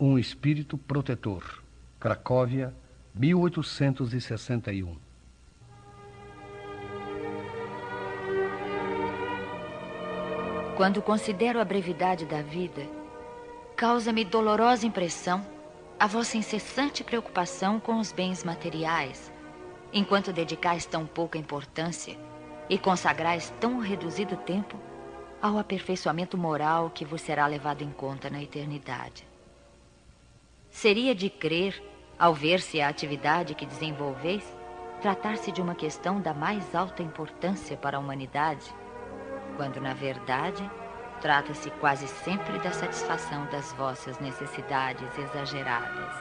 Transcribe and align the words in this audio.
um 0.00 0.16
espírito 0.16 0.78
protetor. 0.78 1.62
Cracóvia, 1.98 2.72
1861. 3.14 4.96
Quando 10.76 11.02
considero 11.02 11.60
a 11.60 11.64
brevidade 11.64 12.24
da 12.24 12.40
vida, 12.40 12.86
causa-me 13.74 14.24
dolorosa 14.24 14.86
impressão 14.86 15.44
a 15.98 16.06
vossa 16.06 16.36
incessante 16.36 17.02
preocupação 17.02 17.80
com 17.80 17.98
os 17.98 18.12
bens 18.12 18.44
materiais, 18.44 19.32
enquanto 19.92 20.32
dedicais 20.32 20.86
tão 20.86 21.04
pouca 21.04 21.36
importância 21.36 22.16
e 22.70 22.78
consagrais 22.78 23.52
tão 23.58 23.80
reduzido 23.80 24.36
tempo 24.36 24.78
ao 25.42 25.58
aperfeiçoamento 25.58 26.38
moral 26.38 26.88
que 26.90 27.04
vos 27.04 27.20
será 27.20 27.48
levado 27.48 27.82
em 27.82 27.90
conta 27.90 28.30
na 28.30 28.40
eternidade. 28.40 29.27
Seria 30.70 31.14
de 31.14 31.30
crer, 31.30 31.82
ao 32.18 32.34
ver-se 32.34 32.80
a 32.80 32.88
atividade 32.88 33.54
que 33.54 33.66
desenvolveis, 33.66 34.44
tratar-se 35.00 35.50
de 35.50 35.62
uma 35.62 35.74
questão 35.74 36.20
da 36.20 36.34
mais 36.34 36.74
alta 36.74 37.02
importância 37.02 37.76
para 37.76 37.96
a 37.96 38.00
humanidade, 38.00 38.74
quando, 39.56 39.80
na 39.80 39.94
verdade, 39.94 40.68
trata-se 41.20 41.70
quase 41.72 42.06
sempre 42.06 42.58
da 42.58 42.70
satisfação 42.70 43.46
das 43.46 43.72
vossas 43.72 44.18
necessidades 44.20 45.16
exageradas, 45.18 46.14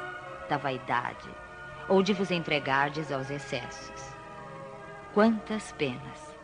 da 0.50 0.58
vaidade, 0.58 1.30
ou 1.88 2.02
de 2.02 2.14
vos 2.14 2.32
entregardes 2.32 3.12
aos 3.12 3.30
excessos. 3.30 4.16
Quantas 5.14 5.72
penas, 5.74 6.36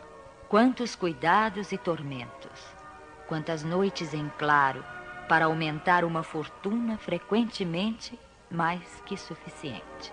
quantos 0.48 0.94
cuidados 0.94 1.72
e 1.72 1.78
tormentos, 1.78 2.76
quantas 3.26 3.64
noites 3.64 4.14
em 4.14 4.28
claro 4.38 4.84
para 5.28 5.46
aumentar 5.46 6.04
uma 6.04 6.22
fortuna 6.22 6.98
frequentemente 6.98 8.18
mais 8.50 9.02
que 9.06 9.16
suficiente. 9.16 10.12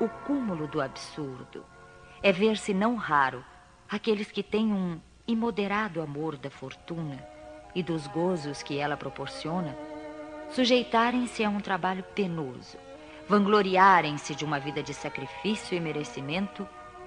O 0.00 0.08
cúmulo 0.08 0.66
do 0.66 0.80
absurdo 0.80 1.64
é 2.22 2.32
ver-se 2.32 2.72
não 2.72 2.96
raro 2.96 3.44
aqueles 3.88 4.30
que 4.30 4.42
têm 4.42 4.72
um 4.72 5.00
imoderado 5.26 6.00
amor 6.00 6.36
da 6.36 6.50
fortuna 6.50 7.24
e 7.74 7.82
dos 7.82 8.06
gozos 8.06 8.62
que 8.62 8.78
ela 8.78 8.96
proporciona 8.96 9.76
sujeitarem-se 10.50 11.44
a 11.44 11.48
um 11.48 11.60
trabalho 11.60 12.02
penoso, 12.14 12.78
vangloriarem-se 13.28 14.34
de 14.34 14.44
uma 14.44 14.60
vida 14.60 14.82
de 14.82 14.94
sacrifício 14.94 15.76
e 15.76 15.80
merecimento 15.80 16.66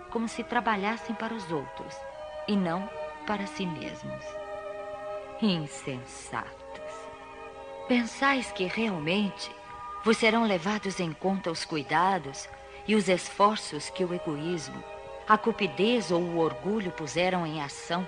como 0.10 0.28
se 0.28 0.44
trabalhassem 0.44 1.16
para 1.16 1.34
os 1.34 1.52
outros 1.52 1.96
e 2.48 2.56
não 2.56 2.90
para 3.26 3.46
si 3.48 3.66
mesmos. 3.66 4.26
Insensato. 5.42 6.59
Pensais 7.90 8.52
que 8.52 8.66
realmente 8.66 9.50
vos 10.06 10.16
serão 10.16 10.44
levados 10.44 11.00
em 11.00 11.12
conta 11.12 11.50
os 11.50 11.66
cuidados 11.66 12.48
e 12.88 12.94
os 12.94 13.10
esforços 13.10 13.90
que 13.90 14.06
o 14.06 14.14
egoísmo, 14.14 14.84
a 15.28 15.36
cupidez 15.40 16.12
ou 16.12 16.22
o 16.22 16.38
orgulho 16.38 16.92
puseram 16.92 17.48
em 17.48 17.64
ação, 17.64 18.08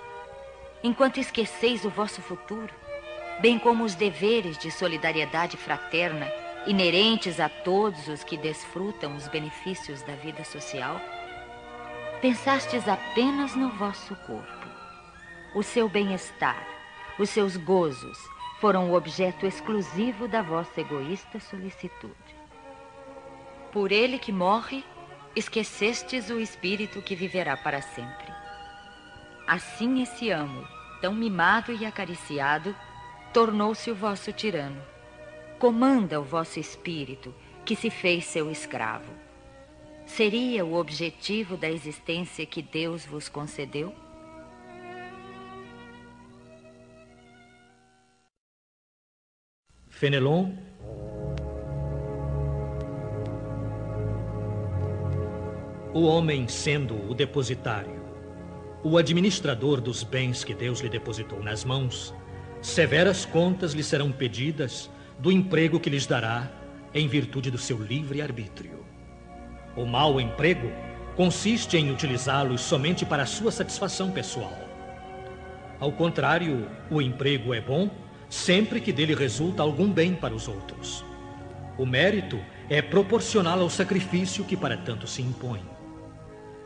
enquanto 0.83 1.19
esqueceis 1.19 1.83
o 1.83 1.89
vosso 1.89 2.21
futuro, 2.21 2.71
bem 3.39 3.57
como 3.57 3.83
os 3.83 3.95
deveres 3.95 4.55
de 4.59 4.69
solidariedade 4.69 5.57
fraterna 5.57 6.31
inerentes 6.67 7.39
a 7.39 7.49
todos 7.49 8.07
os 8.07 8.23
que 8.23 8.37
desfrutam 8.37 9.15
os 9.15 9.27
benefícios 9.29 10.03
da 10.03 10.13
vida 10.13 10.43
social? 10.43 11.01
Pensastes 12.21 12.87
apenas 12.87 13.55
no 13.55 13.69
vosso 13.69 14.15
corpo, 14.27 14.67
o 15.55 15.63
seu 15.63 15.89
bem-estar, 15.89 16.67
os 17.17 17.31
seus 17.31 17.57
gozos, 17.57 18.19
foram 18.61 18.91
o 18.91 18.93
objeto 18.93 19.47
exclusivo 19.47 20.27
da 20.27 20.43
vossa 20.43 20.79
egoísta 20.79 21.39
solicitude. 21.39 22.13
Por 23.71 23.91
ele 23.91 24.19
que 24.19 24.31
morre, 24.31 24.85
esquecestes 25.35 26.29
o 26.29 26.39
espírito 26.39 27.01
que 27.01 27.15
viverá 27.15 27.57
para 27.57 27.81
sempre. 27.81 28.31
Assim 29.47 30.03
esse 30.03 30.29
amo, 30.29 30.63
tão 31.01 31.11
mimado 31.11 31.73
e 31.73 31.87
acariciado, 31.87 32.75
tornou-se 33.33 33.89
o 33.89 33.95
vosso 33.95 34.31
tirano. 34.31 34.81
Comanda 35.57 36.21
o 36.21 36.23
vosso 36.23 36.59
espírito, 36.59 37.33
que 37.65 37.75
se 37.75 37.89
fez 37.89 38.25
seu 38.25 38.51
escravo. 38.51 39.11
Seria 40.05 40.63
o 40.63 40.75
objetivo 40.75 41.57
da 41.57 41.69
existência 41.69 42.45
que 42.45 42.61
Deus 42.61 43.05
vos 43.05 43.27
concedeu? 43.27 43.95
Fenelon. 50.01 50.49
O 55.93 56.05
homem 56.05 56.47
sendo 56.47 56.95
o 57.07 57.13
depositário, 57.13 58.01
o 58.83 58.97
administrador 58.97 59.79
dos 59.79 60.01
bens 60.01 60.43
que 60.43 60.55
Deus 60.55 60.79
lhe 60.79 60.89
depositou 60.89 61.43
nas 61.43 61.63
mãos, 61.63 62.15
severas 62.63 63.25
contas 63.27 63.73
lhe 63.73 63.83
serão 63.83 64.11
pedidas 64.11 64.89
do 65.19 65.31
emprego 65.31 65.79
que 65.79 65.91
lhes 65.91 66.07
dará 66.07 66.51
em 66.95 67.07
virtude 67.07 67.51
do 67.51 67.59
seu 67.59 67.77
livre 67.77 68.23
arbítrio. 68.23 68.83
O 69.75 69.85
mau 69.85 70.19
emprego 70.19 70.71
consiste 71.15 71.77
em 71.77 71.91
utilizá-los 71.91 72.61
somente 72.61 73.05
para 73.05 73.27
sua 73.27 73.51
satisfação 73.51 74.09
pessoal. 74.09 74.57
Ao 75.79 75.91
contrário, 75.91 76.67
o 76.89 76.99
emprego 77.03 77.53
é 77.53 77.61
bom 77.61 77.87
sempre 78.31 78.79
que 78.79 78.93
dele 78.93 79.13
resulta 79.13 79.61
algum 79.61 79.91
bem 79.91 80.15
para 80.15 80.33
os 80.33 80.47
outros. 80.47 81.03
O 81.77 81.85
mérito 81.85 82.39
é 82.69 82.81
proporcional 82.81 83.59
ao 83.59 83.69
sacrifício 83.69 84.45
que 84.45 84.55
para 84.55 84.77
tanto 84.77 85.05
se 85.05 85.21
impõe. 85.21 85.61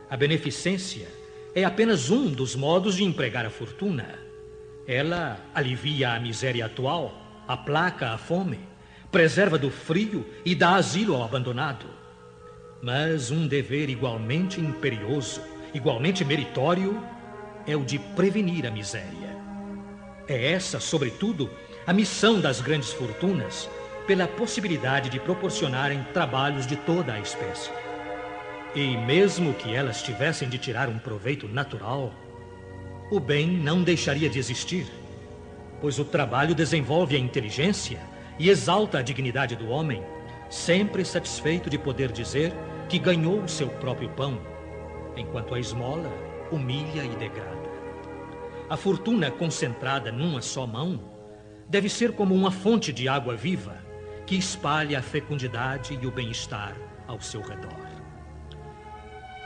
A 0.08 0.16
beneficência 0.16 1.08
é 1.56 1.64
apenas 1.64 2.08
um 2.08 2.30
dos 2.30 2.54
modos 2.54 2.94
de 2.94 3.02
empregar 3.02 3.44
a 3.44 3.50
fortuna. 3.50 4.06
Ela 4.86 5.40
alivia 5.52 6.12
a 6.12 6.20
miséria 6.20 6.66
atual, 6.66 7.42
aplaca 7.48 8.10
a 8.10 8.18
fome, 8.18 8.60
preserva 9.10 9.58
do 9.58 9.68
frio 9.68 10.24
e 10.44 10.54
dá 10.54 10.76
asilo 10.76 11.16
ao 11.16 11.24
abandonado. 11.24 11.86
Mas 12.80 13.32
um 13.32 13.44
dever 13.44 13.90
igualmente 13.90 14.60
imperioso, 14.60 15.42
igualmente 15.74 16.24
meritório, 16.24 17.02
é 17.66 17.74
o 17.74 17.84
de 17.84 17.98
prevenir 17.98 18.64
a 18.66 18.70
miséria. 18.70 19.35
É 20.28 20.52
essa, 20.52 20.80
sobretudo, 20.80 21.48
a 21.86 21.92
missão 21.92 22.40
das 22.40 22.60
grandes 22.60 22.92
fortunas, 22.92 23.70
pela 24.06 24.26
possibilidade 24.26 25.08
de 25.08 25.20
proporcionarem 25.20 26.04
trabalhos 26.12 26.66
de 26.66 26.76
toda 26.76 27.12
a 27.12 27.20
espécie. 27.20 27.70
E 28.74 28.96
mesmo 28.96 29.54
que 29.54 29.74
elas 29.74 30.02
tivessem 30.02 30.48
de 30.48 30.58
tirar 30.58 30.88
um 30.88 30.98
proveito 30.98 31.46
natural, 31.48 32.12
o 33.10 33.20
bem 33.20 33.46
não 33.46 33.82
deixaria 33.82 34.28
de 34.28 34.38
existir, 34.38 34.86
pois 35.80 35.98
o 35.98 36.04
trabalho 36.04 36.54
desenvolve 36.54 37.14
a 37.14 37.18
inteligência 37.18 38.00
e 38.38 38.50
exalta 38.50 38.98
a 38.98 39.02
dignidade 39.02 39.54
do 39.54 39.68
homem, 39.68 40.02
sempre 40.50 41.04
satisfeito 41.04 41.70
de 41.70 41.78
poder 41.78 42.10
dizer 42.10 42.52
que 42.88 42.98
ganhou 42.98 43.40
o 43.42 43.48
seu 43.48 43.68
próprio 43.68 44.08
pão, 44.10 44.40
enquanto 45.16 45.54
a 45.54 45.60
esmola 45.60 46.12
humilha 46.50 47.04
e 47.04 47.16
degrada. 47.16 47.55
A 48.68 48.76
fortuna 48.76 49.30
concentrada 49.30 50.10
numa 50.10 50.42
só 50.42 50.66
mão 50.66 51.00
deve 51.68 51.88
ser 51.88 52.12
como 52.12 52.34
uma 52.34 52.50
fonte 52.50 52.92
de 52.92 53.08
água 53.08 53.36
viva 53.36 53.76
que 54.26 54.34
espalha 54.34 54.98
a 54.98 55.02
fecundidade 55.02 55.96
e 56.02 56.04
o 56.04 56.10
bem-estar 56.10 56.76
ao 57.06 57.20
seu 57.20 57.40
redor. 57.40 57.78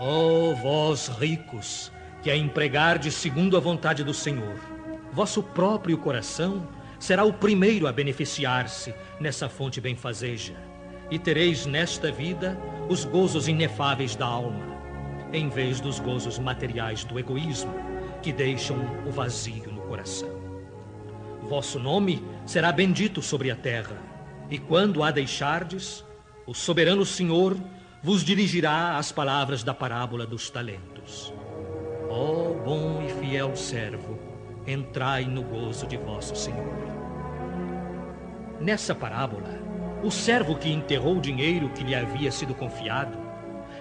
Oh, 0.01 0.55
vós 0.55 1.09
ricos, 1.09 1.93
que 2.23 2.31
a 2.31 2.37
empregardes 2.37 3.13
segundo 3.15 3.59
a 3.59 3.61
vontade 3.61 4.03
do 4.03 4.15
Senhor, 4.15 4.57
vosso 5.13 5.43
próprio 5.43 5.99
coração 5.99 6.67
será 6.99 7.23
o 7.23 7.33
primeiro 7.33 7.87
a 7.87 7.93
beneficiar-se 7.93 8.95
nessa 9.21 9.51
fonte 9.51 9.83
benfazeja, 9.83 10.55
e 11.11 11.19
tereis 11.19 11.67
nesta 11.67 12.11
vida 12.11 12.59
os 12.89 13.05
gozos 13.05 13.49
inefáveis 13.49 14.17
da 14.17 14.25
alma, 14.25 14.65
em 15.31 15.51
vez 15.51 15.79
dos 15.79 16.01
gozos 16.01 16.39
materiais 16.39 17.05
do 17.05 17.19
egoísmo 17.19 17.90
que 18.23 18.33
deixam 18.33 18.77
o 19.07 19.11
vazio 19.11 19.73
no 19.73 19.83
coração. 19.83 20.41
Vosso 21.43 21.79
nome 21.79 22.25
será 22.47 22.71
bendito 22.71 23.23
sobre 23.23 23.51
a 23.51 23.57
terra, 23.57 23.97
e 24.49 24.59
quando 24.59 25.03
a 25.03 25.11
deixardes, 25.11 26.05
o 26.47 26.55
soberano 26.55 27.05
Senhor 27.05 27.57
vos 28.03 28.25
dirigirá 28.25 28.97
as 28.97 29.13
palavras 29.13 29.63
da 29.63 29.75
parábola 29.75 30.27
dos 30.27 30.51
talentos. 30.51 31.33
Ó 32.09 32.51
oh, 32.51 32.55
bom 32.65 33.03
e 33.03 33.11
fiel 33.21 33.55
servo, 33.55 34.19
entrai 34.67 35.25
no 35.25 35.43
gozo 35.43 35.87
de 35.87 35.97
vosso 35.97 36.35
Senhor. 36.35 36.75
Nessa 38.61 38.95
parábola, 38.95 39.59
o 40.03 40.11
servo 40.11 40.57
que 40.57 40.71
enterrou 40.71 41.19
o 41.19 41.21
dinheiro 41.21 41.69
que 41.71 41.85
lhe 41.85 41.95
havia 41.95 42.33
sido 42.33 42.55
confiado 42.55 43.30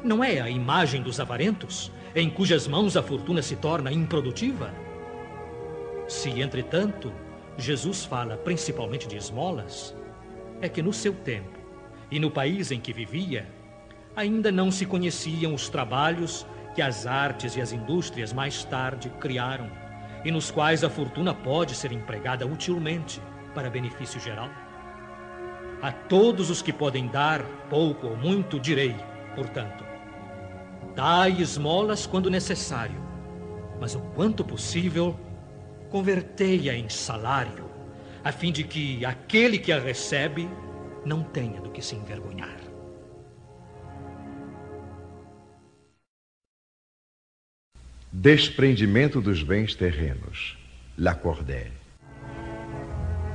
não 0.04 0.24
é 0.24 0.40
a 0.40 0.50
imagem 0.50 1.02
dos 1.02 1.20
avarentos, 1.20 1.92
em 2.16 2.30
cujas 2.30 2.68
mãos 2.68 2.96
a 2.96 3.04
fortuna 3.04 3.42
se 3.42 3.56
torna 3.56 3.92
improdutiva? 3.92 4.74
Se, 6.08 6.42
entretanto, 6.42 7.12
Jesus 7.58 8.06
fala 8.06 8.38
principalmente 8.38 9.08
de 9.08 9.16
esmolas, 9.18 9.96
é 10.62 10.70
que 10.70 10.82
no 10.82 10.94
seu 10.94 11.14
tempo 11.14 11.60
e 12.10 12.20
no 12.20 12.32
país 12.32 12.72
em 12.72 12.80
que 12.80 12.94
vivia, 12.94 13.48
ainda 14.16 14.52
não 14.52 14.72
se 14.72 14.86
conheciam 14.86 15.54
os 15.54 15.70
trabalhos 15.70 16.46
que 16.74 16.82
as 16.82 17.06
artes 17.06 17.56
e 17.56 17.62
as 17.62 17.72
indústrias 17.72 18.34
mais 18.34 18.64
tarde 18.64 19.10
criaram 19.20 19.70
e 20.24 20.32
nos 20.32 20.52
quais 20.52 20.84
a 20.84 20.90
fortuna 20.90 21.34
pode 21.34 21.76
ser 21.76 21.92
empregada 21.92 22.46
utilmente 22.46 23.22
para 23.54 23.70
benefício 23.70 24.20
geral. 24.20 24.50
A 25.82 25.92
todos 25.92 26.50
os 26.50 26.62
que 26.62 26.74
podem 26.74 27.08
dar 27.08 27.42
pouco 27.70 28.08
ou 28.08 28.18
muito, 28.18 28.60
direi, 28.60 28.96
portanto, 29.36 29.89
dai 31.00 31.42
esmolas 31.42 32.06
quando 32.06 32.30
necessário, 32.30 33.02
mas 33.80 33.96
o 33.96 34.02
quanto 34.02 34.44
possível, 34.44 35.18
convertei-a 35.90 36.76
em 36.76 36.90
salário, 36.90 37.70
a 38.22 38.34
fim 38.34 38.52
de 38.52 38.66
que 38.66 39.06
aquele 39.06 39.58
que 39.58 39.72
a 39.72 39.80
recebe 39.80 40.50
não 41.06 41.24
tenha 41.24 41.62
do 41.62 41.72
que 41.72 41.82
se 41.82 41.96
envergonhar. 41.96 42.60
Desprendimento 48.12 49.22
dos 49.22 49.42
bens 49.42 49.74
terrenos. 49.76 50.58
Lacordaire. 50.98 51.72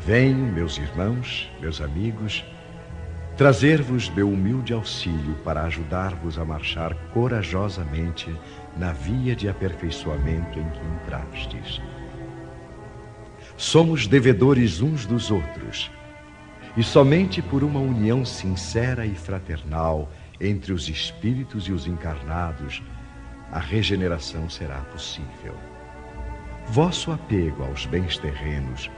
Venho, 0.00 0.52
meus 0.52 0.76
irmãos, 0.76 1.50
meus 1.62 1.80
amigos, 1.80 2.44
trazer-vos 3.36 4.08
meu 4.10 4.30
humilde 4.30 4.72
auxílio 4.72 5.34
para 5.44 5.62
ajudar-vos 5.64 6.38
a 6.38 6.44
marchar 6.44 6.94
corajosamente 7.12 8.34
na 8.76 8.92
via 8.92 9.34
de 9.34 9.48
aperfeiçoamento 9.48 10.58
em 10.58 10.68
que 10.70 10.80
entrastes. 11.02 11.80
Somos 13.56 14.06
devedores 14.06 14.80
uns 14.80 15.04
dos 15.04 15.30
outros, 15.30 15.90
e 16.76 16.82
somente 16.82 17.42
por 17.42 17.64
uma 17.64 17.80
união 17.80 18.24
sincera 18.24 19.04
e 19.04 19.14
fraternal 19.14 20.10
entre 20.40 20.72
os 20.72 20.88
espíritos 20.88 21.64
e 21.64 21.72
os 21.72 21.86
encarnados 21.86 22.82
a 23.52 23.58
regeneração 23.58 24.48
será 24.48 24.80
possível. 24.80 25.54
Vosso 26.66 27.12
apego 27.12 27.62
aos 27.64 27.86
bens 27.86 28.16
terrenos 28.18 28.90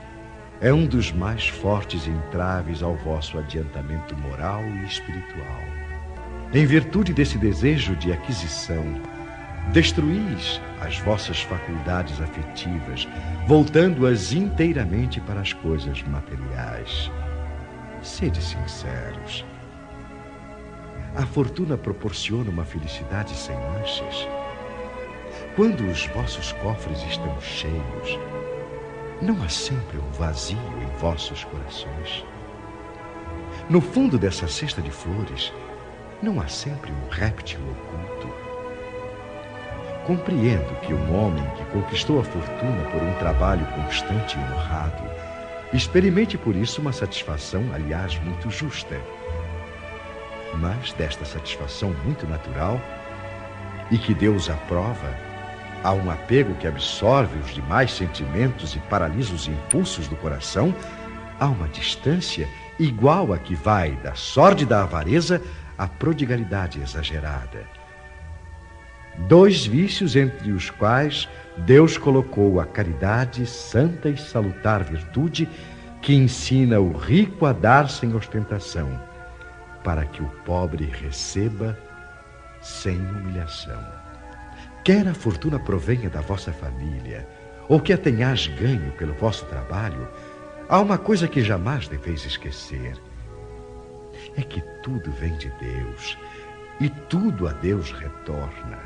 é 0.59 0.73
um 0.73 0.85
dos 0.85 1.11
mais 1.11 1.47
fortes 1.47 2.07
entraves 2.07 2.81
ao 2.81 2.95
vosso 2.95 3.37
adiantamento 3.37 4.15
moral 4.17 4.63
e 4.63 4.85
espiritual. 4.85 5.61
Em 6.53 6.65
virtude 6.65 7.13
desse 7.13 7.37
desejo 7.37 7.95
de 7.95 8.11
aquisição, 8.11 8.83
destruís 9.71 10.59
as 10.81 10.97
vossas 10.99 11.41
faculdades 11.41 12.19
afetivas, 12.21 13.07
voltando-as 13.45 14.31
inteiramente 14.31 15.19
para 15.21 15.41
as 15.41 15.53
coisas 15.53 16.01
materiais. 16.03 17.11
Sede 18.01 18.41
sinceros. 18.41 19.45
A 21.15 21.25
fortuna 21.25 21.77
proporciona 21.77 22.49
uma 22.49 22.63
felicidade 22.63 23.35
sem 23.35 23.55
manchas. 23.55 24.27
Quando 25.55 25.81
os 25.89 26.05
vossos 26.07 26.51
cofres 26.53 27.01
estão 27.03 27.39
cheios, 27.41 28.19
não 29.21 29.41
há 29.43 29.49
sempre 29.49 29.97
um 29.97 30.11
vazio 30.11 30.59
em 30.81 30.99
vossos 30.99 31.43
corações. 31.45 32.23
No 33.69 33.81
fundo 33.81 34.17
dessa 34.17 34.47
cesta 34.47 34.81
de 34.81 34.91
flores, 34.91 35.51
não 36.21 36.39
há 36.39 36.47
sempre 36.47 36.91
um 36.91 37.09
réptil 37.09 37.59
oculto. 37.59 38.33
Compreendo 40.05 40.79
que 40.81 40.93
um 40.93 41.15
homem 41.15 41.43
que 41.57 41.65
conquistou 41.65 42.19
a 42.19 42.23
fortuna 42.23 42.83
por 42.91 43.01
um 43.01 43.13
trabalho 43.15 43.65
constante 43.73 44.37
e 44.37 44.39
honrado, 44.39 45.03
experimente 45.73 46.37
por 46.37 46.55
isso 46.55 46.79
uma 46.79 46.93
satisfação, 46.93 47.63
aliás, 47.73 48.17
muito 48.19 48.49
justa. 48.49 49.01
Mas 50.55 50.93
desta 50.93 51.25
satisfação 51.25 51.93
muito 52.05 52.25
natural, 52.27 52.79
e 53.91 53.97
que 53.97 54.13
Deus 54.13 54.49
aprova, 54.49 55.26
Há 55.83 55.93
um 55.93 56.09
apego 56.11 56.55
que 56.55 56.67
absorve 56.67 57.37
os 57.39 57.53
demais 57.53 57.93
sentimentos 57.93 58.75
e 58.75 58.79
paralisa 58.79 59.33
os 59.33 59.47
impulsos 59.47 60.07
do 60.07 60.15
coração. 60.15 60.73
Há 61.39 61.47
uma 61.47 61.67
distância 61.67 62.47
igual 62.79 63.31
a 63.33 63.37
que 63.37 63.55
vai 63.55 63.91
da 63.97 64.15
sórdida 64.15 64.81
avareza 64.81 65.41
à 65.77 65.87
prodigalidade 65.87 66.81
exagerada. 66.81 67.65
Dois 69.27 69.65
vícios 69.65 70.15
entre 70.15 70.51
os 70.51 70.69
quais 70.69 71.27
Deus 71.57 71.97
colocou 71.97 72.59
a 72.59 72.65
caridade, 72.65 73.45
santa 73.47 74.09
e 74.09 74.17
salutar 74.17 74.83
virtude, 74.83 75.49
que 76.01 76.13
ensina 76.13 76.79
o 76.79 76.95
rico 76.95 77.45
a 77.45 77.51
dar 77.51 77.89
sem 77.89 78.13
ostentação, 78.13 79.01
para 79.83 80.05
que 80.05 80.21
o 80.21 80.27
pobre 80.45 80.85
receba 80.85 81.77
sem 82.61 82.95
humilhação. 82.95 83.96
Quer 84.87 85.05
a 85.05 85.13
fortuna 85.13 85.59
provenha 85.59 86.09
da 86.09 86.21
vossa 86.21 86.53
família, 86.53 87.27
ou 87.67 87.77
que 87.77 87.91
a 87.91 87.97
tenhais 87.97 88.47
ganho 88.47 88.89
pelo 88.93 89.13
vosso 89.15 89.43
trabalho, 89.47 90.07
há 90.69 90.79
uma 90.79 90.97
coisa 90.97 91.27
que 91.27 91.41
jamais 91.41 91.89
deveis 91.89 92.25
esquecer: 92.25 92.95
é 94.37 94.41
que 94.41 94.61
tudo 94.81 95.11
vem 95.11 95.35
de 95.35 95.49
Deus 95.59 96.17
e 96.79 96.87
tudo 96.87 97.49
a 97.49 97.51
Deus 97.51 97.91
retorna. 97.91 98.79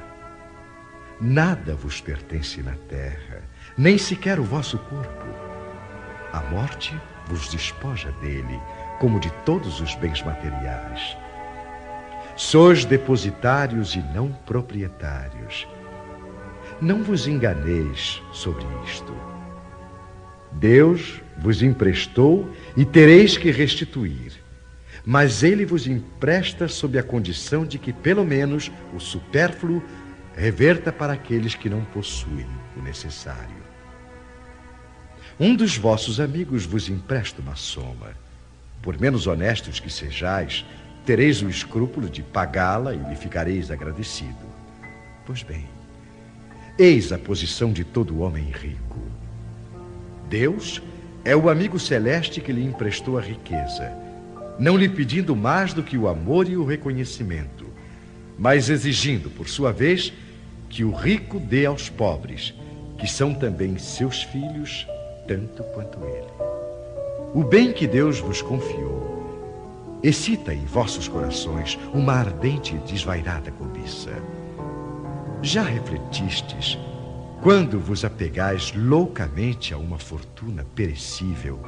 Nada 1.21 1.75
vos 1.75 2.01
pertence 2.01 2.63
na 2.63 2.74
terra, 2.89 3.44
nem 3.77 3.95
sequer 3.95 4.39
o 4.39 4.44
vosso 4.44 4.80
corpo. 4.80 5.27
A 6.33 6.42
morte 6.50 7.00
vos 7.27 7.48
despoja 7.48 8.12
dele, 8.13 8.59
como 9.00 9.19
de 9.19 9.30
todos 9.45 9.80
os 9.80 9.94
bens 9.94 10.24
materiais. 10.24 11.15
Sois 12.36 12.86
depositários 12.86 13.94
e 13.94 14.00
não 14.00 14.31
proprietários. 14.31 15.68
Não 16.81 17.04
vos 17.04 17.28
enganeis 17.28 18.24
sobre 18.33 18.66
isto. 18.88 19.16
Deus 20.54 21.22
vos 21.38 21.62
emprestou 21.62 22.51
e 22.75 22.83
tereis 22.83 23.38
que 23.38 23.51
restituir. 23.51 24.33
Mas 25.06 25.44
ele 25.44 25.63
vos 25.63 25.86
empresta 25.86 26.68
sob 26.68 26.98
a 26.98 27.04
condição 27.04 27.66
de 27.66 27.78
que, 27.78 27.94
pelo 27.94 28.25
menos, 28.25 28.72
o 28.95 29.00
supérfluo 29.00 29.83
reverta 30.36 30.92
para 30.92 31.13
aqueles 31.13 31.54
que 31.54 31.69
não 31.69 31.86
possuem 31.86 32.48
o 32.75 32.81
necessário. 32.81 33.62
Um 35.39 35.56
dos 35.56 35.77
vossos 35.77 36.19
amigos 36.19 36.66
vos 36.66 36.89
empresta 36.89 37.44
uma 37.44 37.56
soma. 37.56 38.10
Por 38.81 39.00
menos 39.00 39.27
honestos 39.27 39.80
que 39.80 39.89
sejais, 39.92 40.65
tereis 41.06 41.44
o 41.44 41.50
escrúpulo 41.50 42.10
de 42.10 42.24
pagá-la 42.24 42.96
e 42.96 42.98
lhe 42.98 43.15
ficareis 43.15 43.70
agradecido. 43.70 44.50
Pois 45.25 45.44
bem, 45.44 45.67
Eis 46.84 47.12
a 47.12 47.20
posição 47.20 47.72
de 47.72 47.84
todo 47.84 48.22
homem 48.22 48.46
rico. 48.46 48.98
Deus 50.28 50.82
é 51.24 51.36
o 51.36 51.48
amigo 51.48 51.78
celeste 51.78 52.42
que 52.42 52.52
lhe 52.52 52.66
emprestou 52.66 53.20
a 53.20 53.22
riqueza, 53.22 53.94
não 54.58 54.76
lhe 54.76 54.90
pedindo 54.90 55.36
mais 55.36 55.76
do 55.76 55.84
que 55.84 55.96
o 55.96 56.08
amor 56.08 56.50
e 56.50 56.58
o 56.58 56.66
reconhecimento, 56.66 57.68
mas 58.36 58.68
exigindo, 58.68 59.30
por 59.30 59.48
sua 59.48 59.72
vez, 59.72 60.12
que 60.72 60.84
o 60.84 60.92
rico 60.92 61.40
dê 61.40 61.68
aos 61.68 61.88
pobres, 61.88 62.52
que 62.98 63.06
são 63.06 63.32
também 63.32 63.78
seus 63.78 64.24
filhos, 64.24 64.88
tanto 65.28 65.62
quanto 65.76 66.00
ele. 66.00 66.32
O 67.36 67.44
bem 67.44 67.72
que 67.72 67.86
Deus 67.86 68.20
vos 68.20 68.42
confiou 68.42 70.02
excita 70.02 70.52
em 70.52 70.66
vossos 70.66 71.08
corações 71.08 71.78
uma 71.94 72.14
ardente 72.14 72.74
e 72.74 72.80
desvairada 72.80 73.52
cobiça. 73.52 74.10
Já 75.43 75.63
refletistes 75.63 76.77
quando 77.41 77.79
vos 77.79 78.05
apegais 78.05 78.71
loucamente 78.75 79.74
a 79.74 79.77
uma 79.77 79.98
fortuna 79.98 80.63
perecível 80.75 81.60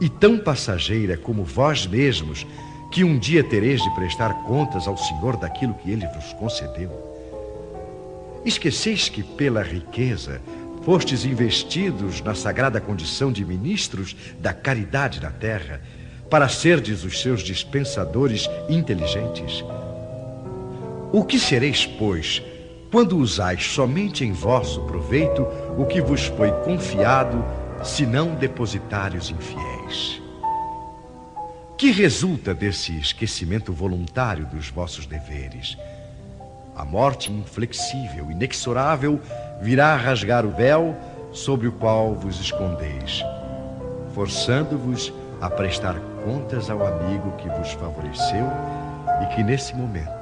e 0.00 0.08
tão 0.08 0.38
passageira 0.38 1.14
como 1.14 1.44
vós 1.44 1.86
mesmos, 1.86 2.46
que 2.90 3.04
um 3.04 3.18
dia 3.18 3.44
tereis 3.44 3.82
de 3.82 3.90
prestar 3.94 4.32
contas 4.44 4.88
ao 4.88 4.96
Senhor 4.96 5.36
daquilo 5.36 5.74
que 5.74 5.90
ele 5.90 6.06
vos 6.06 6.32
concedeu? 6.34 6.90
Esqueceis 8.46 9.10
que 9.10 9.22
pela 9.22 9.62
riqueza 9.62 10.40
fostes 10.82 11.26
investidos 11.26 12.22
na 12.22 12.34
sagrada 12.34 12.80
condição 12.80 13.30
de 13.30 13.44
ministros 13.44 14.16
da 14.40 14.54
caridade 14.54 15.20
na 15.20 15.30
terra, 15.30 15.82
para 16.30 16.48
serdes 16.48 17.04
os 17.04 17.20
seus 17.20 17.42
dispensadores 17.42 18.48
inteligentes? 18.70 19.62
O 21.12 21.22
que 21.24 21.38
sereis, 21.38 21.84
pois, 21.84 22.42
quando 22.90 23.18
usais 23.18 23.64
somente 23.64 24.24
em 24.24 24.32
vosso 24.32 24.80
proveito 24.82 25.46
o 25.76 25.84
que 25.84 26.00
vos 26.00 26.26
foi 26.26 26.50
confiado, 26.62 27.44
senão 27.84 28.34
depositários 28.34 29.30
infiéis. 29.30 30.22
Que 31.76 31.92
resulta 31.92 32.54
desse 32.54 32.98
esquecimento 32.98 33.72
voluntário 33.72 34.46
dos 34.46 34.68
vossos 34.68 35.06
deveres? 35.06 35.78
A 36.74 36.84
morte 36.84 37.30
inflexível, 37.30 38.30
inexorável, 38.30 39.20
virá 39.60 39.94
rasgar 39.94 40.44
o 40.44 40.50
véu 40.50 40.96
sobre 41.30 41.68
o 41.68 41.72
qual 41.72 42.14
vos 42.14 42.40
escondeis, 42.40 43.22
forçando-vos 44.14 45.12
a 45.40 45.48
prestar 45.48 46.00
contas 46.24 46.68
ao 46.68 46.84
amigo 46.84 47.32
que 47.36 47.48
vos 47.48 47.72
favoreceu 47.74 48.46
e 49.22 49.34
que 49.34 49.42
nesse 49.44 49.74
momento 49.76 50.17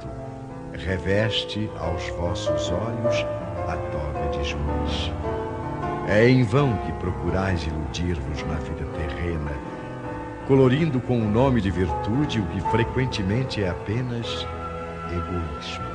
reveste 0.77 1.69
aos 1.79 2.07
vossos 2.09 2.71
olhos 2.71 3.25
a 3.67 3.77
toga 3.91 4.29
de 4.37 4.49
juiz. 4.49 5.11
É 6.07 6.29
em 6.29 6.43
vão 6.43 6.77
que 6.77 6.91
procurais 6.93 7.63
iludir-vos 7.63 8.43
na 8.43 8.55
vida 8.55 8.85
terrena, 8.97 9.51
colorindo 10.47 11.01
com 11.01 11.19
o 11.19 11.29
nome 11.29 11.59
de 11.59 11.69
virtude 11.69 12.39
o 12.39 12.45
que 12.47 12.61
frequentemente 12.71 13.61
é 13.61 13.69
apenas 13.69 14.47
egoísmo. 15.11 15.85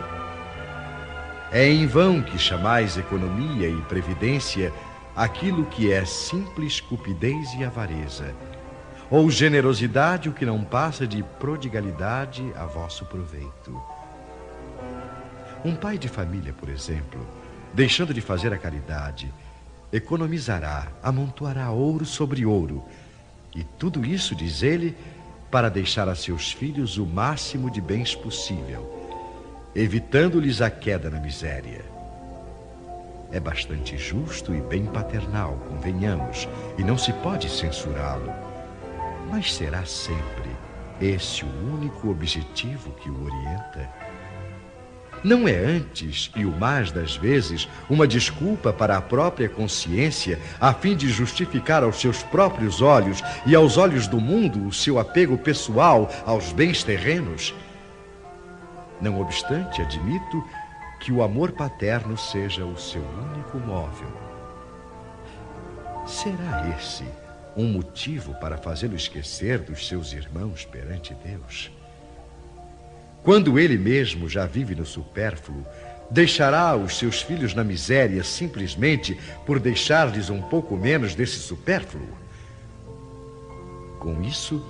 É 1.51 1.67
em 1.67 1.87
vão 1.87 2.23
que 2.23 2.39
chamais 2.39 2.97
economia 2.97 3.69
e 3.69 3.77
previdência 3.83 4.73
aquilo 5.15 5.67
que 5.67 5.93
é 5.93 6.05
simples 6.05 6.81
cupidez 6.81 7.53
e 7.55 7.65
avareza, 7.65 8.35
ou 9.11 9.31
generosidade 9.31 10.29
o 10.29 10.33
que 10.33 10.47
não 10.47 10.65
passa 10.65 11.07
de 11.07 11.23
prodigalidade 11.39 12.43
a 12.57 12.65
vosso 12.65 13.05
proveito. 13.05 13.92
Um 15.65 15.75
pai 15.77 15.99
de 15.99 16.09
família, 16.09 16.53
por 16.53 16.69
exemplo, 16.69 17.27
deixando 17.73 18.13
de 18.13 18.21
fazer 18.21 18.53
a 18.53 18.59
caridade, 18.59 19.33
economizará, 19.93 20.89
amontoará 21.03 21.71
ouro 21.71 22.05
sobre 22.05 22.45
ouro, 22.45 22.85
e 23.55 23.63
tudo 23.65 24.05
isso, 24.05 24.35
diz 24.35 24.63
ele, 24.63 24.97
para 25.51 25.69
deixar 25.69 26.09
a 26.09 26.15
seus 26.15 26.51
filhos 26.53 26.97
o 26.97 27.07
máximo 27.07 27.71
de 27.71 27.81
bens 27.81 28.15
possível 28.15 29.03
evitando-lhes 29.75 30.61
a 30.61 30.71
queda 30.71 31.09
na 31.09 31.19
miséria. 31.19 31.83
É 33.31 33.41
bastante 33.41 33.97
justo 33.97 34.55
e 34.55 34.61
bem 34.61 34.85
paternal, 34.85 35.57
convenhamos, 35.69 36.47
e 36.77 36.85
não 36.85 36.99
se 36.99 37.13
pode 37.15 37.49
censurá-lo. 37.49 38.31
Mas 39.31 39.55
será 39.55 39.87
sempre 39.87 40.51
esse 41.01 41.45
o 41.45 41.75
único 41.75 42.11
objetivo 42.11 42.93
que 42.93 43.09
o 43.09 43.25
orienta? 43.25 43.89
Não 45.25 45.47
é 45.47 45.55
antes, 45.55 46.33
e 46.35 46.45
o 46.45 46.51
mais 46.51 46.91
das 46.91 47.17
vezes, 47.17 47.69
uma 47.89 48.09
desculpa 48.09 48.73
para 48.73 48.97
a 48.97 49.01
própria 49.01 49.49
consciência, 49.49 50.39
a 50.61 50.75
fim 50.75 50.97
de 50.97 51.09
justificar 51.09 51.85
aos 51.85 52.01
seus 52.01 52.23
próprios 52.25 52.83
olhos 52.83 53.23
e 53.47 53.55
aos 53.55 53.77
olhos 53.77 54.09
do 54.09 54.21
mundo 54.21 54.67
o 54.67 54.73
seu 54.73 54.99
apego 54.99 55.39
pessoal 55.39 56.11
aos 56.27 56.53
bens 56.53 56.83
terrenos? 56.83 57.55
Não 59.01 59.21
obstante, 59.21 59.81
admito 59.81 60.45
que 61.01 61.13
o 61.13 61.23
amor 61.23 61.53
paterno 61.53 62.17
seja 62.17 62.65
o 62.65 62.77
seu 62.77 63.03
único 63.03 63.59
móvel. 63.59 64.11
Será 66.05 66.75
esse 66.77 67.05
um 67.57 67.69
motivo 67.69 68.35
para 68.35 68.57
fazê-lo 68.57 68.97
esquecer 68.97 69.59
dos 69.61 69.87
seus 69.87 70.13
irmãos 70.13 70.65
perante 70.65 71.15
Deus? 71.15 71.71
Quando 73.23 73.59
ele 73.59 73.79
mesmo 73.79 74.29
já 74.29 74.47
vive 74.47 74.75
no 74.75 74.85
supérfluo, 74.85 75.65
deixará 76.11 76.77
os 76.77 76.99
seus 76.99 77.23
filhos 77.23 77.55
na 77.55 77.63
miséria 77.63 78.25
simplesmente 78.25 79.17
por 79.47 79.61
deixar-lhes 79.61 80.29
um 80.29 80.43
pouco 80.43 80.77
menos 80.77 81.15
desse 81.15 81.39
supérfluo? 81.39 82.09
Com 84.01 84.21
isso, 84.23 84.61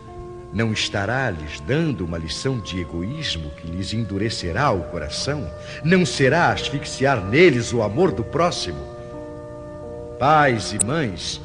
não 0.52 0.70
estará 0.70 1.30
lhes 1.30 1.60
dando 1.60 2.04
uma 2.04 2.18
lição 2.18 2.60
de 2.60 2.78
egoísmo 2.78 3.50
que 3.52 3.66
lhes 3.66 3.94
endurecerá 3.94 4.70
o 4.70 4.82
coração? 4.84 5.50
Não 5.82 6.04
será 6.04 6.52
asfixiar 6.52 7.24
neles 7.24 7.72
o 7.72 7.82
amor 7.82 8.12
do 8.12 8.22
próximo? 8.22 8.86
Pais 10.18 10.74
e 10.74 10.84
mães, 10.84 11.40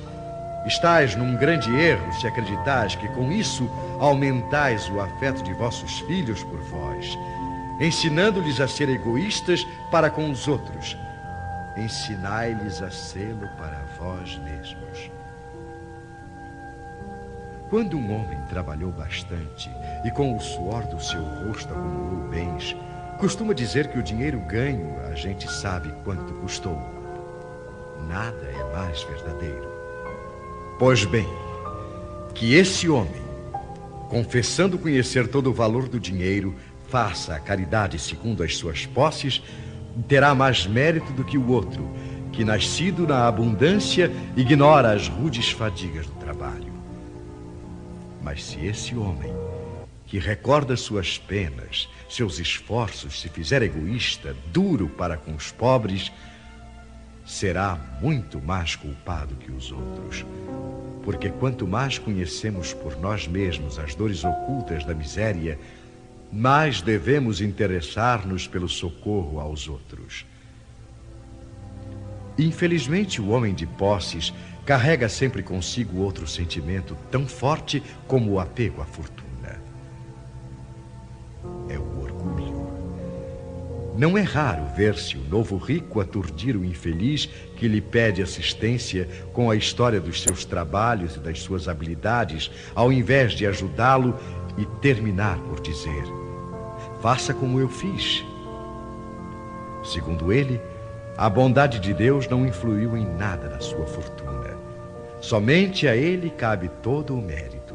estais 0.68 1.16
num 1.16 1.36
grande 1.36 1.74
erro 1.76 2.12
se 2.14 2.28
acreditais 2.28 2.96
que 2.96 3.08
com 3.10 3.32
isso 3.32 3.70
aumentais 4.00 4.90
o 4.90 5.00
afeto 5.00 5.42
de 5.42 5.54
vossos 5.54 6.00
filhos 6.02 6.44
por 6.44 6.60
vós, 6.60 7.18
ensinando-lhes 7.80 8.60
a 8.60 8.68
ser 8.68 8.90
egoístas 8.90 9.66
para 9.90 10.10
com 10.10 10.30
os 10.30 10.48
outros. 10.48 10.98
Ensinai-lhes 11.76 12.82
a 12.82 12.90
sê-lo 12.90 13.48
para 13.58 13.82
vós 13.98 14.38
mesmos. 14.40 15.12
Quando 17.70 17.98
um 17.98 18.16
homem 18.16 18.40
trabalhou 18.50 18.92
bastante 18.92 19.70
e 20.06 20.12
com 20.12 20.36
o 20.36 20.40
suor 20.40 20.84
do 20.84 21.02
seu 21.02 21.22
rosto 21.22 21.74
acumulou 21.74 22.30
bens, 22.30 22.76
costuma 23.20 23.54
dizer 23.54 23.88
que 23.88 24.00
o 24.00 24.04
dinheiro 24.04 24.40
ganho 24.40 24.98
a 25.06 25.14
gente 25.14 25.52
sabe 25.52 25.94
quanto 26.04 26.34
custou. 26.36 26.80
Nada 28.08 28.46
é 28.46 28.74
mais 28.74 29.04
verdadeiro. 29.04 29.67
Pois 30.80 31.04
bem, 31.06 31.28
que 32.36 32.54
esse 32.54 32.88
homem, 32.88 33.22
confessando 34.10 34.78
conhecer 34.78 35.28
todo 35.28 35.50
o 35.50 35.54
valor 35.54 35.90
do 35.90 36.00
dinheiro, 36.00 36.56
faça 36.88 37.34
a 37.34 37.40
caridade 37.40 37.98
segundo 37.98 38.44
as 38.44 38.56
suas 38.56 38.86
posses, 38.86 39.42
terá 40.08 40.36
mais 40.36 40.68
mérito 40.68 41.12
do 41.14 41.24
que 41.24 41.36
o 41.36 41.50
outro, 41.50 41.90
que, 42.32 42.46
nascido 42.46 43.08
na 43.08 43.28
abundância, 43.28 44.12
ignora 44.36 44.92
as 44.94 45.08
rudes 45.08 45.50
fadigas 45.50 46.06
do 46.06 46.14
trabalho. 46.14 46.72
Mas 48.22 48.44
se 48.44 48.64
esse 48.64 48.96
homem, 48.96 49.34
que 50.06 50.20
recorda 50.20 50.78
suas 50.78 51.18
penas, 51.18 51.90
seus 52.08 52.38
esforços, 52.38 53.20
se 53.20 53.30
fizer 53.30 53.64
egoísta, 53.64 54.36
duro 54.54 54.88
para 54.88 55.18
com 55.18 55.34
os 55.34 55.52
pobres, 55.52 56.12
será 57.28 57.78
muito 58.02 58.42
mais 58.42 58.76
culpado 58.76 59.36
que 59.36 59.52
os 59.52 59.70
outros. 59.72 60.26
Porque 61.04 61.30
quanto 61.30 61.68
mais 61.68 62.00
conhecemos 62.00 62.74
por 62.74 62.98
nós 63.00 63.28
mesmos 63.28 63.78
as 63.78 63.94
dores 63.94 64.24
ocultas 64.24 64.86
da 64.86 64.96
miséria, 64.96 65.60
mais 66.32 66.82
devemos 66.82 67.42
interessar-nos 67.42 68.48
pelo 68.48 68.70
socorro 68.70 69.40
aos 69.40 69.68
outros. 69.68 70.26
Infelizmente, 72.38 73.22
o 73.22 73.30
homem 73.30 73.54
de 73.54 73.66
posses 73.66 74.34
carrega 74.66 75.10
sempre 75.10 75.44
consigo 75.44 76.00
outro 76.00 76.28
sentimento 76.28 76.96
tão 77.12 77.28
forte 77.28 77.82
como 78.08 78.32
o 78.32 78.40
apego 78.40 78.82
à 78.82 78.86
fortuna. 78.86 79.27
Não 83.98 84.16
é 84.16 84.22
raro 84.22 84.64
ver-se 84.76 85.18
o 85.18 85.24
novo 85.28 85.58
rico 85.58 86.00
aturdir 86.00 86.56
o 86.56 86.64
infeliz 86.64 87.28
que 87.56 87.68
lhe 87.68 87.82
pede 87.82 88.22
assistência 88.22 89.10
com 89.34 89.50
a 89.50 89.56
história 89.56 90.00
dos 90.00 90.22
seus 90.22 90.46
trabalhos 90.46 91.16
e 91.16 91.20
das 91.20 91.40
suas 91.40 91.68
habilidades, 91.68 92.52
ao 92.76 92.94
invés 92.94 93.34
de 93.34 93.48
ajudá-lo 93.48 94.16
e 94.56 94.66
terminar 94.82 95.40
por 95.40 95.60
dizer: 95.62 96.04
Faça 97.02 97.34
como 97.34 97.60
eu 97.60 97.68
fiz. 97.68 98.24
Segundo 99.84 100.32
ele, 100.32 100.62
a 101.18 101.28
bondade 101.28 101.80
de 101.80 101.92
Deus 101.92 102.28
não 102.28 102.46
influiu 102.46 102.96
em 102.96 103.04
nada 103.04 103.50
na 103.50 103.60
sua 103.60 103.88
fortuna. 103.88 104.56
Somente 105.20 105.88
a 105.88 105.96
ele 105.96 106.30
cabe 106.30 106.70
todo 106.84 107.16
o 107.16 107.22
mérito. 107.22 107.74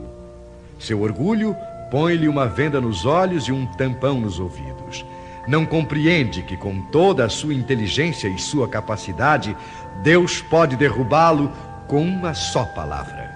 Seu 0.79 1.03
orgulho 1.03 1.57
põe-lhe 1.91 2.29
uma 2.29 2.47
venda 2.47 2.81
nos 2.81 3.05
olhos 3.05 3.49
e 3.49 3.53
um 3.53 3.67
tampão 3.73 4.21
nos 4.21 4.39
ouvidos. 4.39 5.05
Não 5.47 5.67
compreende 5.67 6.43
que, 6.43 6.57
com 6.57 6.81
toda 6.83 7.25
a 7.25 7.29
sua 7.29 7.55
inteligência 7.55 8.29
e 8.29 8.39
sua 8.39 8.69
capacidade, 8.69 9.57
Deus 10.03 10.41
pode 10.41 10.77
derrubá-lo 10.77 11.53
com 11.87 12.03
uma 12.03 12.35
só 12.35 12.65
palavra. 12.65 13.31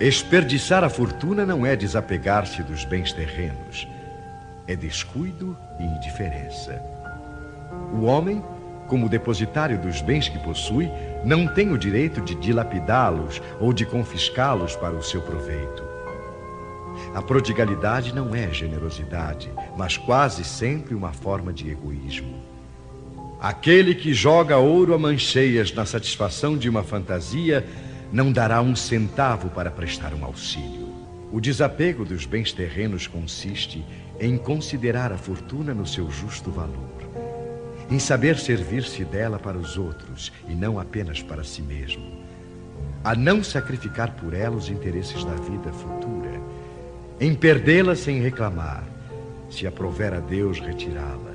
Esperdiçar 0.00 0.82
a 0.82 0.88
fortuna 0.88 1.46
não 1.46 1.64
é 1.64 1.76
desapegar-se 1.76 2.62
dos 2.62 2.84
bens 2.84 3.12
terrenos, 3.12 3.86
é 4.66 4.74
descuido 4.74 5.56
e 5.78 5.84
indiferença. 5.84 6.82
O 7.92 8.02
homem 8.02 8.42
como 8.92 9.08
depositário 9.08 9.78
dos 9.78 10.02
bens 10.02 10.28
que 10.28 10.38
possui, 10.38 10.90
não 11.24 11.46
tem 11.46 11.72
o 11.72 11.78
direito 11.78 12.20
de 12.20 12.34
dilapidá-los 12.34 13.40
ou 13.58 13.72
de 13.72 13.86
confiscá-los 13.86 14.76
para 14.76 14.94
o 14.94 15.02
seu 15.02 15.22
proveito. 15.22 15.82
A 17.14 17.22
prodigalidade 17.22 18.14
não 18.14 18.34
é 18.34 18.52
generosidade, 18.52 19.50
mas 19.82 19.96
quase 19.96 20.44
sempre 20.44 20.94
uma 20.94 21.12
forma 21.12 21.52
de 21.52 21.68
egoísmo. 21.68 22.40
Aquele 23.40 23.96
que 23.96 24.14
joga 24.14 24.56
ouro 24.56 24.94
a 24.94 24.98
mancheias 24.98 25.72
na 25.72 25.84
satisfação 25.84 26.56
de 26.56 26.68
uma 26.68 26.84
fantasia 26.84 27.66
não 28.12 28.30
dará 28.30 28.62
um 28.62 28.76
centavo 28.76 29.50
para 29.50 29.72
prestar 29.72 30.14
um 30.14 30.24
auxílio. 30.24 30.88
O 31.32 31.40
desapego 31.40 32.04
dos 32.04 32.24
bens 32.24 32.52
terrenos 32.52 33.08
consiste 33.08 33.84
em 34.20 34.38
considerar 34.38 35.10
a 35.10 35.18
fortuna 35.18 35.74
no 35.74 35.84
seu 35.84 36.08
justo 36.08 36.48
valor 36.52 37.02
em 37.90 37.98
saber 37.98 38.38
servir-se 38.38 39.04
dela 39.04 39.36
para 39.36 39.58
os 39.58 39.76
outros 39.76 40.32
e 40.48 40.54
não 40.54 40.78
apenas 40.78 41.20
para 41.20 41.42
si 41.42 41.60
mesmo, 41.60 42.22
a 43.02 43.16
não 43.16 43.42
sacrificar 43.42 44.12
por 44.12 44.32
ela 44.32 44.56
os 44.56 44.70
interesses 44.70 45.24
da 45.24 45.34
vida 45.34 45.72
futura, 45.72 46.40
em 47.20 47.34
perdê-la 47.34 47.96
sem 47.96 48.22
reclamar, 48.22 48.91
se 49.52 49.66
aprover 49.66 50.14
a 50.14 50.20
Deus 50.20 50.58
retirá-la, 50.58 51.34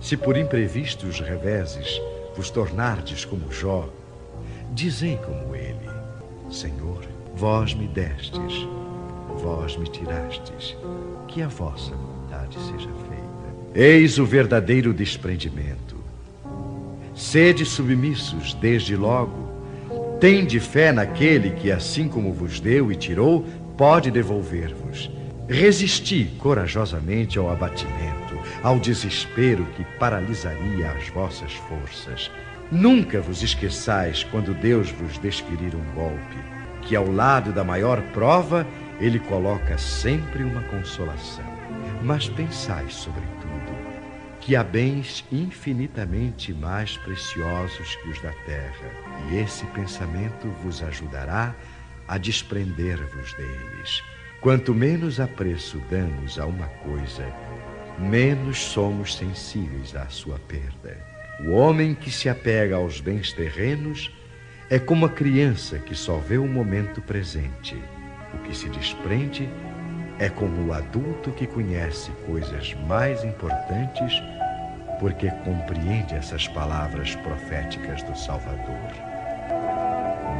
se 0.00 0.16
por 0.16 0.36
imprevistos 0.36 1.20
reveses 1.20 2.00
vos 2.34 2.48
tornardes 2.48 3.24
como 3.24 3.52
Jó, 3.52 3.88
dizei 4.72 5.16
como 5.18 5.54
ele, 5.54 5.90
Senhor, 6.50 7.04
Vós 7.36 7.74
me 7.74 7.86
destes, 7.86 8.66
vós 9.42 9.76
me 9.76 9.86
tirastes, 9.86 10.74
que 11.28 11.42
a 11.42 11.48
vossa 11.48 11.94
vontade 11.94 12.58
seja 12.58 12.88
feita. 12.88 13.74
Eis 13.74 14.18
o 14.18 14.24
verdadeiro 14.24 14.94
desprendimento. 14.94 15.96
Sede 17.14 17.66
submissos 17.66 18.54
desde 18.54 18.96
logo. 18.96 19.50
Tende 20.18 20.58
fé 20.58 20.92
naquele 20.92 21.50
que, 21.50 21.70
assim 21.70 22.08
como 22.08 22.32
vos 22.32 22.58
deu 22.58 22.90
e 22.90 22.96
tirou, 22.96 23.44
pode 23.76 24.10
devolver-vos. 24.10 25.10
Resisti 25.48 26.24
corajosamente 26.38 27.38
ao 27.38 27.48
abatimento, 27.48 28.36
ao 28.64 28.80
desespero 28.80 29.64
que 29.76 29.84
paralisaria 29.96 30.90
as 30.90 31.08
vossas 31.10 31.52
forças. 31.52 32.32
Nunca 32.72 33.20
vos 33.20 33.44
esqueçais 33.44 34.24
quando 34.24 34.52
Deus 34.52 34.90
vos 34.90 35.16
desferir 35.18 35.72
um 35.76 35.94
golpe, 35.94 36.36
que 36.82 36.96
ao 36.96 37.08
lado 37.08 37.52
da 37.52 37.62
maior 37.62 38.02
prova 38.12 38.66
ele 39.00 39.20
coloca 39.20 39.78
sempre 39.78 40.42
uma 40.42 40.62
consolação. 40.62 41.44
Mas 42.02 42.28
pensai, 42.28 42.86
sobretudo, 42.90 43.76
que 44.40 44.56
há 44.56 44.64
bens 44.64 45.24
infinitamente 45.30 46.52
mais 46.52 46.96
preciosos 46.96 47.94
que 47.94 48.08
os 48.08 48.20
da 48.20 48.32
terra, 48.44 48.90
e 49.30 49.36
esse 49.36 49.64
pensamento 49.66 50.48
vos 50.64 50.82
ajudará 50.82 51.54
a 52.08 52.18
desprender-vos 52.18 53.32
deles. 53.34 54.02
Quanto 54.40 54.74
menos 54.74 55.18
apreço 55.18 55.82
damos 55.90 56.38
a 56.38 56.46
uma 56.46 56.66
coisa, 56.66 57.26
menos 57.98 58.58
somos 58.58 59.16
sensíveis 59.16 59.96
à 59.96 60.06
sua 60.08 60.38
perda. 60.38 60.96
O 61.40 61.52
homem 61.52 61.94
que 61.94 62.10
se 62.10 62.28
apega 62.28 62.76
aos 62.76 63.00
bens 63.00 63.32
terrenos 63.32 64.14
é 64.70 64.78
como 64.78 65.06
a 65.06 65.10
criança 65.10 65.78
que 65.78 65.94
só 65.94 66.18
vê 66.18 66.38
o 66.38 66.46
momento 66.46 67.00
presente. 67.00 67.76
O 68.34 68.38
que 68.38 68.54
se 68.56 68.68
desprende 68.68 69.48
é 70.18 70.28
como 70.28 70.68
o 70.68 70.72
adulto 70.72 71.30
que 71.32 71.46
conhece 71.46 72.10
coisas 72.26 72.74
mais 72.86 73.24
importantes 73.24 74.12
porque 74.98 75.30
compreende 75.44 76.14
essas 76.14 76.48
palavras 76.48 77.14
proféticas 77.16 78.02
do 78.02 78.16
Salvador. 78.16 78.92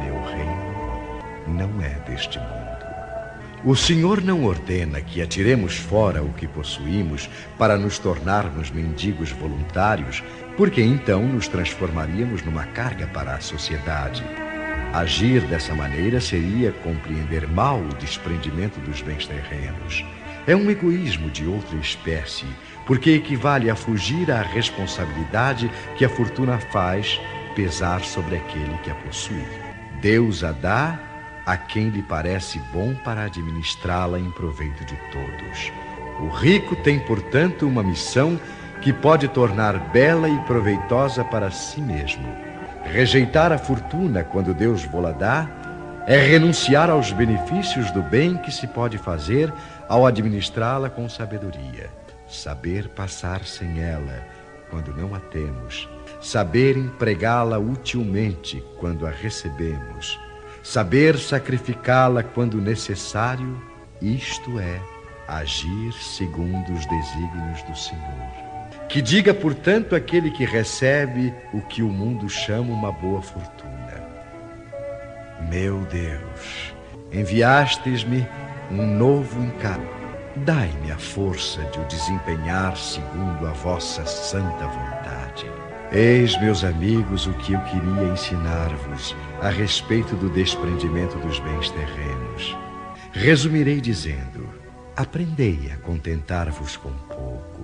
Meu 0.03 0.21
reino 0.23 1.17
não 1.47 1.81
é 1.81 1.93
deste 2.09 2.39
mundo. 2.39 2.66
O 3.65 3.75
Senhor 3.75 4.21
não 4.21 4.45
ordena 4.45 5.01
que 5.01 5.21
atiremos 5.21 5.75
fora 5.75 6.21
o 6.21 6.31
que 6.33 6.47
possuímos 6.47 7.27
para 7.57 7.75
nos 7.75 7.97
tornarmos 7.97 8.69
mendigos 8.69 9.31
voluntários 9.31 10.23
porque 10.55 10.81
então 10.81 11.23
nos 11.27 11.47
transformaríamos 11.47 12.43
numa 12.43 12.65
carga 12.65 13.07
para 13.07 13.33
a 13.33 13.41
sociedade. 13.41 14.23
Agir 14.93 15.41
dessa 15.41 15.73
maneira 15.73 16.21
seria 16.21 16.71
compreender 16.71 17.47
mal 17.47 17.79
o 17.79 17.95
desprendimento 17.95 18.79
dos 18.79 19.01
bens 19.01 19.27
terrenos. 19.27 20.05
É 20.45 20.55
um 20.55 20.69
egoísmo 20.69 21.29
de 21.29 21.45
outra 21.45 21.77
espécie, 21.77 22.45
porque 22.85 23.11
equivale 23.11 23.69
a 23.69 23.75
fugir 23.75 24.31
à 24.31 24.41
responsabilidade 24.41 25.69
que 25.97 26.05
a 26.05 26.09
fortuna 26.09 26.57
faz 26.57 27.19
pesar 27.55 28.01
sobre 28.01 28.37
aquele 28.37 28.77
que 28.83 28.89
a 28.89 28.95
possui. 28.95 29.45
Deus 29.99 30.43
a 30.43 30.51
dá 30.51 30.99
a 31.47 31.55
quem 31.55 31.87
lhe 31.87 32.03
parece 32.03 32.59
bom 32.73 32.93
para 32.93 33.23
administrá-la 33.23 34.19
em 34.19 34.29
proveito 34.31 34.83
de 34.83 34.97
todos. 35.13 35.71
O 36.19 36.27
rico 36.27 36.75
tem, 36.83 36.99
portanto, 36.99 37.65
uma 37.65 37.81
missão 37.81 38.37
que 38.81 38.91
pode 38.91 39.29
tornar 39.29 39.79
bela 39.91 40.27
e 40.27 40.37
proveitosa 40.41 41.23
para 41.23 41.49
si 41.49 41.79
mesmo. 41.79 42.27
Rejeitar 42.83 43.53
a 43.53 43.57
fortuna 43.57 44.25
quando 44.25 44.53
Deus 44.53 44.83
vô-la 44.83 45.13
dá 45.13 45.49
é 46.05 46.17
renunciar 46.17 46.89
aos 46.89 47.13
benefícios 47.13 47.91
do 47.91 48.03
bem 48.03 48.35
que 48.35 48.51
se 48.51 48.67
pode 48.67 48.97
fazer 48.97 49.53
ao 49.87 50.05
administrá-la 50.05 50.89
com 50.89 51.07
sabedoria. 51.07 51.89
Saber 52.27 52.89
passar 52.89 53.45
sem 53.45 53.81
ela 53.81 54.21
quando 54.69 54.93
não 54.93 55.15
a 55.15 55.19
temos. 55.19 55.87
Saber 56.21 56.75
empregá-la 56.75 57.57
utilmente 57.57 58.61
quando 58.77 59.07
a 59.07 59.09
recebemos. 59.09 60.26
Saber 60.69 61.17
sacrificá-la 61.17 62.21
quando 62.21 62.59
necessário, 62.59 63.57
isto 64.01 64.59
é, 64.59 64.81
agir 65.25 65.93
segundo 65.93 66.73
os 66.73 66.85
desígnios 66.85 67.63
do 67.63 67.73
Senhor. 67.73 68.85
Que 68.89 69.01
diga, 69.01 69.33
portanto, 69.33 69.95
aquele 69.95 70.29
que 70.29 70.43
recebe 70.43 71.33
o 71.53 71.61
que 71.61 71.81
o 71.81 71.87
mundo 71.87 72.27
chama 72.27 72.73
uma 72.73 72.91
boa 72.91 73.21
fortuna: 73.21 74.03
Meu 75.49 75.79
Deus, 75.85 76.73
enviastes-me 77.13 78.27
um 78.69 78.85
novo 78.85 79.41
encargo. 79.41 79.96
Dai-me 80.45 80.91
a 80.91 80.97
força 80.97 81.63
de 81.65 81.79
o 81.79 81.85
desempenhar 81.85 82.75
segundo 82.77 83.47
a 83.47 83.51
vossa 83.51 84.05
santa 84.05 84.67
vontade. 84.67 85.45
Eis, 85.91 86.39
meus 86.41 86.63
amigos, 86.63 87.27
o 87.27 87.33
que 87.33 87.53
eu 87.53 87.61
queria 87.61 88.11
ensinar-vos 88.11 89.15
a 89.41 89.49
respeito 89.49 90.15
do 90.15 90.29
desprendimento 90.29 91.17
dos 91.19 91.39
bens 91.39 91.69
terrenos. 91.71 92.57
Resumirei 93.13 93.81
dizendo: 93.81 94.49
aprendei 94.95 95.71
a 95.73 95.77
contentar-vos 95.77 96.77
com 96.77 96.91
pouco 96.91 97.57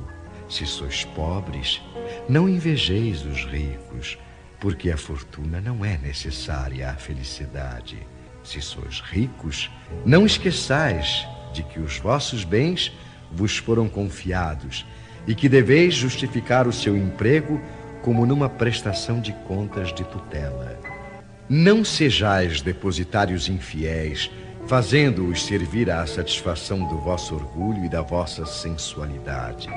se 0.50 0.66
sois 0.66 1.04
pobres, 1.04 1.82
não 2.30 2.48
invejeis 2.48 3.26
os 3.26 3.44
ricos, 3.46 4.20
porque 4.60 4.92
a 4.92 4.98
fortuna 4.98 5.60
não 5.60 5.84
é 5.84 5.98
necessária 5.98 6.90
à 6.90 6.94
felicidade. 6.94 8.06
Se 8.44 8.62
sois 8.62 9.02
ricos, 9.02 9.72
não 10.06 10.26
esqueçais 10.26 11.28
de 11.54 11.64
que 11.64 11.80
os 11.80 12.00
vossos 12.00 12.44
bens 12.44 12.92
vos 13.32 13.58
foram 13.58 13.88
confiados 13.88 14.86
e 15.28 15.34
que 15.34 15.48
deveis 15.48 15.94
justificar 15.94 16.68
o 16.68 16.74
seu 16.74 16.98
emprego 16.98 17.62
como 18.02 18.26
numa 18.26 18.50
prestação 18.50 19.22
de 19.22 19.32
contas 19.48 19.94
de 19.94 20.04
tutela. 20.04 20.78
Não 21.50 21.86
sejais 21.86 22.62
depositários 22.62 23.48
infiéis, 23.48 24.30
fazendo-os 24.68 25.46
servir 25.46 25.90
à 25.90 26.06
satisfação 26.06 26.88
do 26.88 26.98
vosso 26.98 27.36
orgulho 27.36 27.86
e 27.86 27.90
da 27.90 28.02
vossa 28.02 28.46
sensualidade. 28.46 29.70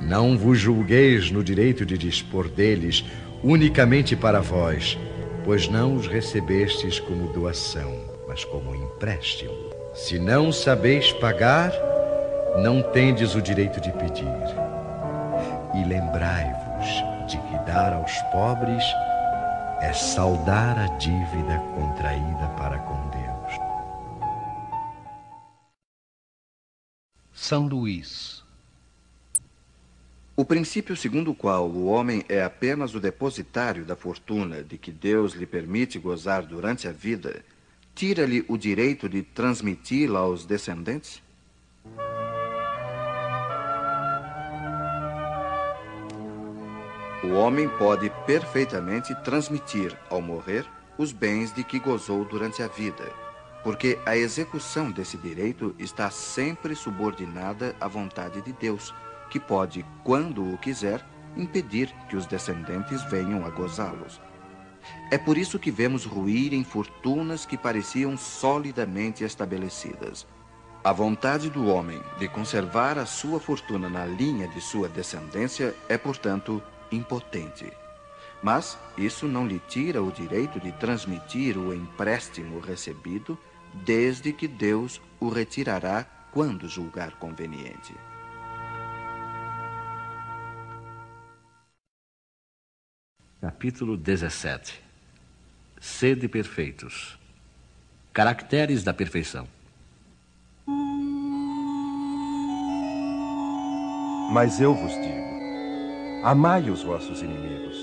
Não 0.00 0.36
vos 0.36 0.58
julgueis 0.58 1.30
no 1.30 1.42
direito 1.42 1.86
de 1.86 1.96
dispor 1.96 2.48
deles 2.48 3.04
unicamente 3.42 4.14
para 4.14 4.40
vós, 4.40 4.98
pois 5.44 5.68
não 5.68 5.94
os 5.94 6.06
recebestes 6.06 6.98
como 7.00 7.32
doação, 7.32 7.94
mas 8.28 8.44
como 8.44 8.74
empréstimo. 8.74 9.65
Se 9.96 10.18
não 10.18 10.52
sabeis 10.52 11.10
pagar, 11.14 11.72
não 12.62 12.82
tendes 12.82 13.34
o 13.34 13.40
direito 13.40 13.80
de 13.80 13.90
pedir. 13.92 14.26
E 15.74 15.84
lembrai-vos 15.88 16.86
de 17.26 17.38
que 17.38 17.58
dar 17.66 17.94
aos 17.94 18.12
pobres 18.30 18.84
é 19.80 19.92
saldar 19.94 20.78
a 20.78 20.86
dívida 20.98 21.58
contraída 21.74 22.46
para 22.58 22.78
com 22.80 23.08
Deus. 23.08 23.60
São 27.32 27.66
Luís 27.66 28.36
o 30.38 30.44
princípio 30.44 30.94
segundo 30.94 31.30
o 31.30 31.34
qual 31.34 31.66
o 31.66 31.86
homem 31.86 32.22
é 32.28 32.42
apenas 32.42 32.94
o 32.94 33.00
depositário 33.00 33.86
da 33.86 33.96
fortuna 33.96 34.62
de 34.62 34.76
que 34.76 34.92
Deus 34.92 35.32
lhe 35.32 35.46
permite 35.46 35.98
gozar 35.98 36.42
durante 36.42 36.86
a 36.86 36.92
vida, 36.92 37.42
tira-lhe 37.96 38.44
o 38.46 38.58
direito 38.58 39.08
de 39.08 39.22
transmiti-la 39.22 40.20
aos 40.20 40.44
descendentes? 40.44 41.22
O 47.24 47.32
homem 47.32 47.66
pode 47.78 48.12
perfeitamente 48.26 49.14
transmitir, 49.24 49.96
ao 50.10 50.20
morrer, 50.20 50.66
os 50.98 51.10
bens 51.10 51.54
de 51.54 51.64
que 51.64 51.78
gozou 51.78 52.26
durante 52.26 52.62
a 52.62 52.68
vida, 52.68 53.10
porque 53.64 53.98
a 54.04 54.14
execução 54.14 54.92
desse 54.92 55.16
direito 55.16 55.74
está 55.78 56.10
sempre 56.10 56.74
subordinada 56.74 57.74
à 57.80 57.88
vontade 57.88 58.42
de 58.42 58.52
Deus 58.52 58.94
que 59.30 59.40
pode, 59.40 59.86
quando 60.04 60.52
o 60.52 60.58
quiser, 60.58 61.02
impedir 61.34 61.90
que 62.10 62.16
os 62.16 62.26
descendentes 62.26 63.02
venham 63.04 63.46
a 63.46 63.50
gozá-los. 63.50 64.20
É 65.10 65.18
por 65.18 65.38
isso 65.38 65.58
que 65.58 65.70
vemos 65.70 66.04
ruir 66.04 66.52
em 66.52 66.64
fortunas 66.64 67.46
que 67.46 67.56
pareciam 67.56 68.16
solidamente 68.16 69.22
estabelecidas. 69.24 70.26
A 70.82 70.92
vontade 70.92 71.50
do 71.50 71.66
homem 71.66 72.00
de 72.18 72.28
conservar 72.28 72.98
a 72.98 73.06
sua 73.06 73.40
fortuna 73.40 73.88
na 73.88 74.06
linha 74.06 74.46
de 74.48 74.60
sua 74.60 74.88
descendência 74.88 75.74
é, 75.88 75.98
portanto, 75.98 76.62
impotente. 76.92 77.72
Mas 78.42 78.78
isso 78.96 79.26
não 79.26 79.46
lhe 79.46 79.60
tira 79.68 80.02
o 80.02 80.12
direito 80.12 80.60
de 80.60 80.70
transmitir 80.72 81.58
o 81.58 81.74
empréstimo 81.74 82.60
recebido, 82.60 83.36
desde 83.74 84.32
que 84.32 84.46
Deus 84.46 85.00
o 85.18 85.28
retirará 85.28 86.06
quando 86.30 86.68
julgar 86.68 87.12
conveniente. 87.12 87.94
Capítulo 93.38 93.98
17 93.98 94.80
Sede 95.78 96.26
perfeitos. 96.26 97.18
Caracteres 98.10 98.82
da 98.82 98.94
perfeição. 98.94 99.46
Mas 104.32 104.58
eu 104.58 104.74
vos 104.74 104.90
digo: 104.90 106.24
amai 106.24 106.70
os 106.70 106.82
vossos 106.82 107.20
inimigos, 107.20 107.76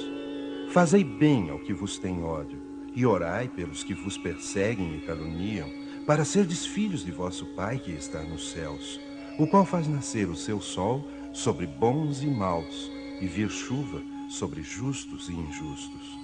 fazei 0.74 1.04
bem 1.04 1.52
ao 1.52 1.60
que 1.60 1.72
vos 1.72 2.00
tem 2.00 2.24
ódio, 2.24 2.60
e 2.96 3.06
orai 3.06 3.48
pelos 3.48 3.84
que 3.84 3.94
vos 3.94 4.18
perseguem 4.18 4.98
e 4.98 5.02
caluniam, 5.02 5.70
para 6.08 6.26
serdes 6.26 6.66
filhos 6.66 7.06
de 7.06 7.12
vosso 7.12 7.46
Pai 7.54 7.78
que 7.78 7.92
está 7.92 8.24
nos 8.24 8.50
céus, 8.50 9.00
o 9.38 9.46
qual 9.46 9.66
faz 9.66 9.88
nascer 9.88 10.28
o 10.28 10.36
seu 10.36 10.60
sol 10.60 11.08
sobre 11.32 11.68
bons 11.68 12.24
e 12.24 12.28
maus, 12.28 12.92
e 13.22 13.28
vir 13.28 13.52
chuva 13.52 14.13
sobre 14.30 14.64
justos 14.64 15.30
e 15.30 15.34
injustos. 15.34 16.18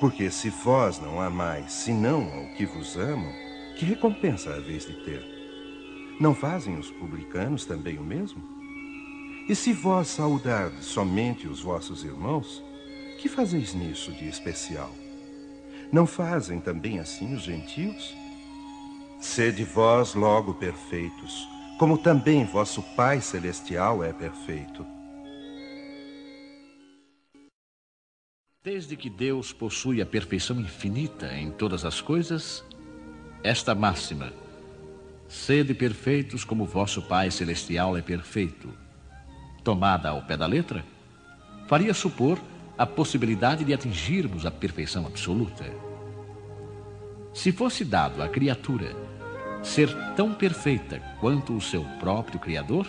Porque 0.00 0.30
se 0.30 0.50
vós 0.50 1.00
não 1.00 1.20
amais 1.20 1.72
senão 1.72 2.32
ao 2.32 2.54
que 2.54 2.64
vos 2.64 2.96
amam, 2.96 3.32
que 3.76 3.84
recompensa 3.84 4.54
haveis 4.54 4.86
de 4.86 4.92
ter? 5.04 5.24
Não 6.20 6.34
fazem 6.34 6.78
os 6.78 6.90
publicanos 6.90 7.64
também 7.64 7.98
o 7.98 8.04
mesmo? 8.04 8.42
E 9.48 9.54
se 9.54 9.72
vós 9.72 10.08
saudardes 10.08 10.84
somente 10.84 11.48
os 11.48 11.60
vossos 11.60 12.04
irmãos, 12.04 12.62
que 13.18 13.28
fazeis 13.28 13.74
nisso 13.74 14.12
de 14.12 14.28
especial? 14.28 14.92
Não 15.90 16.06
fazem 16.06 16.60
também 16.60 16.98
assim 16.98 17.34
os 17.34 17.42
gentios? 17.42 18.14
Sede 19.20 19.64
vós 19.64 20.14
logo 20.14 20.54
perfeitos, 20.54 21.48
como 21.78 21.96
também 21.96 22.44
vosso 22.44 22.82
Pai 22.94 23.20
Celestial 23.20 24.04
é 24.04 24.12
perfeito. 24.12 24.86
Desde 28.64 28.96
que 28.96 29.08
Deus 29.08 29.52
possui 29.52 30.02
a 30.02 30.06
perfeição 30.06 30.58
infinita 30.58 31.32
em 31.32 31.48
todas 31.48 31.84
as 31.84 32.00
coisas, 32.00 32.64
esta 33.40 33.72
máxima, 33.72 34.32
sede 35.28 35.72
perfeitos 35.72 36.42
como 36.42 36.66
vosso 36.66 37.00
Pai 37.02 37.30
Celestial 37.30 37.96
é 37.96 38.02
perfeito, 38.02 38.68
tomada 39.62 40.08
ao 40.08 40.22
pé 40.22 40.36
da 40.36 40.44
letra, 40.44 40.84
faria 41.68 41.94
supor 41.94 42.36
a 42.76 42.84
possibilidade 42.84 43.64
de 43.64 43.72
atingirmos 43.72 44.44
a 44.44 44.50
perfeição 44.50 45.06
absoluta. 45.06 45.64
Se 47.32 47.52
fosse 47.52 47.84
dado 47.84 48.20
à 48.20 48.28
criatura 48.28 48.92
ser 49.62 49.88
tão 50.16 50.34
perfeita 50.34 50.98
quanto 51.20 51.56
o 51.56 51.60
seu 51.60 51.84
próprio 52.00 52.40
Criador, 52.40 52.88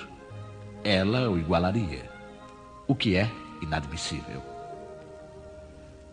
ela 0.84 1.30
o 1.30 1.38
igualaria, 1.38 2.10
o 2.88 2.96
que 2.96 3.16
é 3.16 3.30
inadmissível. 3.62 4.49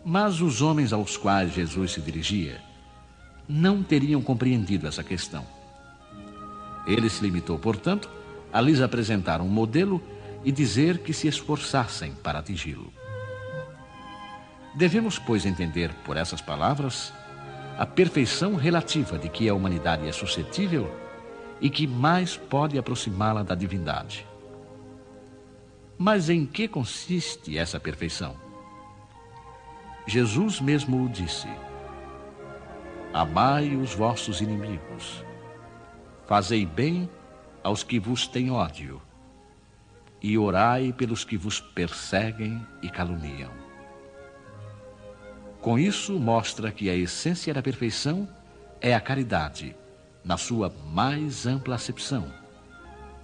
Mas 0.09 0.39
os 0.39 0.61
homens 0.61 0.93
aos 0.93 1.17
quais 1.17 1.53
Jesus 1.53 1.91
se 1.91 1.99
dirigia 1.99 2.61
não 3.45 3.83
teriam 3.83 4.21
compreendido 4.21 4.87
essa 4.87 5.03
questão. 5.03 5.45
Ele 6.87 7.09
se 7.09 7.21
limitou, 7.21 7.59
portanto, 7.59 8.09
a 8.53 8.61
lhes 8.61 8.79
apresentar 8.79 9.41
um 9.41 9.49
modelo 9.49 10.01
e 10.45 10.51
dizer 10.51 10.99
que 10.99 11.11
se 11.11 11.27
esforçassem 11.27 12.13
para 12.23 12.39
atingi-lo. 12.39 12.89
Devemos, 14.73 15.19
pois, 15.19 15.45
entender 15.45 15.93
por 16.05 16.15
essas 16.15 16.39
palavras 16.39 17.11
a 17.77 17.85
perfeição 17.85 18.55
relativa 18.55 19.19
de 19.19 19.27
que 19.27 19.49
a 19.49 19.53
humanidade 19.53 20.07
é 20.07 20.13
suscetível 20.13 20.89
e 21.59 21.69
que 21.69 21.85
mais 21.85 22.37
pode 22.37 22.77
aproximá-la 22.77 23.43
da 23.43 23.55
divindade. 23.55 24.25
Mas 25.97 26.29
em 26.29 26.45
que 26.45 26.65
consiste 26.65 27.57
essa 27.57 27.77
perfeição? 27.77 28.46
Jesus 30.07 30.61
mesmo 30.61 31.03
o 31.03 31.09
disse: 31.09 31.49
Amai 33.13 33.75
os 33.75 33.93
vossos 33.93 34.39
inimigos, 34.39 35.25
fazei 36.25 36.65
bem 36.65 37.09
aos 37.61 37.83
que 37.83 37.99
vos 37.99 38.25
têm 38.25 38.49
ódio 38.49 39.01
e 40.23 40.37
orai 40.37 40.93
pelos 40.93 41.25
que 41.25 41.35
vos 41.35 41.59
perseguem 41.59 42.65
e 42.81 42.89
caluniam. 42.89 43.51
Com 45.59 45.77
isso, 45.77 46.17
mostra 46.17 46.71
que 46.71 46.89
a 46.89 46.95
essência 46.95 47.53
da 47.53 47.61
perfeição 47.61 48.29
é 48.79 48.95
a 48.95 49.01
caridade, 49.01 49.75
na 50.23 50.37
sua 50.37 50.73
mais 50.89 51.45
ampla 51.45 51.75
acepção, 51.75 52.31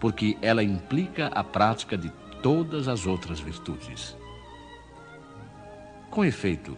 porque 0.02 0.38
ela 0.42 0.62
implica 0.62 1.28
a 1.28 1.46
prática 1.46 1.98
de 1.98 2.12
todas 2.42 2.90
as 2.90 3.06
outras 3.06 3.40
virtudes. 3.40 4.18
Com 6.14 6.24
efeito, 6.24 6.78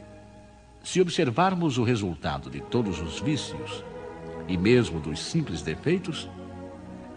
se 0.81 1.01
observarmos 1.01 1.77
o 1.77 1.83
resultado 1.83 2.49
de 2.49 2.61
todos 2.61 3.01
os 3.01 3.19
vícios, 3.19 3.83
e 4.47 4.57
mesmo 4.57 4.97
dos 4.97 5.19
simples 5.19 5.61
defeitos, 5.61 6.29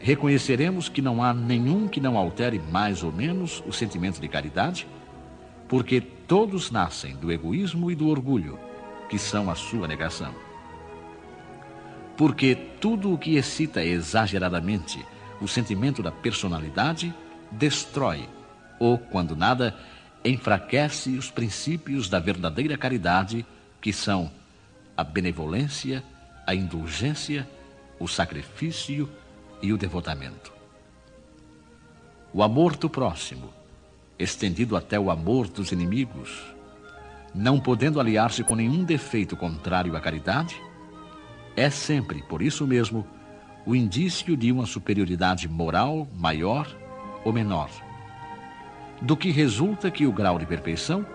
reconheceremos 0.00 0.88
que 0.88 1.00
não 1.00 1.22
há 1.22 1.32
nenhum 1.32 1.86
que 1.86 2.00
não 2.00 2.18
altere 2.18 2.58
mais 2.58 3.04
ou 3.04 3.12
menos 3.12 3.62
o 3.68 3.72
sentimento 3.72 4.20
de 4.20 4.26
caridade, 4.26 4.88
porque 5.68 6.00
todos 6.00 6.72
nascem 6.72 7.14
do 7.14 7.30
egoísmo 7.30 7.88
e 7.88 7.94
do 7.94 8.08
orgulho, 8.08 8.58
que 9.08 9.16
são 9.16 9.48
a 9.48 9.54
sua 9.54 9.86
negação. 9.86 10.34
Porque 12.16 12.56
tudo 12.80 13.12
o 13.12 13.18
que 13.18 13.36
excita 13.36 13.84
exageradamente 13.84 15.06
o 15.40 15.46
sentimento 15.46 16.02
da 16.02 16.10
personalidade 16.10 17.14
destrói, 17.52 18.28
ou, 18.80 18.98
quando 18.98 19.36
nada, 19.36 19.78
enfraquece 20.24 21.10
os 21.16 21.30
princípios 21.30 22.08
da 22.08 22.18
verdadeira 22.18 22.76
caridade, 22.76 23.46
que 23.80 23.92
são 23.92 24.30
a 24.96 25.04
benevolência, 25.04 26.02
a 26.46 26.54
indulgência, 26.54 27.48
o 27.98 28.08
sacrifício 28.08 29.08
e 29.62 29.72
o 29.72 29.78
devotamento. 29.78 30.52
O 32.32 32.42
amor 32.42 32.76
do 32.76 32.90
próximo, 32.90 33.52
estendido 34.18 34.76
até 34.76 34.98
o 34.98 35.10
amor 35.10 35.48
dos 35.48 35.72
inimigos, 35.72 36.54
não 37.34 37.60
podendo 37.60 38.00
aliar-se 38.00 38.42
com 38.42 38.54
nenhum 38.54 38.84
defeito 38.84 39.36
contrário 39.36 39.96
à 39.96 40.00
caridade, 40.00 40.60
é 41.56 41.70
sempre, 41.70 42.22
por 42.22 42.42
isso 42.42 42.66
mesmo, 42.66 43.06
o 43.64 43.74
indício 43.74 44.36
de 44.36 44.50
uma 44.50 44.66
superioridade 44.66 45.48
moral 45.48 46.08
maior 46.14 46.66
ou 47.24 47.32
menor, 47.32 47.70
do 49.00 49.16
que 49.16 49.30
resulta 49.30 49.90
que 49.90 50.06
o 50.06 50.12
grau 50.12 50.38
de 50.38 50.46
perfeição 50.46 51.06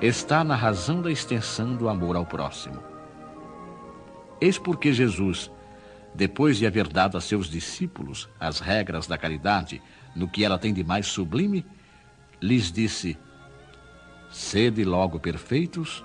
está 0.00 0.44
na 0.44 0.54
razão 0.54 1.00
da 1.00 1.10
extensão 1.10 1.74
do 1.74 1.88
amor 1.88 2.16
ao 2.16 2.26
próximo. 2.26 2.82
Eis 4.40 4.58
porque 4.58 4.92
Jesus 4.92 5.50
depois 6.16 6.56
de 6.56 6.66
haver 6.66 6.88
dado 6.88 7.18
a 7.18 7.20
seus 7.20 7.46
discípulos 7.46 8.26
as 8.40 8.58
regras 8.58 9.06
da 9.06 9.18
caridade 9.18 9.82
no 10.14 10.26
que 10.26 10.44
ela 10.44 10.58
tem 10.58 10.72
de 10.72 10.82
mais 10.82 11.06
sublime, 11.06 11.64
lhes 12.40 12.72
disse: 12.72 13.18
Sede 14.30 14.82
logo 14.82 15.20
perfeitos, 15.20 16.02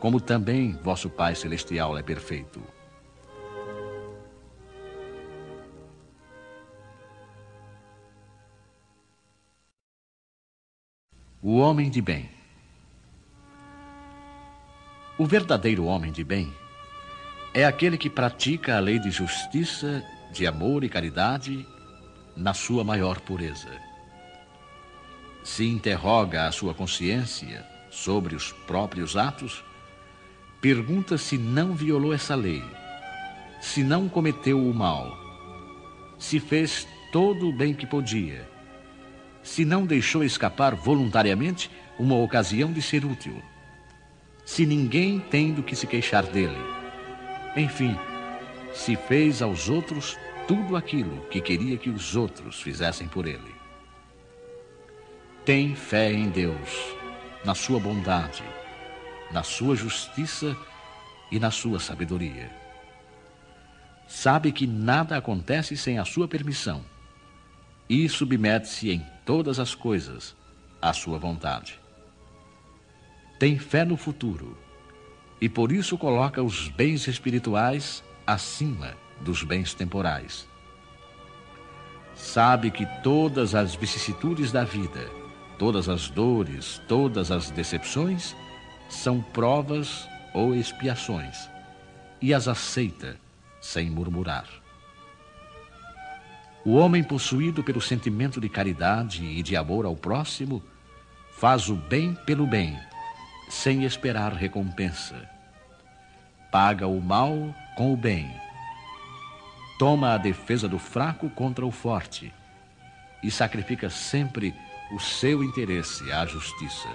como 0.00 0.20
também 0.20 0.76
vosso 0.82 1.08
Pai 1.08 1.36
Celestial 1.36 1.96
é 1.96 2.02
perfeito. 2.02 2.60
O 11.42 11.58
homem 11.58 11.90
de 11.90 12.00
bem. 12.00 12.30
O 15.18 15.26
verdadeiro 15.26 15.84
homem 15.84 16.10
de 16.10 16.24
bem 16.24 16.50
é 17.52 17.66
aquele 17.66 17.98
que 17.98 18.08
pratica 18.08 18.74
a 18.74 18.80
lei 18.80 18.98
de 18.98 19.10
justiça, 19.10 20.02
de 20.32 20.46
amor 20.46 20.82
e 20.82 20.88
caridade 20.88 21.66
na 22.34 22.54
sua 22.54 22.82
maior 22.82 23.20
pureza. 23.20 23.68
Se 25.44 25.66
interroga 25.66 26.46
a 26.46 26.52
sua 26.52 26.72
consciência 26.72 27.66
sobre 27.90 28.34
os 28.34 28.52
próprios 28.66 29.14
atos, 29.14 29.62
pergunta 30.58 31.18
se 31.18 31.36
não 31.36 31.74
violou 31.74 32.14
essa 32.14 32.34
lei, 32.34 32.64
se 33.60 33.84
não 33.84 34.08
cometeu 34.08 34.58
o 34.58 34.74
mal, 34.74 35.14
se 36.18 36.40
fez 36.40 36.88
todo 37.12 37.46
o 37.46 37.52
bem 37.52 37.74
que 37.74 37.86
podia, 37.86 38.55
se 39.46 39.64
não 39.64 39.86
deixou 39.86 40.24
escapar 40.24 40.74
voluntariamente 40.74 41.70
uma 41.98 42.16
ocasião 42.16 42.72
de 42.72 42.82
ser 42.82 43.04
útil, 43.04 43.40
se 44.44 44.66
ninguém 44.66 45.18
tem 45.18 45.52
do 45.52 45.62
que 45.62 45.76
se 45.76 45.86
queixar 45.86 46.24
dele 46.24 46.76
enfim, 47.56 47.96
se 48.74 48.96
fez 48.96 49.40
aos 49.40 49.68
outros 49.68 50.18
tudo 50.46 50.76
aquilo 50.76 51.22
que 51.30 51.40
queria 51.40 51.78
que 51.78 51.88
os 51.88 52.14
outros 52.14 52.60
fizessem 52.60 53.08
por 53.08 53.26
ele. 53.26 53.54
Tem 55.44 55.74
fé 55.74 56.12
em 56.12 56.28
Deus, 56.28 56.94
na 57.44 57.54
sua 57.54 57.80
bondade, 57.80 58.44
na 59.32 59.42
sua 59.42 59.74
justiça 59.74 60.54
e 61.32 61.38
na 61.38 61.50
sua 61.50 61.80
sabedoria. 61.80 62.50
Sabe 64.06 64.52
que 64.52 64.66
nada 64.66 65.16
acontece 65.16 65.76
sem 65.76 65.98
a 65.98 66.04
sua 66.04 66.28
permissão 66.28 66.84
e 67.88 68.08
submete-se 68.08 68.90
em 68.90 69.06
todas 69.26 69.58
as 69.58 69.74
coisas 69.74 70.36
à 70.80 70.92
sua 70.92 71.18
vontade. 71.18 71.80
Tem 73.40 73.58
fé 73.58 73.84
no 73.84 73.96
futuro 73.96 74.56
e 75.40 75.48
por 75.48 75.72
isso 75.72 75.98
coloca 75.98 76.42
os 76.42 76.68
bens 76.68 77.08
espirituais 77.08 78.04
acima 78.24 78.94
dos 79.20 79.42
bens 79.42 79.74
temporais. 79.74 80.48
Sabe 82.14 82.70
que 82.70 82.86
todas 83.02 83.54
as 83.54 83.74
vicissitudes 83.74 84.52
da 84.52 84.64
vida, 84.64 85.10
todas 85.58 85.88
as 85.88 86.08
dores, 86.08 86.80
todas 86.86 87.30
as 87.32 87.50
decepções 87.50 88.34
são 88.88 89.20
provas 89.20 90.08
ou 90.32 90.54
expiações 90.54 91.50
e 92.22 92.32
as 92.32 92.46
aceita 92.46 93.18
sem 93.60 93.90
murmurar. 93.90 94.65
O 96.66 96.74
homem 96.74 97.00
possuído 97.00 97.62
pelo 97.62 97.80
sentimento 97.80 98.40
de 98.40 98.48
caridade 98.48 99.24
e 99.24 99.40
de 99.40 99.54
amor 99.54 99.84
ao 99.84 99.94
próximo 99.94 100.60
faz 101.38 101.68
o 101.68 101.76
bem 101.76 102.12
pelo 102.26 102.44
bem, 102.44 102.76
sem 103.48 103.84
esperar 103.84 104.32
recompensa. 104.32 105.30
Paga 106.50 106.88
o 106.88 107.00
mal 107.00 107.54
com 107.76 107.92
o 107.92 107.96
bem. 107.96 108.28
Toma 109.78 110.14
a 110.14 110.18
defesa 110.18 110.68
do 110.68 110.76
fraco 110.76 111.30
contra 111.30 111.64
o 111.64 111.70
forte 111.70 112.34
e 113.22 113.30
sacrifica 113.30 113.88
sempre 113.88 114.52
o 114.90 114.98
seu 114.98 115.44
interesse 115.44 116.10
à 116.10 116.26
justiça. 116.26 116.88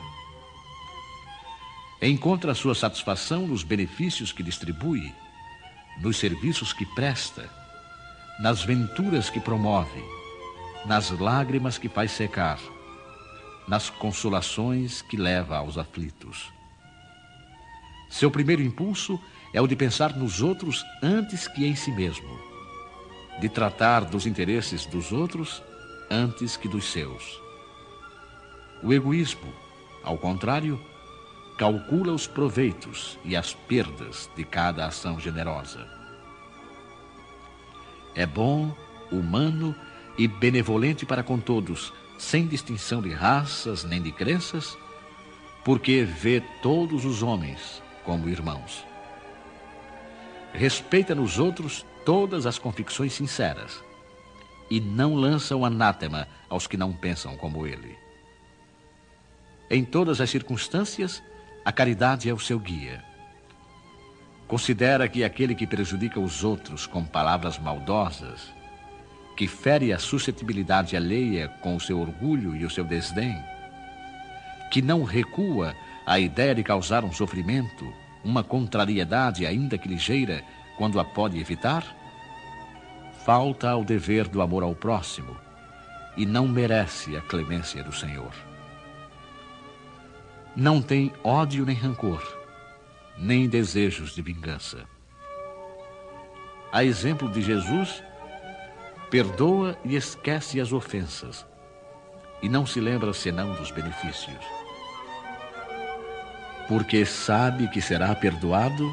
Encontra 2.02 2.54
sua 2.54 2.76
satisfação 2.76 3.48
nos 3.48 3.64
benefícios 3.64 4.34
que 4.34 4.44
distribui, 4.44 5.16
nos 6.02 6.18
serviços 6.18 6.74
que 6.74 6.86
presta, 6.88 7.61
nas 8.42 8.64
venturas 8.64 9.30
que 9.30 9.40
promove, 9.40 10.04
nas 10.86 11.12
lágrimas 11.12 11.78
que 11.78 11.88
faz 11.88 12.12
secar 12.12 12.60
nas 13.68 13.90
consolações 13.90 15.02
que 15.02 15.16
leva 15.16 15.58
aos 15.58 15.78
aflitos. 15.78 16.52
Seu 18.10 18.30
primeiro 18.30 18.62
impulso 18.62 19.18
é 19.54 19.62
o 19.62 19.68
de 19.68 19.76
pensar 19.78 20.16
nos 20.16 20.42
outros 20.42 20.86
antes 21.02 21.48
que 21.48 21.66
em 21.66 21.76
si 21.76 21.92
mesmo, 21.92 22.38
de 23.40 23.48
tratar 23.48 24.02
dos 24.04 24.26
interesses 24.26 24.86
dos 24.86 25.12
outros 25.12 25.64
antes 26.10 26.58
que 26.58 26.68
dos 26.68 26.92
seus. 26.92 27.42
O 28.84 28.92
egoísmo, 28.92 29.54
ao 30.04 30.18
contrário, 30.18 30.78
calcula 31.58 32.12
os 32.12 32.28
proveitos 32.28 33.18
e 33.24 33.36
as 33.36 33.54
perdas 33.54 34.30
de 34.36 34.44
cada 34.44 34.86
ação 34.86 35.20
generosa. 35.20 36.01
É 38.16 38.26
bom, 38.26 38.76
humano 39.12 39.76
e 40.18 40.28
benevolente 40.28 41.06
para 41.06 41.24
com 41.24 41.40
todos, 41.40 41.94
sem 42.18 42.48
distinção 42.48 43.02
de 43.02 43.12
raças 43.12 43.84
nem 43.84 44.02
de 44.02 44.12
crenças, 44.12 44.78
porque 45.64 46.04
vê 46.04 46.42
todos 46.62 47.06
os 47.06 47.24
homens 47.24 47.82
como 48.04 48.30
irmãos. 48.30 48.86
Respeita 50.54 51.16
nos 51.16 51.40
outros 51.40 51.86
todas 52.06 52.46
as 52.46 52.60
convicções 52.60 53.14
sinceras 53.14 53.82
e 54.70 54.80
não 54.80 55.16
lança 55.16 55.56
o 55.56 55.66
anátema 55.66 56.28
aos 56.50 56.68
que 56.68 56.78
não 56.78 56.94
pensam 56.94 57.36
como 57.38 57.66
ele. 57.68 57.98
Em 59.70 59.86
todas 59.86 60.20
as 60.20 60.30
circunstâncias, 60.30 61.24
a 61.64 61.72
caridade 61.72 62.30
é 62.30 62.34
o 62.34 62.40
seu 62.40 62.60
guia. 62.60 63.04
Considera 64.52 65.08
que 65.08 65.24
aquele 65.24 65.56
que 65.56 65.66
prejudica 65.66 66.20
os 66.20 66.44
outros 66.44 66.86
com 66.86 67.06
palavras 67.06 67.58
maldosas 67.58 68.54
que 69.38 69.48
fere 69.48 69.94
a 69.94 69.98
suscetibilidade 69.98 70.94
alheia 70.94 71.48
com 71.62 71.74
o 71.74 71.80
seu 71.80 71.98
orgulho 71.98 72.54
e 72.54 72.66
o 72.66 72.70
seu 72.70 72.84
desdém, 72.84 73.42
que 74.70 74.82
não 74.82 75.06
recua 75.06 75.74
à 76.06 76.20
ideia 76.20 76.54
de 76.54 76.64
causar 76.64 77.06
um 77.06 77.14
sofrimento, 77.14 77.94
uma 78.26 78.44
contrariedade, 78.44 79.46
ainda 79.46 79.78
que 79.78 79.88
ligeira, 79.88 80.44
quando 80.78 81.00
a 81.00 81.06
pode 81.06 81.40
evitar, 81.40 81.86
falta 83.24 83.70
ao 83.70 83.86
dever 83.86 84.28
do 84.28 84.42
amor 84.42 84.64
ao 84.64 84.76
próximo 84.76 85.34
e 86.18 86.26
não 86.26 86.46
merece 86.46 87.16
a 87.16 87.22
clemência 87.22 87.82
do 87.86 87.94
Senhor. 87.94 88.34
Não 90.58 90.82
tem 90.82 91.10
ódio 91.24 91.66
nem 91.66 91.74
rancor, 91.74 92.41
nem 93.22 93.48
desejos 93.48 94.16
de 94.16 94.22
vingança. 94.22 94.84
A 96.74 96.84
exemplo 96.84 97.30
de 97.30 97.40
Jesus, 97.42 98.04
perdoa 99.12 99.78
e 99.86 99.96
esquece 99.96 100.60
as 100.60 100.74
ofensas, 100.74 101.46
e 102.42 102.50
não 102.50 102.66
se 102.66 102.80
lembra 102.80 103.14
senão 103.14 103.54
dos 103.54 103.70
benefícios. 103.70 104.44
Porque 106.68 107.06
sabe 107.06 107.68
que 107.68 107.80
será 107.80 108.16
perdoado 108.16 108.90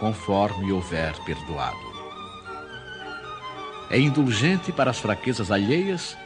conforme 0.00 0.72
houver 0.72 1.12
perdoado. 1.24 1.94
É 3.90 3.98
indulgente 3.98 4.72
para 4.72 4.90
as 4.90 4.98
fraquezas 4.98 5.50
alheias, 5.50 6.16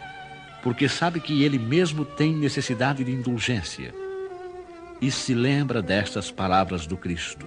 porque 0.62 0.88
sabe 0.88 1.20
que 1.20 1.42
ele 1.42 1.58
mesmo 1.58 2.04
tem 2.04 2.32
necessidade 2.32 3.02
de 3.02 3.10
indulgência. 3.10 3.92
E 5.00 5.10
se 5.10 5.32
lembra 5.32 5.80
destas 5.80 6.30
palavras 6.30 6.86
do 6.86 6.96
Cristo: 6.96 7.46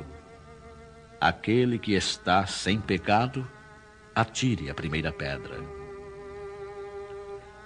Aquele 1.20 1.78
que 1.78 1.94
está 1.94 2.46
sem 2.46 2.80
pecado, 2.80 3.46
atire 4.16 4.70
a 4.70 4.74
primeira 4.74 5.12
pedra. 5.12 5.60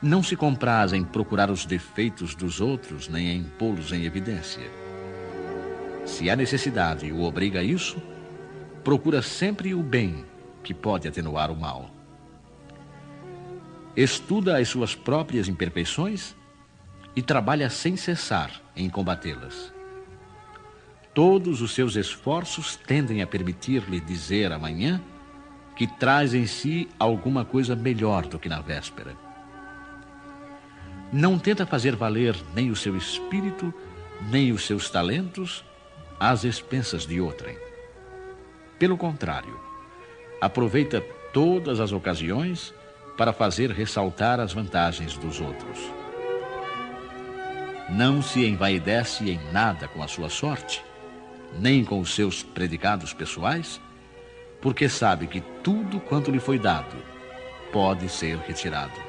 Não 0.02 0.24
se 0.24 0.36
compraz 0.36 0.92
em 0.92 1.04
procurar 1.04 1.50
os 1.52 1.66
defeitos 1.66 2.36
dos 2.36 2.60
outros, 2.60 3.08
nem 3.08 3.38
em 3.38 3.44
pô-los 3.44 3.92
em 3.92 4.06
evidência. 4.06 4.70
Se 6.06 6.30
há 6.30 6.36
necessidade 6.36 7.12
o 7.12 7.24
obriga 7.24 7.60
a 7.60 7.64
isso, 7.64 8.02
procura 8.84 9.22
sempre 9.22 9.74
o 9.74 9.82
bem 9.82 10.26
que 10.64 10.74
pode 10.74 11.08
atenuar 11.08 11.52
o 11.52 11.56
mal. 11.56 11.90
Estuda 13.96 14.58
as 14.58 14.68
suas 14.68 14.94
próprias 14.94 15.48
imperfeições 15.48 16.36
e 17.16 17.22
trabalha 17.22 17.70
sem 17.70 17.96
cessar 17.96 18.52
em 18.76 18.90
combatê-las. 18.90 19.75
Todos 21.16 21.62
os 21.62 21.74
seus 21.74 21.96
esforços 21.96 22.76
tendem 22.76 23.22
a 23.22 23.28
permitir-lhe 23.28 24.02
dizer 24.02 24.52
amanhã 24.52 25.02
que 25.74 25.88
traz 25.88 26.34
em 26.34 26.46
si 26.46 26.90
alguma 27.00 27.46
coisa 27.46 27.74
melhor 27.74 28.26
do 28.26 28.38
que 28.38 28.50
na 28.50 28.60
véspera. 28.60 29.16
Não 31.14 31.40
tenta 31.40 31.66
fazer 31.66 31.96
valer 31.96 32.36
nem 32.54 32.70
o 32.70 32.76
seu 32.76 32.98
espírito, 32.98 33.74
nem 34.30 34.52
os 34.52 34.66
seus 34.66 34.90
talentos 34.90 35.64
às 36.20 36.44
expensas 36.44 37.06
de 37.08 37.22
outrem. 37.22 37.58
Pelo 38.78 38.98
contrário, 38.98 39.58
aproveita 40.42 41.00
todas 41.32 41.80
as 41.80 41.94
ocasiões 41.94 42.74
para 43.18 43.32
fazer 43.32 43.72
ressaltar 43.72 44.42
as 44.42 44.52
vantagens 44.52 45.16
dos 45.16 45.40
outros. 45.40 45.80
Não 47.90 48.22
se 48.22 48.46
envaidece 48.46 49.30
em 49.30 49.40
nada 49.54 49.88
com 49.88 50.04
a 50.04 50.10
sua 50.10 50.28
sorte, 50.28 50.84
nem 51.60 51.84
com 51.84 52.00
os 52.00 52.14
seus 52.14 52.44
predicados 52.44 53.14
pessoais, 53.14 53.80
porque 54.62 54.90
sabe 54.90 55.28
que 55.28 55.42
tudo 55.64 56.00
quanto 56.00 56.32
lhe 56.32 56.40
foi 56.40 56.58
dado 56.58 56.96
pode 57.72 58.10
ser 58.10 58.38
retirado. 58.40 59.00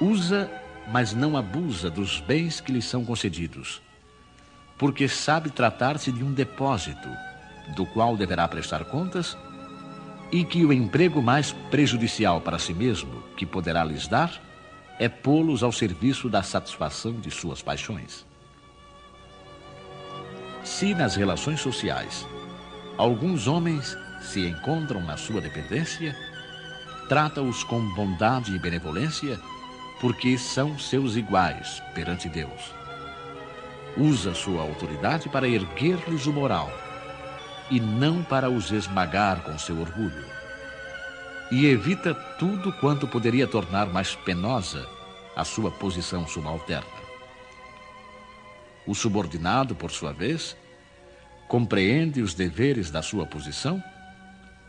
Usa, 0.00 0.50
mas 0.88 1.12
não 1.12 1.36
abusa 1.36 1.90
dos 1.90 2.20
bens 2.20 2.60
que 2.60 2.72
lhe 2.72 2.80
são 2.80 3.04
concedidos, 3.04 3.82
porque 4.78 5.08
sabe 5.08 5.50
tratar-se 5.50 6.10
de 6.10 6.24
um 6.24 6.32
depósito, 6.32 7.08
do 7.76 7.84
qual 7.86 8.16
deverá 8.16 8.48
prestar 8.48 8.84
contas, 8.86 9.36
e 10.32 10.44
que 10.44 10.64
o 10.64 10.72
emprego 10.72 11.20
mais 11.20 11.52
prejudicial 11.70 12.40
para 12.40 12.58
si 12.58 12.72
mesmo 12.72 13.22
que 13.36 13.44
poderá 13.44 13.84
lhes 13.84 14.06
dar 14.08 14.40
é 14.98 15.08
pô-los 15.08 15.62
ao 15.62 15.72
serviço 15.72 16.28
da 16.28 16.42
satisfação 16.42 17.20
de 17.20 17.30
suas 17.30 17.62
paixões. 17.62 18.29
Se 20.70 20.94
nas 20.94 21.16
relações 21.16 21.60
sociais 21.60 22.24
Alguns 22.96 23.48
homens 23.48 23.98
se 24.20 24.46
encontram 24.46 25.00
na 25.00 25.16
sua 25.16 25.40
dependência, 25.40 26.14
trata-os 27.08 27.64
com 27.64 27.80
bondade 27.94 28.54
e 28.54 28.58
benevolência, 28.58 29.40
porque 30.00 30.38
são 30.38 30.78
seus 30.78 31.16
iguais 31.16 31.82
perante 31.92 32.28
Deus. 32.28 32.72
Usa 33.96 34.32
sua 34.32 34.62
autoridade 34.62 35.28
para 35.28 35.48
erguer-lhes 35.48 36.26
o 36.26 36.32
moral 36.32 36.70
e 37.68 37.80
não 37.80 38.22
para 38.22 38.48
os 38.48 38.70
esmagar 38.70 39.40
com 39.42 39.58
seu 39.58 39.80
orgulho. 39.80 40.24
E 41.50 41.66
evita 41.66 42.14
tudo 42.38 42.72
quanto 42.74 43.08
poderia 43.08 43.48
tornar 43.48 43.86
mais 43.86 44.14
penosa 44.14 44.86
a 45.34 45.44
sua 45.44 45.70
posição 45.70 46.28
subalterna. 46.28 47.09
O 48.86 48.94
subordinado, 48.94 49.74
por 49.74 49.90
sua 49.90 50.12
vez, 50.12 50.56
compreende 51.48 52.22
os 52.22 52.34
deveres 52.34 52.90
da 52.90 53.02
sua 53.02 53.26
posição 53.26 53.82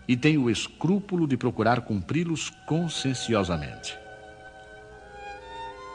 e 0.07 0.17
tem 0.17 0.37
o 0.37 0.49
escrúpulo 0.49 1.27
de 1.27 1.37
procurar 1.37 1.81
cumpri-los 1.81 2.49
conscienciosamente. 2.67 3.97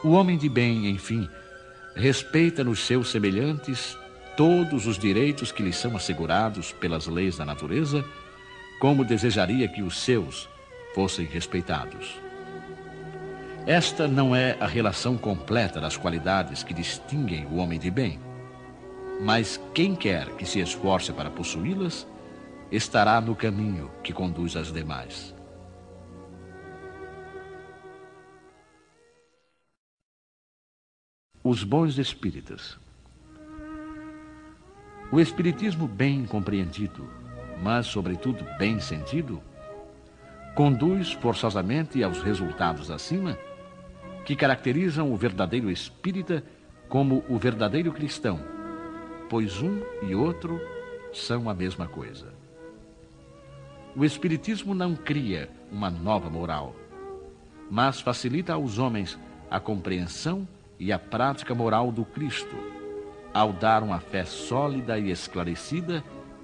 O 0.03 0.11
homem 0.11 0.37
de 0.37 0.47
bem, 0.47 0.89
enfim, 0.89 1.27
respeita 1.95 2.63
nos 2.63 2.79
seus 2.79 3.09
semelhantes 3.09 3.97
todos 4.35 4.85
os 4.85 4.97
direitos 4.97 5.51
que 5.51 5.63
lhes 5.63 5.75
são 5.75 5.95
assegurados 5.95 6.71
pelas 6.71 7.07
leis 7.07 7.37
da 7.37 7.43
natureza, 7.43 8.05
como 8.79 9.03
desejaria 9.03 9.67
que 9.67 9.81
os 9.81 9.99
seus 9.99 10.47
fossem 10.93 11.25
respeitados. 11.25 12.26
Esta 13.67 14.07
não 14.07 14.33
é 14.33 14.55
a 14.61 14.65
relação 14.65 15.17
completa 15.17 15.81
das 15.81 15.97
qualidades 15.97 16.63
que 16.63 16.73
distinguem 16.73 17.45
o 17.47 17.57
homem 17.57 17.77
de 17.77 17.91
bem. 17.91 18.17
Mas 19.21 19.59
quem 19.73 19.93
quer 19.93 20.29
que 20.37 20.45
se 20.45 20.61
esforce 20.61 21.11
para 21.11 21.29
possuí-las, 21.29 22.07
estará 22.71 23.19
no 23.19 23.35
caminho 23.35 23.91
que 24.01 24.13
conduz 24.13 24.55
às 24.55 24.71
demais. 24.71 25.35
Os 31.43 31.61
bons 31.61 31.97
espíritas. 31.97 32.79
O 35.11 35.19
espiritismo 35.19 35.89
bem 35.89 36.25
compreendido, 36.25 37.05
mas 37.61 37.87
sobretudo 37.87 38.45
bem 38.57 38.79
sentido, 38.79 39.43
conduz 40.55 41.11
forçosamente 41.11 42.01
aos 42.01 42.21
resultados 42.21 42.89
acima 42.89 43.37
que 44.27 44.35
caracterizam 44.35 45.13
o 45.13 45.15
verdadeiro 45.15 45.71
espírita 45.71 46.43
como 46.89 47.23
o 47.29 47.37
verdadeiro 47.37 47.93
cristão, 47.93 48.41
pois 49.29 49.61
um 49.61 49.81
e 50.01 50.13
outro 50.13 50.59
são 51.13 51.49
a 51.49 51.53
mesma 51.53 51.87
coisa. 51.87 52.33
O 53.95 54.03
Espiritismo 54.03 54.75
não 54.75 54.97
cria 54.97 55.49
uma 55.71 55.89
nova 55.89 56.29
moral, 56.29 56.75
mas 57.71 58.01
facilita 58.01 58.51
aos 58.51 58.77
homens 58.77 59.17
a 59.49 59.61
compreensão 59.61 60.45
e 60.77 60.91
a 60.91 60.99
prática 60.99 61.55
moral 61.55 61.89
do 61.89 62.03
Cristo, 62.03 62.57
ao 63.33 63.53
dar 63.53 63.81
uma 63.81 64.01
fé 64.01 64.25
sólida 64.25 64.99
e 64.99 65.09
esclarecida 65.09 66.03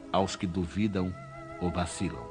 aos 0.10 0.38
que 0.38 0.48
duvidam 0.48 1.14
ou 1.60 1.70
vacilam. 1.70 2.24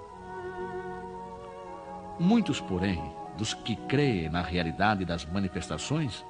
Muitos, 2.19 2.59
porém, 2.59 3.03
dos 3.37 3.55
que 3.55 3.77
creem 3.77 4.29
na 4.29 4.43
realidade 4.43 5.05
das 5.05 5.25
manifestações 5.25 6.25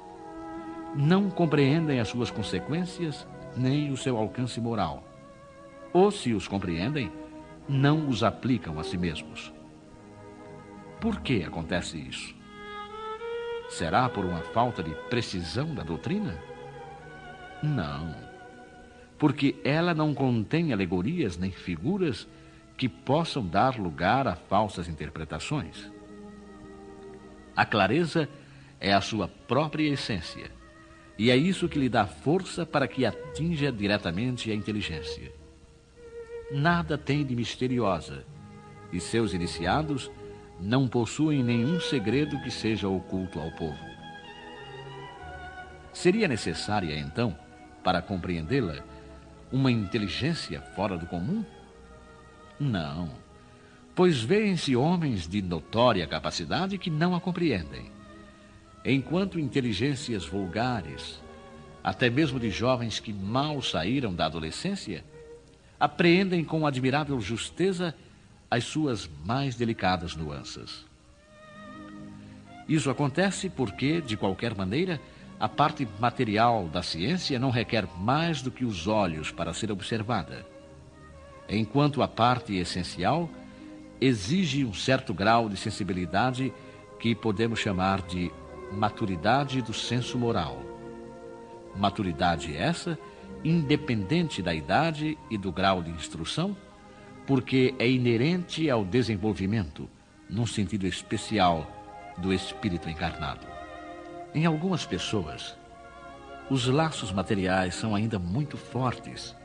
não 0.95 1.29
compreendem 1.29 1.99
as 1.99 2.07
suas 2.07 2.29
consequências 2.29 3.27
nem 3.55 3.91
o 3.91 3.97
seu 3.97 4.17
alcance 4.17 4.59
moral. 4.59 5.03
Ou, 5.91 6.11
se 6.11 6.33
os 6.33 6.47
compreendem, 6.47 7.11
não 7.67 8.07
os 8.07 8.23
aplicam 8.23 8.79
a 8.79 8.83
si 8.83 8.97
mesmos. 8.97 9.53
Por 10.99 11.21
que 11.21 11.43
acontece 11.43 11.97
isso? 11.97 12.35
Será 13.69 14.07
por 14.09 14.25
uma 14.25 14.41
falta 14.41 14.83
de 14.83 14.91
precisão 15.09 15.73
da 15.73 15.83
doutrina? 15.83 16.37
Não, 17.61 18.13
porque 19.17 19.55
ela 19.63 19.93
não 19.93 20.13
contém 20.13 20.73
alegorias 20.73 21.37
nem 21.37 21.49
figuras 21.49 22.27
que 22.75 22.89
possam 22.89 23.45
dar 23.47 23.79
lugar 23.79 24.27
a 24.27 24.35
falsas 24.35 24.89
interpretações. 24.89 25.89
A 27.55 27.65
clareza 27.65 28.27
é 28.79 28.93
a 28.93 29.01
sua 29.01 29.27
própria 29.27 29.87
essência. 29.87 30.51
E 31.17 31.29
é 31.29 31.37
isso 31.37 31.69
que 31.69 31.77
lhe 31.77 31.89
dá 31.89 32.05
força 32.05 32.65
para 32.65 32.87
que 32.87 33.05
atinja 33.05 33.71
diretamente 33.71 34.51
a 34.51 34.55
inteligência. 34.55 35.31
Nada 36.51 36.97
tem 36.97 37.23
de 37.25 37.35
misteriosa, 37.35 38.25
e 38.91 38.99
seus 38.99 39.33
iniciados 39.33 40.11
não 40.59 40.87
possuem 40.87 41.43
nenhum 41.43 41.79
segredo 41.79 42.41
que 42.41 42.49
seja 42.49 42.87
oculto 42.87 43.39
ao 43.39 43.51
povo. 43.51 43.93
Seria 45.91 46.27
necessária, 46.27 46.97
então, 46.97 47.37
para 47.83 48.01
compreendê-la, 48.01 48.83
uma 49.51 49.71
inteligência 49.71 50.61
fora 50.75 50.97
do 50.97 51.05
comum? 51.05 51.45
Não 52.59 53.22
pois 53.95 54.21
veem-se 54.21 54.75
homens 54.75 55.27
de 55.27 55.41
notória 55.41 56.07
capacidade 56.07 56.77
que 56.77 56.89
não 56.89 57.15
a 57.15 57.21
compreendem. 57.21 57.91
Enquanto 58.83 59.39
inteligências 59.39 60.25
vulgares, 60.25 61.21
até 61.83 62.09
mesmo 62.09 62.39
de 62.39 62.49
jovens 62.49 62.99
que 62.99 63.13
mal 63.13 63.61
saíram 63.61 64.13
da 64.13 64.25
adolescência, 64.25 65.03
apreendem 65.79 66.43
com 66.43 66.65
admirável 66.65 67.19
justeza 67.21 67.95
as 68.49 68.63
suas 68.63 69.09
mais 69.25 69.55
delicadas 69.55 70.15
nuances. 70.15 70.85
Isso 72.67 72.89
acontece 72.89 73.49
porque, 73.49 73.99
de 74.01 74.15
qualquer 74.15 74.55
maneira, 74.55 74.99
a 75.39 75.49
parte 75.49 75.87
material 75.99 76.69
da 76.69 76.81
ciência 76.81 77.37
não 77.37 77.49
requer 77.49 77.85
mais 77.99 78.41
do 78.41 78.49
que 78.49 78.63
os 78.63 78.87
olhos 78.87 79.31
para 79.31 79.53
ser 79.53 79.71
observada, 79.71 80.45
enquanto 81.49 82.01
a 82.01 82.07
parte 82.07 82.55
essencial 82.55 83.29
exige 84.05 84.65
um 84.65 84.73
certo 84.73 85.13
grau 85.13 85.47
de 85.47 85.55
sensibilidade 85.55 86.53
que 86.99 87.15
podemos 87.15 87.59
chamar 87.59 88.01
de 88.01 88.29
maturidade 88.71 89.61
do 89.61 89.73
senso 89.73 90.17
moral. 90.17 90.61
Maturidade 91.75 92.55
essa 92.55 92.99
independente 93.45 94.41
da 94.41 94.53
idade 94.53 95.17
e 95.29 95.37
do 95.37 95.51
grau 95.51 95.81
de 95.81 95.89
instrução, 95.91 96.55
porque 97.25 97.73
é 97.79 97.89
inerente 97.89 98.69
ao 98.69 98.85
desenvolvimento, 98.85 99.89
num 100.29 100.45
sentido 100.45 100.85
especial, 100.85 101.69
do 102.17 102.33
espírito 102.33 102.89
encarnado. 102.89 103.45
Em 104.35 104.45
algumas 104.45 104.85
pessoas, 104.85 105.57
os 106.49 106.67
laços 106.67 107.11
materiais 107.11 107.75
são 107.75 107.95
ainda 107.95 108.19
muito 108.19 108.57
fortes 108.57 109.35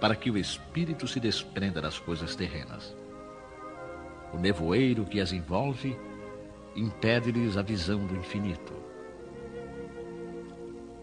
para 0.00 0.16
que 0.16 0.30
o 0.30 0.36
espírito 0.36 1.06
se 1.06 1.20
desprenda 1.20 1.80
das 1.80 1.98
coisas 1.98 2.34
terrenas. 2.34 3.01
O 4.32 4.38
nevoeiro 4.38 5.04
que 5.04 5.20
as 5.20 5.32
envolve 5.32 5.96
impede-lhes 6.74 7.56
a 7.56 7.62
visão 7.62 8.06
do 8.06 8.16
infinito. 8.16 8.72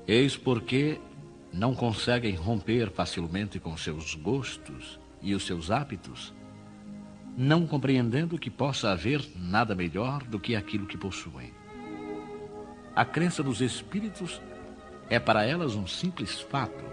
Eis 0.08 0.36
porque 0.36 1.00
não 1.54 1.76
conseguem 1.76 2.36
romper 2.36 2.90
facilmente 2.90 3.60
com 3.60 3.78
seus 3.78 4.16
gostos 4.16 5.00
e 5.22 5.36
os 5.36 5.46
seus 5.46 5.70
hábitos, 5.70 6.34
não 7.38 7.68
compreendendo 7.68 8.38
que 8.38 8.50
possa 8.50 8.92
haver 8.92 9.24
nada 9.36 9.76
melhor 9.76 10.24
do 10.24 10.40
que 10.40 10.56
aquilo 10.56 10.88
que 10.88 10.98
possuem. 10.98 11.54
A 12.96 13.06
crença 13.06 13.44
dos 13.44 13.62
espíritos 13.62 14.42
é 15.10 15.20
para 15.20 15.46
elas 15.46 15.76
um 15.76 15.86
simples 15.86 16.42
fato 16.42 16.84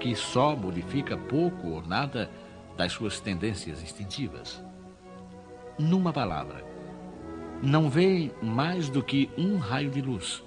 que 0.00 0.14
só 0.14 0.56
modifica 0.56 1.16
pouco 1.16 1.68
ou 1.68 1.86
nada 1.86 2.30
das 2.76 2.92
suas 2.92 3.20
tendências 3.20 3.82
instintivas 3.82 4.62
numa 5.78 6.12
palavra. 6.12 6.64
Não 7.62 7.88
veem 7.88 8.32
mais 8.42 8.88
do 8.88 9.02
que 9.02 9.30
um 9.36 9.56
raio 9.56 9.90
de 9.90 10.00
luz, 10.00 10.42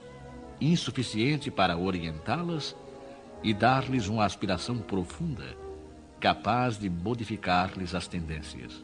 insuficiente 0.61 1.49
para 1.49 1.77
orientá-las 1.77 2.75
e 3.43 3.53
dar-lhes 3.53 4.07
uma 4.07 4.25
aspiração 4.25 4.77
profunda, 4.77 5.55
capaz 6.19 6.77
de 6.77 6.89
modificar-lhes 6.89 7.95
as 7.95 8.07
tendências. 8.07 8.83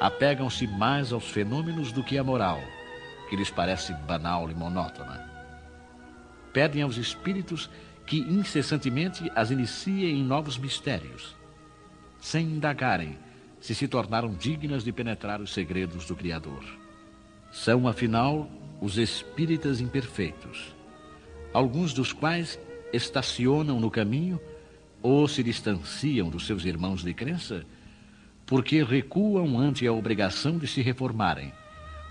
Apegam-se 0.00 0.66
mais 0.66 1.12
aos 1.12 1.30
fenômenos 1.30 1.92
do 1.92 2.02
que 2.02 2.18
à 2.18 2.24
moral, 2.24 2.60
que 3.28 3.36
lhes 3.36 3.50
parece 3.50 3.92
banal 3.92 4.50
e 4.50 4.54
monótona. 4.54 5.28
Pedem 6.52 6.82
aos 6.82 6.96
espíritos 6.96 7.70
que 8.06 8.18
incessantemente 8.18 9.30
as 9.36 9.50
iniciem 9.50 10.18
em 10.18 10.24
novos 10.24 10.58
mistérios, 10.58 11.36
sem 12.18 12.44
indagarem 12.44 13.16
se 13.60 13.74
se 13.74 13.86
tornaram 13.86 14.32
dignas 14.34 14.82
de 14.82 14.92
penetrar 14.92 15.40
os 15.40 15.52
segredos 15.52 16.06
do 16.06 16.16
Criador. 16.16 16.64
São, 17.52 17.86
afinal, 17.86 18.48
os 18.80 18.96
espíritas 18.96 19.80
imperfeitos, 19.80 20.74
alguns 21.52 21.92
dos 21.92 22.12
quais 22.12 22.58
estacionam 22.92 23.78
no 23.78 23.90
caminho 23.90 24.40
ou 25.02 25.28
se 25.28 25.42
distanciam 25.42 26.28
dos 26.28 26.46
seus 26.46 26.64
irmãos 26.64 27.02
de 27.02 27.12
crença 27.14 27.64
porque 28.46 28.82
recuam 28.82 29.58
ante 29.58 29.86
a 29.86 29.92
obrigação 29.92 30.58
de 30.58 30.66
se 30.66 30.82
reformarem 30.82 31.52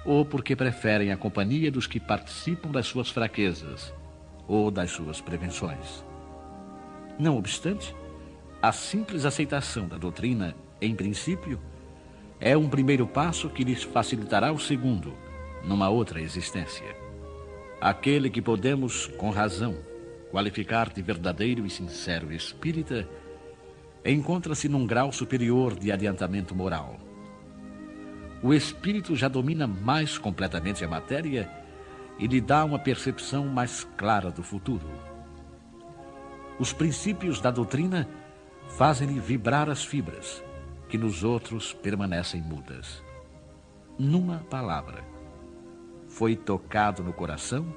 ou 0.05 0.23
porque 0.23 0.55
preferem 0.55 1.11
a 1.11 1.17
companhia 1.17 1.69
dos 1.69 1.85
que 1.85 1.99
participam 1.99 2.71
das 2.71 2.87
suas 2.87 3.09
fraquezas 3.09 3.93
ou 4.47 4.71
das 4.71 4.89
suas 4.91 5.19
prevenções. 5.19 6.03
Não 7.19 7.37
obstante, 7.37 7.93
a 8.61 8.71
simples 8.71 9.25
aceitação 9.25 9.87
da 9.87 9.97
doutrina 9.97 10.55
em 10.81 10.95
princípio, 10.95 11.59
é 12.39 12.55
um 12.55 12.69
primeiro 12.69 13.05
passo 13.05 13.49
que 13.49 13.63
lhes 13.63 13.83
facilitará 13.83 14.51
o 14.51 14.59
segundo, 14.59 15.13
numa 15.63 15.89
outra 15.89 16.21
existência. 16.21 16.95
Aquele 17.81 18.29
que 18.29 18.41
podemos, 18.41 19.07
com 19.07 19.29
razão, 19.29 19.77
qualificar 20.31 20.89
de 20.89 21.01
verdadeiro 21.01 21.65
e 21.65 21.69
sincero 21.69 22.31
espírita, 22.31 23.07
encontra-se 24.05 24.69
num 24.69 24.85
grau 24.85 25.11
superior 25.11 25.77
de 25.77 25.91
adiantamento 25.91 26.55
moral. 26.55 26.97
O 28.41 28.53
espírito 28.53 29.15
já 29.15 29.27
domina 29.27 29.67
mais 29.67 30.17
completamente 30.17 30.85
a 30.85 30.87
matéria 30.87 31.49
e 32.17 32.25
lhe 32.25 32.39
dá 32.39 32.63
uma 32.63 32.79
percepção 32.79 33.45
mais 33.47 33.85
clara 33.97 34.31
do 34.31 34.43
futuro. 34.43 34.87
Os 36.57 36.71
princípios 36.71 37.41
da 37.41 37.51
doutrina 37.51 38.07
fazem-lhe 38.77 39.19
vibrar 39.19 39.69
as 39.69 39.83
fibras, 39.83 40.43
que 40.89 40.97
nos 40.97 41.23
outros 41.23 41.71
permanecem 41.71 42.41
mudas. 42.41 43.03
Numa 43.97 44.39
palavra, 44.49 45.03
foi 46.07 46.35
tocado 46.35 47.03
no 47.03 47.13
coração 47.13 47.73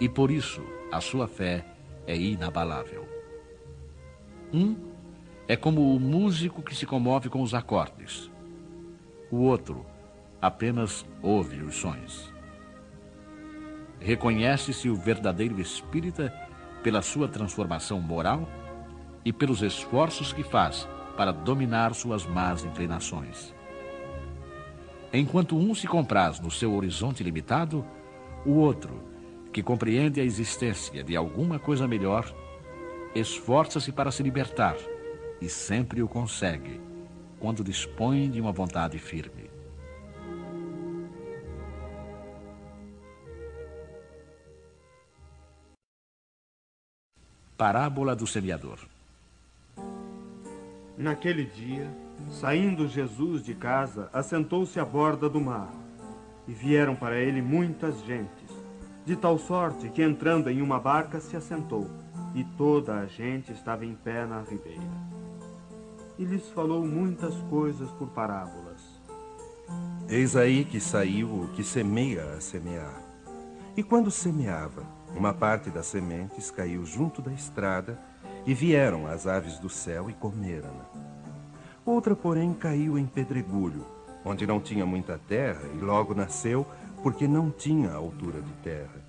e 0.00 0.08
por 0.08 0.30
isso 0.30 0.62
a 0.90 1.00
sua 1.00 1.28
fé 1.28 1.64
é 2.06 2.16
inabalável. 2.16 3.08
Um 4.52 4.76
é 5.46 5.56
como 5.56 5.94
o 5.94 6.00
músico 6.00 6.60
que 6.60 6.74
se 6.74 6.84
comove 6.84 7.28
com 7.28 7.40
os 7.40 7.54
acordes. 7.54 8.30
O 9.30 9.36
outro 9.36 9.86
apenas 10.42 11.06
ouve 11.22 11.62
os 11.62 11.76
sons. 11.76 12.32
Reconhece-se 14.00 14.88
o 14.90 14.96
verdadeiro 14.96 15.60
espírita 15.60 16.32
pela 16.82 17.00
sua 17.00 17.28
transformação 17.28 18.00
moral 18.00 18.48
e 19.24 19.32
pelos 19.32 19.62
esforços 19.62 20.32
que 20.32 20.42
faz 20.42 20.86
para 21.16 21.32
dominar 21.32 21.94
suas 21.94 22.26
más 22.26 22.64
inclinações. 22.64 23.54
Enquanto 25.12 25.56
um 25.56 25.74
se 25.74 25.86
compraz 25.86 26.40
no 26.40 26.50
seu 26.50 26.74
horizonte 26.74 27.22
limitado, 27.22 27.84
o 28.44 28.52
outro, 28.52 29.00
que 29.52 29.62
compreende 29.62 30.20
a 30.20 30.24
existência 30.24 31.04
de 31.04 31.16
alguma 31.16 31.58
coisa 31.58 31.86
melhor, 31.86 32.34
esforça-se 33.14 33.92
para 33.92 34.10
se 34.10 34.22
libertar 34.22 34.76
e 35.40 35.48
sempre 35.48 36.02
o 36.02 36.08
consegue 36.08 36.80
quando 37.38 37.62
dispõe 37.62 38.28
de 38.28 38.40
uma 38.40 38.50
vontade 38.50 38.98
firme. 38.98 39.50
Parábola 47.56 48.16
do 48.16 48.26
semeador. 48.26 48.93
Naquele 50.96 51.44
dia, 51.44 51.90
saindo 52.30 52.86
Jesus 52.86 53.42
de 53.42 53.52
casa, 53.52 54.08
assentou-se 54.12 54.78
à 54.78 54.84
borda 54.84 55.28
do 55.28 55.40
mar. 55.40 55.72
E 56.46 56.52
vieram 56.52 56.94
para 56.94 57.16
ele 57.16 57.42
muitas 57.42 58.00
gentes, 58.04 58.50
de 59.04 59.16
tal 59.16 59.36
sorte 59.38 59.88
que 59.88 60.02
entrando 60.02 60.48
em 60.50 60.62
uma 60.62 60.78
barca 60.78 61.18
se 61.18 61.36
assentou, 61.36 61.90
e 62.34 62.44
toda 62.44 62.94
a 62.98 63.06
gente 63.06 63.50
estava 63.50 63.84
em 63.84 63.94
pé 63.94 64.24
na 64.24 64.42
ribeira. 64.42 64.82
E 66.16 66.24
lhes 66.24 66.48
falou 66.50 66.86
muitas 66.86 67.34
coisas 67.50 67.90
por 67.92 68.08
parábolas. 68.08 68.80
Eis 70.08 70.36
aí 70.36 70.64
que 70.64 70.78
saiu 70.78 71.28
o 71.28 71.48
que 71.48 71.64
semeia 71.64 72.34
a 72.34 72.40
semear. 72.40 73.02
E 73.76 73.82
quando 73.82 74.10
semeava, 74.10 74.84
uma 75.16 75.34
parte 75.34 75.70
das 75.70 75.86
sementes 75.86 76.50
caiu 76.50 76.84
junto 76.84 77.20
da 77.20 77.32
estrada, 77.32 77.98
e 78.46 78.52
vieram 78.52 79.06
as 79.06 79.26
aves 79.26 79.58
do 79.58 79.68
céu 79.68 80.10
e 80.10 80.12
comeram-na. 80.12 80.84
Outra, 81.84 82.14
porém, 82.14 82.52
caiu 82.54 82.98
em 82.98 83.06
pedregulho, 83.06 83.84
onde 84.24 84.46
não 84.46 84.60
tinha 84.60 84.86
muita 84.86 85.18
terra, 85.28 85.62
e 85.74 85.78
logo 85.78 86.14
nasceu, 86.14 86.66
porque 87.02 87.28
não 87.28 87.50
tinha 87.50 87.92
altura 87.92 88.40
de 88.40 88.52
terra. 88.62 89.04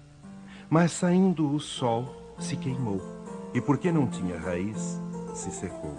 Mas 0.69 0.91
saindo 0.91 1.53
o 1.53 1.59
sol, 1.59 2.35
se 2.39 2.57
queimou, 2.57 3.01
e 3.53 3.61
porque 3.61 3.91
não 3.91 4.07
tinha 4.07 4.37
raiz, 4.37 4.99
se 5.33 5.51
secou. 5.51 5.95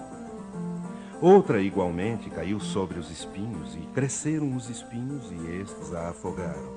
Outra, 1.20 1.62
igualmente, 1.62 2.28
caiu 2.28 2.60
sobre 2.60 2.98
os 2.98 3.10
espinhos, 3.10 3.74
e 3.74 3.80
cresceram 3.94 4.54
os 4.54 4.68
espinhos, 4.68 5.30
e 5.32 5.62
estes 5.62 5.94
a 5.94 6.10
afogaram. 6.10 6.76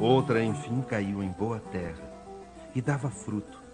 Outra, 0.00 0.42
enfim, 0.42 0.82
caiu 0.82 1.22
em 1.22 1.30
boa 1.30 1.60
terra, 1.70 2.02
e 2.74 2.80
dava 2.80 3.10
fruto, 3.10 3.67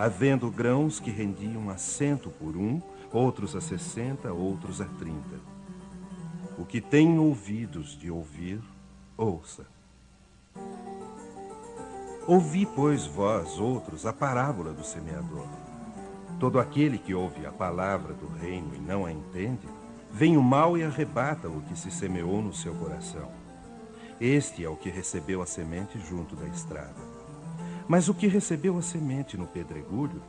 havendo 0.00 0.50
grãos 0.50 0.98
que 0.98 1.10
rendiam 1.10 1.68
a 1.68 1.76
cento 1.76 2.30
por 2.30 2.56
um, 2.56 2.80
outros 3.12 3.54
a 3.54 3.60
sessenta, 3.60 4.32
outros 4.32 4.80
a 4.80 4.86
trinta. 4.86 5.36
O 6.56 6.64
que 6.64 6.80
tem 6.80 7.18
ouvidos 7.18 7.98
de 7.98 8.10
ouvir, 8.10 8.62
ouça. 9.14 9.66
Ouvi, 12.26 12.64
pois, 12.64 13.04
vós, 13.04 13.58
outros, 13.58 14.06
a 14.06 14.12
parábola 14.12 14.72
do 14.72 14.82
semeador. 14.82 15.46
Todo 16.38 16.58
aquele 16.58 16.96
que 16.96 17.12
ouve 17.12 17.44
a 17.44 17.52
palavra 17.52 18.14
do 18.14 18.26
reino 18.26 18.74
e 18.74 18.78
não 18.78 19.04
a 19.04 19.12
entende, 19.12 19.68
vem 20.10 20.38
o 20.38 20.42
mal 20.42 20.78
e 20.78 20.82
arrebata 20.82 21.46
o 21.46 21.60
que 21.60 21.78
se 21.78 21.90
semeou 21.90 22.40
no 22.40 22.54
seu 22.54 22.74
coração. 22.74 23.30
Este 24.18 24.64
é 24.64 24.68
o 24.70 24.76
que 24.76 24.88
recebeu 24.88 25.42
a 25.42 25.46
semente 25.46 26.00
junto 26.00 26.34
da 26.34 26.46
estrada. 26.46 27.19
Mas 27.90 28.08
o 28.08 28.14
que 28.14 28.28
recebeu 28.28 28.78
a 28.78 28.82
semente 28.82 29.36
no 29.36 29.48
pedregulho, 29.48 30.22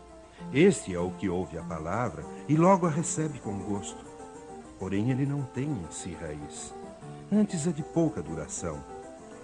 este 0.52 0.96
é 0.96 1.00
o 1.00 1.12
que 1.12 1.30
ouve 1.30 1.60
a 1.60 1.62
palavra 1.62 2.26
e 2.50 2.56
logo 2.56 2.88
a 2.88 2.90
recebe 2.90 3.38
com 3.38 3.56
gosto. 3.60 4.04
Porém, 4.80 5.12
ele 5.12 5.28
não 5.28 5.44
tem 5.44 5.66
em 5.70 5.92
si 5.92 6.18
raiz. 6.20 6.74
Antes 7.32 7.68
é 7.68 7.72
de 7.72 7.84
pouca 7.84 8.20
duração. 8.20 8.84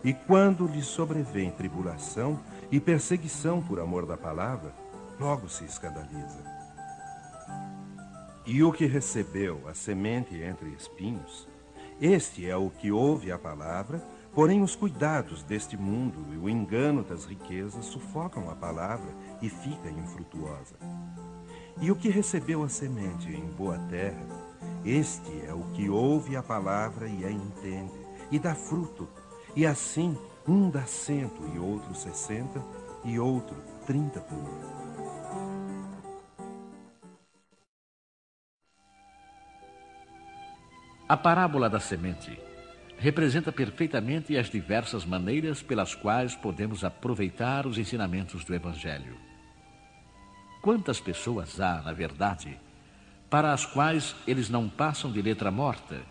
E 0.03 0.15
quando 0.15 0.65
lhe 0.65 0.81
sobrevém 0.81 1.51
tribulação 1.51 2.39
e 2.71 2.79
perseguição 2.79 3.61
por 3.61 3.79
amor 3.79 4.07
da 4.07 4.17
palavra, 4.17 4.73
logo 5.19 5.47
se 5.47 5.65
escandaliza. 5.65 6.43
E 8.47 8.63
o 8.63 8.73
que 8.73 8.87
recebeu 8.87 9.61
a 9.67 9.75
semente 9.75 10.41
entre 10.41 10.69
espinhos, 10.69 11.47
este 12.01 12.49
é 12.49 12.57
o 12.57 12.71
que 12.71 12.91
ouve 12.91 13.31
a 13.31 13.37
palavra 13.37 14.01
Porém, 14.37 14.61
os 14.61 14.75
cuidados 14.75 15.41
deste 15.41 15.75
mundo 15.75 16.31
e 16.31 16.37
o 16.37 16.47
engano 16.47 17.03
das 17.03 17.25
riquezas 17.25 17.85
sufocam 17.85 18.51
a 18.51 18.55
palavra 18.55 19.11
e 19.41 19.49
fica 19.49 19.89
infrutuosa. 19.89 20.75
E 21.81 21.89
o 21.89 21.95
que 21.95 22.09
recebeu 22.09 22.61
a 22.61 22.69
semente 22.69 23.31
em 23.31 23.43
boa 23.47 23.79
terra, 23.89 24.23
este 24.85 25.43
é 25.43 25.51
o 25.51 25.63
que 25.73 25.89
ouve 25.89 26.35
a 26.35 26.43
palavra 26.43 27.07
e 27.07 27.25
a 27.25 27.31
entende, 27.31 27.99
e 28.29 28.37
dá 28.37 28.53
fruto, 28.53 29.09
e 29.55 29.65
assim 29.65 30.15
um 30.47 30.69
dá 30.69 30.85
cento 30.85 31.41
e 31.55 31.57
outro 31.57 31.95
sessenta, 31.95 32.63
e 33.03 33.19
outro 33.19 33.57
trinta 33.87 34.19
por 34.19 34.37
um. 34.37 34.77
A 41.09 41.17
parábola 41.17 41.67
da 41.67 41.79
semente 41.79 42.39
representa 42.97 43.51
perfeitamente 43.51 44.35
as 44.37 44.49
diversas 44.49 45.05
maneiras 45.05 45.61
pelas 45.61 45.93
quais 45.93 46.35
podemos 46.35 46.83
aproveitar 46.83 47.67
os 47.67 47.77
ensinamentos 47.77 48.43
do 48.43 48.55
Evangelho. 48.55 49.15
Quantas 50.61 50.99
pessoas 50.99 51.59
há, 51.59 51.81
na 51.83 51.93
verdade, 51.93 52.59
para 53.29 53.53
as 53.53 53.65
quais 53.65 54.15
eles 54.25 54.49
não 54.49 54.67
passam 54.67 55.11
de 55.11 55.21
letra 55.21 55.51
morta, 55.51 56.01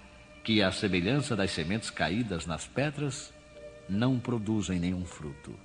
que, 0.45 0.63
à 0.63 0.71
semelhança 0.71 1.35
das 1.35 1.51
sementes 1.51 1.91
caídas 1.91 2.47
nas 2.47 2.67
pedras, 2.67 3.35
não 3.89 4.19
produzem 4.19 4.79
nenhum 4.79 5.05
fruto? 5.05 5.59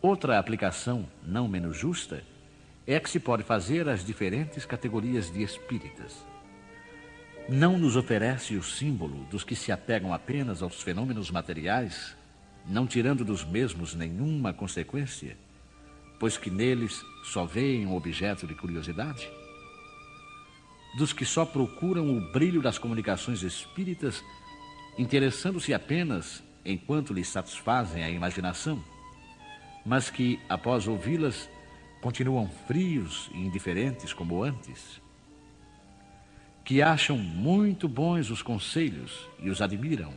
Outra 0.00 0.38
aplicação, 0.38 1.06
não 1.22 1.46
menos 1.46 1.76
justa, 1.76 2.24
é 2.86 2.98
que 2.98 3.10
se 3.10 3.20
pode 3.20 3.42
fazer 3.42 3.88
às 3.88 4.04
diferentes 4.04 4.64
categorias 4.64 5.30
de 5.30 5.42
espíritas 5.42 6.24
não 7.48 7.76
nos 7.76 7.94
oferece 7.94 8.56
o 8.56 8.62
símbolo 8.62 9.26
dos 9.30 9.44
que 9.44 9.54
se 9.54 9.70
apegam 9.70 10.14
apenas 10.14 10.62
aos 10.62 10.82
fenômenos 10.82 11.30
materiais, 11.30 12.16
não 12.66 12.86
tirando 12.86 13.24
dos 13.24 13.44
mesmos 13.44 13.94
nenhuma 13.94 14.52
consequência, 14.52 15.36
pois 16.18 16.38
que 16.38 16.50
neles 16.50 17.04
só 17.22 17.44
veem 17.44 17.86
um 17.86 17.94
objeto 17.94 18.46
de 18.46 18.54
curiosidade? 18.54 19.30
Dos 20.96 21.12
que 21.12 21.24
só 21.24 21.44
procuram 21.44 22.16
o 22.16 22.32
brilho 22.32 22.62
das 22.62 22.78
comunicações 22.78 23.42
espíritas, 23.42 24.24
interessando-se 24.96 25.74
apenas 25.74 26.42
enquanto 26.64 27.12
lhes 27.12 27.28
satisfazem 27.28 28.04
a 28.04 28.08
imaginação, 28.08 28.82
mas 29.84 30.08
que, 30.08 30.40
após 30.48 30.88
ouvi-las, 30.88 31.50
continuam 32.00 32.48
frios 32.66 33.28
e 33.34 33.38
indiferentes 33.38 34.14
como 34.14 34.42
antes? 34.42 35.03
Que 36.64 36.80
acham 36.80 37.18
muito 37.18 37.86
bons 37.86 38.30
os 38.30 38.40
conselhos 38.40 39.28
e 39.38 39.50
os 39.50 39.60
admiram, 39.60 40.14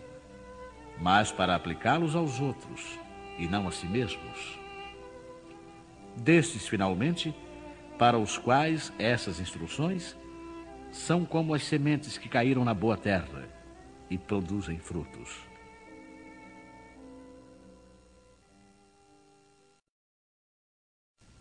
mas 0.99 1.31
para 1.31 1.53
aplicá-los 1.53 2.15
aos 2.15 2.39
outros 2.39 2.97
e 3.37 3.47
não 3.47 3.67
a 3.67 3.71
si 3.71 3.85
mesmos. 3.85 4.57
Destes, 6.15 6.67
finalmente, 6.67 7.35
para 7.99 8.17
os 8.17 8.37
quais 8.37 8.93
essas 8.97 9.39
instruções 9.39 10.15
são 10.91 11.25
como 11.25 11.53
as 11.53 11.63
sementes 11.63 12.17
que 12.17 12.29
caíram 12.29 12.63
na 12.63 12.73
boa 12.73 12.95
terra 12.95 13.47
e 14.09 14.17
produzem 14.17 14.79
frutos. 14.79 15.35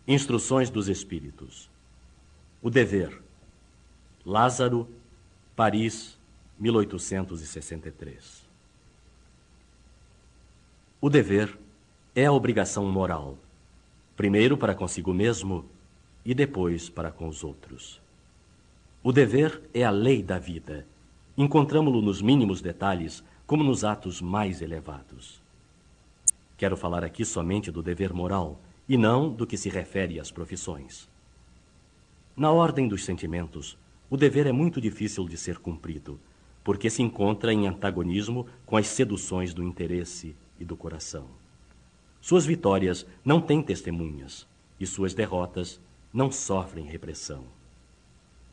Instruções 0.05 0.69
dos 0.69 0.87
Espíritos. 0.87 1.69
O 2.61 2.69
dever. 2.69 3.21
Lázaro, 4.25 4.89
Paris, 5.57 6.17
1863. 6.59 8.45
O 11.01 11.09
dever 11.09 11.57
é 12.13 12.27
a 12.27 12.31
obrigação 12.31 12.85
moral. 12.85 13.39
primeiro 14.15 14.55
para 14.55 14.75
consigo 14.75 15.11
mesmo 15.15 15.65
e 16.23 16.35
depois 16.35 16.89
para 16.89 17.11
com 17.11 17.27
os 17.27 17.43
outros. 17.43 17.99
O 19.01 19.11
dever 19.11 19.63
é 19.73 19.83
a 19.83 19.89
lei 19.89 20.21
da 20.21 20.37
vida. 20.37 20.85
Encontramos-lo 21.35 22.03
nos 22.03 22.21
mínimos 22.21 22.61
detalhes, 22.61 23.23
como 23.47 23.63
nos 23.63 23.83
atos 23.83 24.21
mais 24.21 24.61
elevados. 24.61 25.41
Quero 26.55 26.77
falar 26.77 27.03
aqui 27.03 27.25
somente 27.25 27.71
do 27.71 27.81
dever 27.81 28.13
moral 28.13 28.59
e 28.87 28.95
não 28.95 29.27
do 29.33 29.47
que 29.47 29.57
se 29.57 29.69
refere 29.69 30.19
às 30.19 30.29
profissões. 30.29 31.09
Na 32.35 32.51
ordem 32.51 32.87
dos 32.87 33.03
sentimentos, 33.03 33.75
o 34.09 34.17
dever 34.17 34.47
é 34.47 34.51
muito 34.51 34.79
difícil 34.79 35.27
de 35.27 35.37
ser 35.37 35.59
cumprido, 35.59 36.19
porque 36.63 36.89
se 36.89 37.01
encontra 37.01 37.53
em 37.53 37.67
antagonismo 37.67 38.45
com 38.65 38.77
as 38.77 38.87
seduções 38.87 39.53
do 39.53 39.63
interesse 39.63 40.35
e 40.59 40.65
do 40.65 40.75
coração. 40.75 41.27
Suas 42.21 42.45
vitórias 42.45 43.05
não 43.23 43.41
têm 43.41 43.61
testemunhas 43.61 44.47
e 44.79 44.85
suas 44.85 45.13
derrotas 45.13 45.79
não 46.13 46.31
sofrem 46.31 46.85
repressão. 46.85 47.43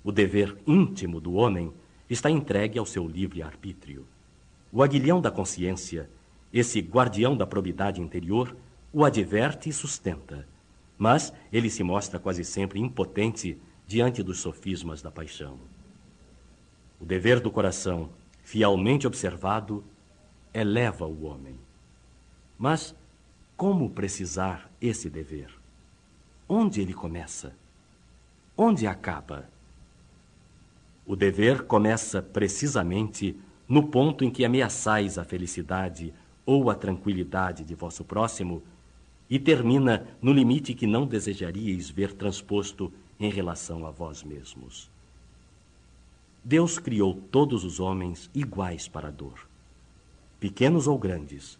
O 0.02 0.12
dever 0.12 0.56
íntimo 0.66 1.20
do 1.20 1.34
homem 1.34 1.72
está 2.08 2.30
entregue 2.30 2.78
ao 2.78 2.86
seu 2.86 3.06
livre 3.06 3.42
arbítrio. 3.42 4.06
O 4.72 4.82
aguilhão 4.82 5.20
da 5.20 5.30
consciência 5.30 6.08
esse 6.54 6.78
guardião 6.78 7.36
da 7.36 7.44
probidade 7.44 8.00
interior 8.00 8.56
o 8.92 9.04
adverte 9.04 9.68
e 9.68 9.72
sustenta, 9.72 10.46
mas 10.96 11.32
ele 11.52 11.68
se 11.68 11.82
mostra 11.82 12.20
quase 12.20 12.44
sempre 12.44 12.78
impotente 12.78 13.58
diante 13.86 14.22
dos 14.22 14.40
sofismas 14.40 15.02
da 15.02 15.10
paixão. 15.10 15.58
O 17.00 17.04
dever 17.04 17.40
do 17.40 17.50
coração, 17.50 18.08
fielmente 18.42 19.06
observado, 19.06 19.84
eleva 20.52 21.06
o 21.06 21.24
homem. 21.24 21.58
Mas 22.58 22.94
como 23.56 23.90
precisar 23.90 24.70
esse 24.80 25.10
dever? 25.10 25.50
Onde 26.48 26.80
ele 26.80 26.94
começa? 26.94 27.54
Onde 28.56 28.86
acaba? 28.86 29.48
O 31.06 31.14
dever 31.14 31.64
começa 31.64 32.22
precisamente 32.22 33.36
no 33.68 33.88
ponto 33.88 34.24
em 34.24 34.30
que 34.30 34.44
ameaçais 34.44 35.18
a 35.18 35.24
felicidade 35.24 36.12
ou 36.46 36.70
a 36.70 36.74
tranquilidade 36.74 37.64
de 37.64 37.74
vosso 37.74 38.04
próximo, 38.04 38.62
e 39.28 39.38
termina 39.38 40.06
no 40.20 40.32
limite 40.32 40.74
que 40.74 40.86
não 40.86 41.06
desejaríeis 41.06 41.88
ver 41.88 42.12
transposto 42.12 42.92
em 43.18 43.30
relação 43.30 43.86
a 43.86 43.90
vós 43.90 44.22
mesmos. 44.22 44.90
Deus 46.42 46.78
criou 46.78 47.14
todos 47.14 47.64
os 47.64 47.80
homens 47.80 48.30
iguais 48.34 48.86
para 48.86 49.08
a 49.08 49.10
dor. 49.10 49.48
Pequenos 50.38 50.86
ou 50.86 50.98
grandes, 50.98 51.58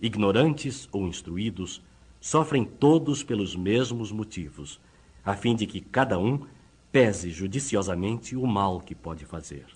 ignorantes 0.00 0.88
ou 0.92 1.06
instruídos, 1.06 1.82
sofrem 2.20 2.64
todos 2.64 3.22
pelos 3.22 3.56
mesmos 3.56 4.12
motivos, 4.12 4.80
a 5.24 5.34
fim 5.34 5.54
de 5.54 5.66
que 5.66 5.80
cada 5.80 6.18
um 6.18 6.46
pese 6.92 7.30
judiciosamente 7.30 8.36
o 8.36 8.46
mal 8.46 8.80
que 8.80 8.94
pode 8.94 9.24
fazer. 9.24 9.66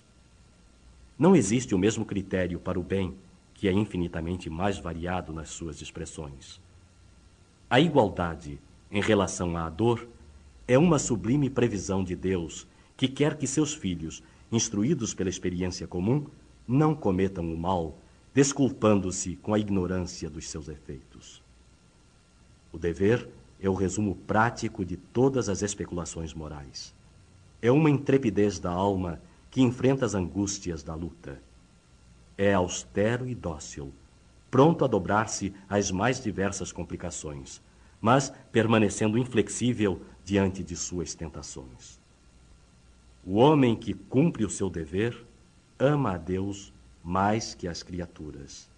Não 1.17 1.35
existe 1.35 1.73
o 1.73 1.79
mesmo 1.79 2.05
critério 2.05 2.59
para 2.59 2.79
o 2.79 2.83
bem 2.83 3.15
que 3.61 3.67
é 3.67 3.71
infinitamente 3.71 4.49
mais 4.49 4.79
variado 4.79 5.31
nas 5.31 5.49
suas 5.49 5.81
expressões. 5.81 6.59
A 7.69 7.79
igualdade 7.79 8.59
em 8.89 8.99
relação 8.99 9.55
à 9.55 9.69
dor 9.69 10.07
é 10.71 10.77
uma 10.77 10.97
sublime 10.97 11.49
previsão 11.49 12.03
de 12.03 12.15
Deus 12.15 12.65
que 12.95 13.07
quer 13.07 13.37
que 13.37 13.45
seus 13.45 13.73
filhos, 13.73 14.23
instruídos 14.51 15.13
pela 15.13 15.29
experiência 15.29 15.85
comum, 15.85 16.25
não 16.67 16.95
cometam 16.95 17.51
o 17.53 17.57
mal, 17.57 17.97
desculpando-se 18.33 19.35
com 19.37 19.53
a 19.53 19.59
ignorância 19.59 20.29
dos 20.29 20.47
seus 20.47 20.69
efeitos. 20.69 21.41
O 22.71 22.77
dever 22.77 23.27
é 23.59 23.69
o 23.69 23.73
resumo 23.73 24.15
prático 24.15 24.85
de 24.85 24.95
todas 24.95 25.49
as 25.49 25.61
especulações 25.61 26.33
morais. 26.33 26.93
É 27.61 27.71
uma 27.71 27.89
intrepidez 27.89 28.57
da 28.57 28.71
alma 28.71 29.21
que 29.49 29.61
enfrenta 29.61 30.05
as 30.05 30.15
angústias 30.15 30.83
da 30.83 30.95
luta 30.95 31.41
é 32.37 32.53
austero 32.53 33.27
e 33.27 33.35
dócil, 33.35 33.93
pronto 34.49 34.83
a 34.83 34.87
dobrar-se 34.87 35.53
às 35.69 35.91
mais 35.91 36.19
diversas 36.19 36.71
complicações, 36.71 37.61
mas 38.01 38.33
permanecendo 38.51 39.15
inflexível 39.15 40.01
diante 40.31 40.63
de 40.63 40.77
suas 40.77 41.13
tentações. 41.13 41.99
O 43.25 43.35
homem 43.35 43.75
que 43.75 43.93
cumpre 43.93 44.45
o 44.45 44.49
seu 44.49 44.69
dever 44.69 45.25
ama 45.77 46.13
a 46.13 46.17
Deus 46.17 46.71
mais 47.03 47.53
que 47.53 47.67
as 47.67 47.83
criaturas, 47.83 48.69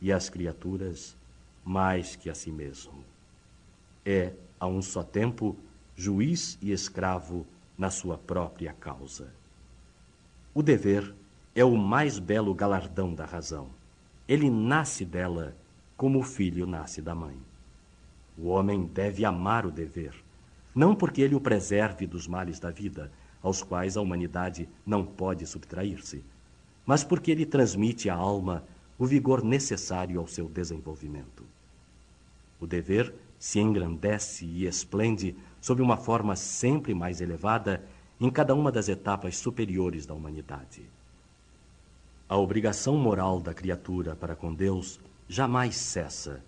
e 0.00 0.12
as 0.12 0.30
criaturas 0.30 1.16
mais 1.64 2.14
que 2.14 2.30
a 2.30 2.34
si 2.36 2.52
mesmo. 2.52 3.04
É, 4.06 4.32
a 4.60 4.68
um 4.68 4.80
só 4.80 5.02
tempo, 5.02 5.56
juiz 5.96 6.56
e 6.62 6.70
escravo 6.70 7.44
na 7.76 7.90
sua 7.90 8.16
própria 8.16 8.72
causa. 8.72 9.34
O 10.54 10.62
dever 10.62 11.12
é 11.52 11.64
o 11.64 11.76
mais 11.76 12.20
belo 12.20 12.54
galardão 12.54 13.12
da 13.12 13.24
razão. 13.24 13.70
Ele 14.28 14.48
nasce 14.48 15.04
dela 15.04 15.56
como 15.96 16.20
o 16.20 16.22
filho 16.22 16.64
nasce 16.64 17.02
da 17.02 17.12
mãe. 17.12 17.42
O 18.38 18.46
homem 18.46 18.86
deve 18.86 19.24
amar 19.24 19.66
o 19.66 19.72
dever, 19.72 20.21
não 20.74 20.94
porque 20.94 21.22
ele 21.22 21.34
o 21.34 21.40
preserve 21.40 22.06
dos 22.06 22.26
males 22.26 22.58
da 22.58 22.70
vida, 22.70 23.10
aos 23.42 23.62
quais 23.62 23.96
a 23.96 24.00
humanidade 24.00 24.68
não 24.86 25.04
pode 25.04 25.46
subtrair-se, 25.46 26.24
mas 26.86 27.02
porque 27.02 27.30
ele 27.30 27.44
transmite 27.44 28.08
à 28.08 28.14
alma 28.14 28.64
o 28.98 29.06
vigor 29.06 29.42
necessário 29.42 30.20
ao 30.20 30.26
seu 30.26 30.48
desenvolvimento. 30.48 31.44
O 32.60 32.66
dever 32.66 33.12
se 33.38 33.58
engrandece 33.58 34.44
e 34.44 34.66
esplende 34.66 35.34
sob 35.60 35.82
uma 35.82 35.96
forma 35.96 36.36
sempre 36.36 36.94
mais 36.94 37.20
elevada 37.20 37.84
em 38.20 38.30
cada 38.30 38.54
uma 38.54 38.70
das 38.70 38.88
etapas 38.88 39.36
superiores 39.36 40.06
da 40.06 40.14
humanidade. 40.14 40.88
A 42.28 42.36
obrigação 42.36 42.96
moral 42.96 43.40
da 43.40 43.52
criatura 43.52 44.14
para 44.14 44.36
com 44.36 44.54
Deus 44.54 45.00
jamais 45.28 45.76
cessa, 45.76 46.40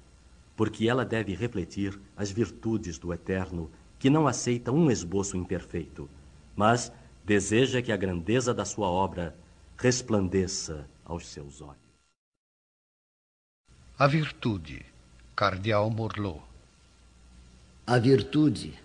porque 0.57 0.89
ela 0.89 1.05
deve 1.05 1.35
refletir 1.35 1.99
as 2.17 2.31
virtudes 2.31 2.97
do 2.97 3.13
Eterno, 3.13 3.69
que 4.05 4.11
não 4.11 4.27
aceita 4.27 4.71
um 4.71 4.91
esboço 4.91 5.35
imperfeito, 5.35 6.11
mas 6.55 6.93
deseja 7.25 7.81
que 7.81 7.91
a 7.91 7.97
grandeza 7.97 8.53
da 8.53 8.63
sua 8.63 8.87
obra 8.87 9.35
resplandeça 9.79 10.87
aos 11.07 11.27
seus 11.27 11.63
olhos. 11.63 11.79
A 13.99 14.07
virtude, 14.07 14.85
Cardeal 15.35 15.89
Morlot. 15.89 16.43
A 17.87 17.99
virtude, 17.99 18.79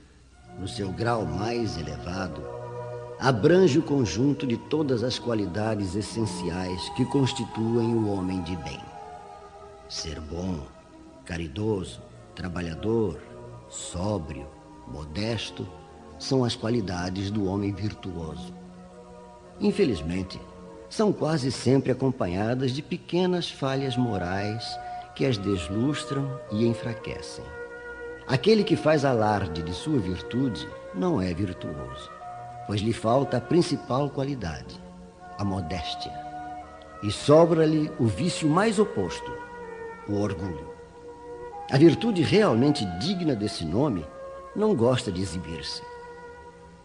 no 0.57 0.70
seu 0.70 0.89
grau 0.89 1.26
mais 1.26 1.78
elevado, 1.78 2.41
abrange 3.20 3.78
o 3.78 3.84
conjunto 3.84 4.47
de 4.47 4.55
todas 4.55 5.03
as 5.03 5.20
qualidades 5.20 5.95
essenciais 5.95 6.88
que 6.95 7.03
constituem 7.03 7.93
o 7.93 8.07
homem 8.07 8.41
de 8.43 8.55
bem. 8.55 8.80
Ser 9.89 10.17
bom, 10.22 10.65
caridoso, 11.26 12.01
trabalhador, 12.34 13.20
sóbrio, 13.67 14.47
modesto 14.89 15.67
são 16.17 16.43
as 16.43 16.55
qualidades 16.55 17.31
do 17.31 17.45
homem 17.45 17.73
virtuoso. 17.73 18.53
Infelizmente, 19.59 20.39
são 20.89 21.13
quase 21.13 21.51
sempre 21.51 21.91
acompanhadas 21.91 22.71
de 22.71 22.81
pequenas 22.81 23.49
falhas 23.49 23.95
morais 23.95 24.65
que 25.15 25.25
as 25.25 25.37
deslustram 25.37 26.39
e 26.51 26.65
enfraquecem. 26.65 27.45
Aquele 28.27 28.63
que 28.63 28.75
faz 28.75 29.05
alarde 29.05 29.61
de 29.63 29.73
sua 29.73 29.99
virtude 29.99 30.67
não 30.95 31.21
é 31.21 31.33
virtuoso 31.33 32.19
pois 32.69 32.81
lhe 32.81 32.93
falta 32.93 33.37
a 33.37 33.41
principal 33.41 34.11
qualidade, 34.11 34.79
a 35.39 35.43
modéstia. 35.43 36.11
E 37.01 37.09
sobra-lhe 37.09 37.91
o 37.99 38.05
vício 38.05 38.47
mais 38.47 38.77
oposto, 38.77 39.33
o 40.07 40.13
orgulho. 40.21 40.69
A 41.71 41.79
virtude 41.79 42.21
realmente 42.21 42.85
digna 42.99 43.35
desse 43.35 43.65
nome 43.65 44.05
não 44.56 44.76
gosta 44.76 45.12
de 45.12 45.22
exibir-se. 45.22 45.82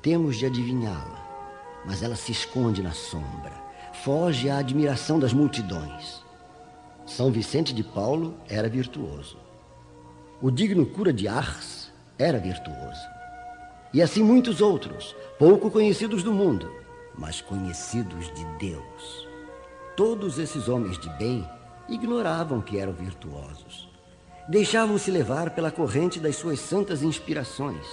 Temos 0.02 0.36
de 0.36 0.46
adivinhá-la, 0.46 1.82
mas 1.86 2.02
ela 2.02 2.16
se 2.16 2.32
esconde 2.32 2.82
na 2.82 2.92
sombra, 2.92 3.52
foge 4.04 4.50
à 4.50 4.58
admiração 4.58 5.18
das 5.18 5.32
multidões. 5.32 6.22
São 7.06 7.30
Vicente 7.30 7.74
de 7.74 7.82
Paulo 7.82 8.34
era 8.48 8.68
virtuoso. 8.68 9.38
O 10.42 10.50
digno 10.50 10.84
cura 10.84 11.12
de 11.12 11.26
Ars 11.26 11.92
era 12.18 12.38
virtuoso. 12.38 13.08
E 13.92 14.02
assim 14.02 14.22
muitos 14.22 14.60
outros, 14.60 15.14
pouco 15.38 15.70
conhecidos 15.70 16.22
do 16.22 16.32
mundo, 16.32 16.70
mas 17.16 17.40
conhecidos 17.40 18.26
de 18.34 18.44
Deus. 18.58 19.28
Todos 19.96 20.38
esses 20.38 20.68
homens 20.68 20.98
de 20.98 21.08
bem 21.10 21.48
ignoravam 21.88 22.60
que 22.60 22.78
eram 22.78 22.92
virtuosos. 22.92 23.93
Deixavam-se 24.46 25.10
levar 25.10 25.50
pela 25.50 25.70
corrente 25.70 26.20
das 26.20 26.36
suas 26.36 26.60
santas 26.60 27.02
inspirações 27.02 27.86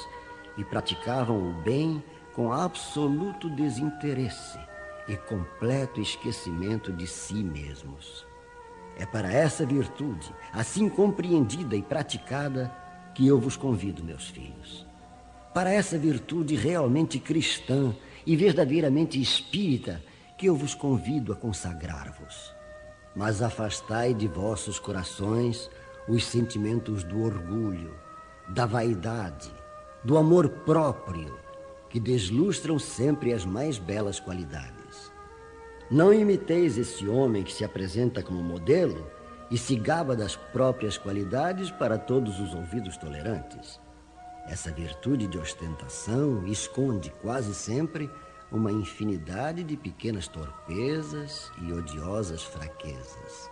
e 0.57 0.65
praticavam 0.65 1.37
o 1.37 1.53
bem 1.63 2.03
com 2.33 2.51
absoluto 2.51 3.49
desinteresse 3.49 4.59
e 5.07 5.15
completo 5.15 6.01
esquecimento 6.01 6.91
de 6.91 7.07
si 7.07 7.35
mesmos. 7.35 8.25
É 8.97 9.05
para 9.05 9.31
essa 9.31 9.65
virtude, 9.65 10.33
assim 10.51 10.89
compreendida 10.89 11.75
e 11.75 11.81
praticada, 11.81 12.69
que 13.15 13.25
eu 13.25 13.39
vos 13.39 13.55
convido, 13.55 14.03
meus 14.03 14.27
filhos, 14.27 14.85
para 15.53 15.69
essa 15.71 15.97
virtude 15.97 16.55
realmente 16.55 17.17
cristã 17.17 17.95
e 18.25 18.35
verdadeiramente 18.35 19.21
espírita 19.21 20.03
que 20.37 20.47
eu 20.47 20.55
vos 20.55 20.73
convido 20.73 21.31
a 21.31 21.35
consagrar-vos. 21.35 22.53
Mas 23.15 23.41
afastai 23.41 24.13
de 24.13 24.27
vossos 24.27 24.79
corações 24.79 25.69
os 26.07 26.25
sentimentos 26.25 27.03
do 27.03 27.23
orgulho, 27.23 27.93
da 28.49 28.65
vaidade, 28.65 29.51
do 30.03 30.17
amor 30.17 30.49
próprio, 30.49 31.37
que 31.89 31.99
deslustram 31.99 32.79
sempre 32.79 33.33
as 33.33 33.45
mais 33.45 33.77
belas 33.77 34.19
qualidades. 34.19 35.11
Não 35.89 36.13
imiteis 36.13 36.77
esse 36.77 37.07
homem 37.07 37.43
que 37.43 37.53
se 37.53 37.65
apresenta 37.65 38.23
como 38.23 38.41
modelo 38.41 39.05
e 39.51 39.57
se 39.57 39.75
gaba 39.75 40.15
das 40.15 40.35
próprias 40.35 40.97
qualidades 40.97 41.69
para 41.69 41.97
todos 41.97 42.39
os 42.39 42.53
ouvidos 42.53 42.95
tolerantes. 42.95 43.79
Essa 44.47 44.71
virtude 44.71 45.27
de 45.27 45.37
ostentação 45.37 46.47
esconde 46.47 47.11
quase 47.21 47.53
sempre 47.53 48.09
uma 48.51 48.71
infinidade 48.71 49.63
de 49.63 49.77
pequenas 49.77 50.27
torpezas 50.27 51.51
e 51.61 51.71
odiosas 51.71 52.43
fraquezas. 52.43 53.49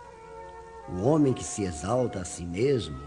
O 0.88 1.02
homem 1.02 1.32
que 1.32 1.44
se 1.44 1.62
exalta 1.62 2.20
a 2.20 2.24
si 2.24 2.44
mesmo, 2.44 2.98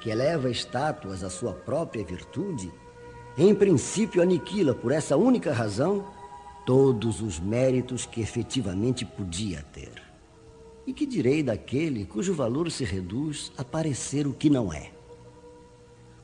que 0.00 0.10
eleva 0.10 0.50
estátuas 0.50 1.24
à 1.24 1.30
sua 1.30 1.52
própria 1.52 2.04
virtude, 2.04 2.72
em 3.36 3.54
princípio 3.54 4.22
aniquila 4.22 4.74
por 4.74 4.92
essa 4.92 5.16
única 5.16 5.52
razão 5.52 6.06
todos 6.64 7.22
os 7.22 7.38
méritos 7.38 8.04
que 8.04 8.20
efetivamente 8.20 9.04
podia 9.04 9.62
ter. 9.72 10.02
E 10.86 10.92
que 10.92 11.06
direi 11.06 11.42
daquele 11.42 12.04
cujo 12.04 12.34
valor 12.34 12.70
se 12.70 12.84
reduz 12.84 13.52
a 13.56 13.64
parecer 13.64 14.26
o 14.26 14.32
que 14.32 14.50
não 14.50 14.72
é? 14.72 14.90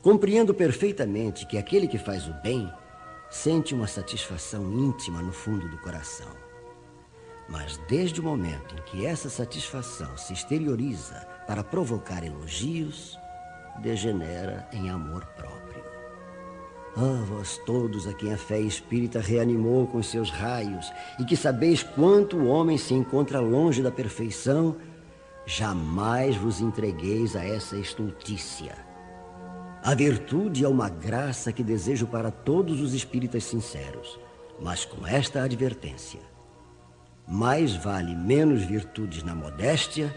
Compreendo 0.03 0.53
perfeitamente 0.53 1.47
que 1.47 1.57
aquele 1.57 1.89
que 1.89 1.99
faz 1.99 2.27
o 2.29 2.33
bem 2.43 2.71
sente 3.31 3.75
uma 3.75 3.87
satisfação 3.87 4.73
íntima 4.73 5.23
no 5.23 5.33
fundo 5.33 5.69
do 5.69 5.79
coração. 5.79 6.44
Mas 7.49 7.79
desde 7.89 8.21
o 8.21 8.25
momento 8.25 8.75
em 8.75 8.83
que 8.83 9.07
essa 9.07 9.29
satisfação 9.29 10.17
se 10.17 10.33
exterioriza 10.33 11.27
para 11.47 11.63
provocar 11.63 12.25
elogios, 12.25 13.19
degenera 13.81 14.69
em 14.73 14.89
amor 14.89 15.25
próprio. 15.37 15.85
Ah, 16.97 17.25
vós 17.27 17.59
todos 17.67 18.07
a 18.07 18.15
quem 18.15 18.33
a 18.33 18.39
fé 18.39 18.61
espírita 18.61 19.21
reanimou 19.21 19.87
com 19.87 20.01
seus 20.03 20.31
raios 20.31 20.93
e 21.19 21.25
que 21.25 21.37
sabeis 21.37 21.83
quanto 21.83 22.37
o 22.37 22.47
homem 22.47 22.79
se 22.79 22.95
encontra 22.95 23.41
longe 23.41 23.83
da 23.83 23.91
perfeição, 23.91 24.77
jamais 25.45 26.37
vos 26.37 26.61
entregueis 26.61 27.35
a 27.35 27.45
essa 27.45 27.77
estultícia. 27.77 28.77
A 29.83 29.93
virtude 29.95 30.65
é 30.65 30.69
uma 30.69 30.89
graça 30.89 31.53
que 31.53 31.63
desejo 31.63 32.07
para 32.07 32.31
todos 32.31 32.81
os 32.81 32.95
espíritas 32.95 33.45
sinceros, 33.45 34.19
mas 34.61 34.85
com 34.85 35.05
esta 35.05 35.43
advertência. 35.43 36.21
Mais 37.27 37.75
vale 37.75 38.15
menos 38.15 38.63
virtudes 38.63 39.23
na 39.23 39.35
modéstia 39.35 40.15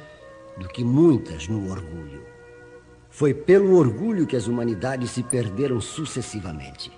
do 0.57 0.67
que 0.67 0.83
muitas 0.83 1.47
no 1.47 1.69
orgulho. 1.69 2.25
Foi 3.09 3.33
pelo 3.33 3.77
orgulho 3.77 4.27
que 4.27 4.35
as 4.35 4.47
humanidades 4.47 5.11
se 5.11 5.23
perderam 5.23 5.79
sucessivamente. 5.79 6.91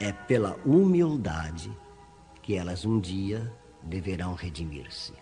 É 0.00 0.12
pela 0.12 0.56
humildade 0.66 1.70
que 2.42 2.56
elas 2.56 2.84
um 2.84 2.98
dia 2.98 3.52
deverão 3.82 4.34
redimir-se. 4.34 5.12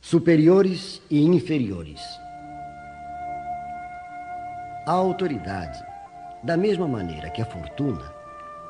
Superiores 0.00 1.02
e 1.10 1.20
inferiores. 1.20 2.00
A 4.86 4.92
autoridade, 4.92 5.84
da 6.42 6.56
mesma 6.56 6.86
maneira 6.86 7.30
que 7.30 7.42
a 7.42 7.46
fortuna, 7.46 8.14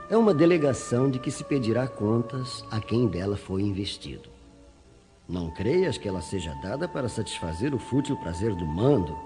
é 0.08 0.16
uma 0.16 0.32
delegação 0.32 1.10
de 1.10 1.18
que 1.18 1.30
se 1.30 1.42
pedirá 1.42 1.88
contas 1.88 2.64
a 2.70 2.80
quem 2.80 3.08
dela 3.08 3.36
foi 3.36 3.62
investido. 3.62 4.30
Não 5.28 5.50
creias 5.50 5.98
que 5.98 6.08
ela 6.08 6.20
seja 6.20 6.54
dada 6.62 6.86
para 6.86 7.08
satisfazer 7.08 7.74
o 7.74 7.78
fútil 7.78 8.16
prazer 8.16 8.54
do 8.54 8.64
mando, 8.64 9.16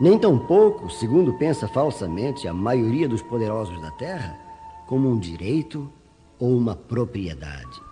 nem 0.00 0.16
tampouco, 0.16 0.88
segundo 0.88 1.34
pensa 1.34 1.66
falsamente 1.66 2.46
a 2.46 2.54
maioria 2.54 3.08
dos 3.08 3.20
poderosos 3.20 3.80
da 3.82 3.90
terra, 3.92 4.38
como 4.86 5.10
um 5.10 5.18
direito 5.18 5.92
ou 6.38 6.56
uma 6.56 6.76
propriedade. 6.76 7.82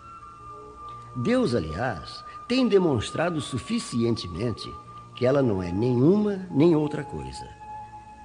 Deus, 1.16 1.54
aliás, 1.54 2.24
tem 2.46 2.68
demonstrado 2.68 3.40
suficientemente 3.40 4.70
que 5.16 5.26
ela 5.26 5.42
não 5.42 5.60
é 5.60 5.72
nenhuma 5.72 6.46
nem 6.50 6.76
outra 6.76 7.02
coisa, 7.02 7.48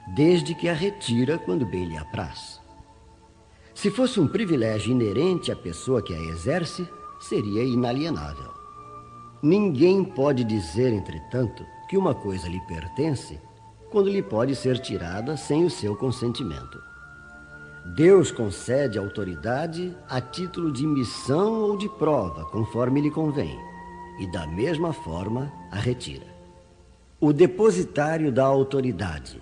desde 0.08 0.54
que 0.54 0.68
a 0.68 0.74
retira 0.74 1.38
quando 1.38 1.66
bem 1.66 1.86
lhe 1.86 1.97
apraz. 1.97 2.60
Se 3.74 3.89
fosse 3.89 4.20
um 4.20 4.28
privilégio 4.28 4.91
inerente 4.91 5.52
à 5.52 5.56
pessoa 5.56 6.02
que 6.02 6.14
a 6.14 6.20
exerce, 6.20 6.88
seria 7.20 7.64
inalienável. 7.64 8.52
Ninguém 9.41 10.04
pode 10.04 10.43
dizer, 10.43 10.93
entretanto, 10.93 11.66
que 11.89 11.97
uma 11.97 12.14
coisa 12.14 12.47
lhe 12.47 12.60
pertence 12.62 13.39
quando 13.89 14.10
lhe 14.10 14.22
pode 14.22 14.56
ser 14.56 14.80
tirada 14.80 15.36
sem 15.36 15.66
o 15.66 15.70
seu 15.70 15.95
consentimento. 15.95 16.82
Deus 17.95 18.32
concede 18.32 18.99
autoridade 18.99 19.95
a 20.08 20.22
título 20.22 20.72
de 20.72 20.86
missão 20.86 21.62
ou 21.62 21.78
de 21.78 21.89
prova, 21.89 22.45
conforme 22.45 23.02
lhe 23.02 23.10
convém, 23.10 23.60
e 24.20 24.32
da 24.32 24.45
mesma 24.45 24.93
forma 24.93 25.52
a 25.72 25.78
retira. 25.78 26.28
O 27.20 27.34
depositário 27.34 28.32
da 28.32 28.45
autoridade, 28.45 29.41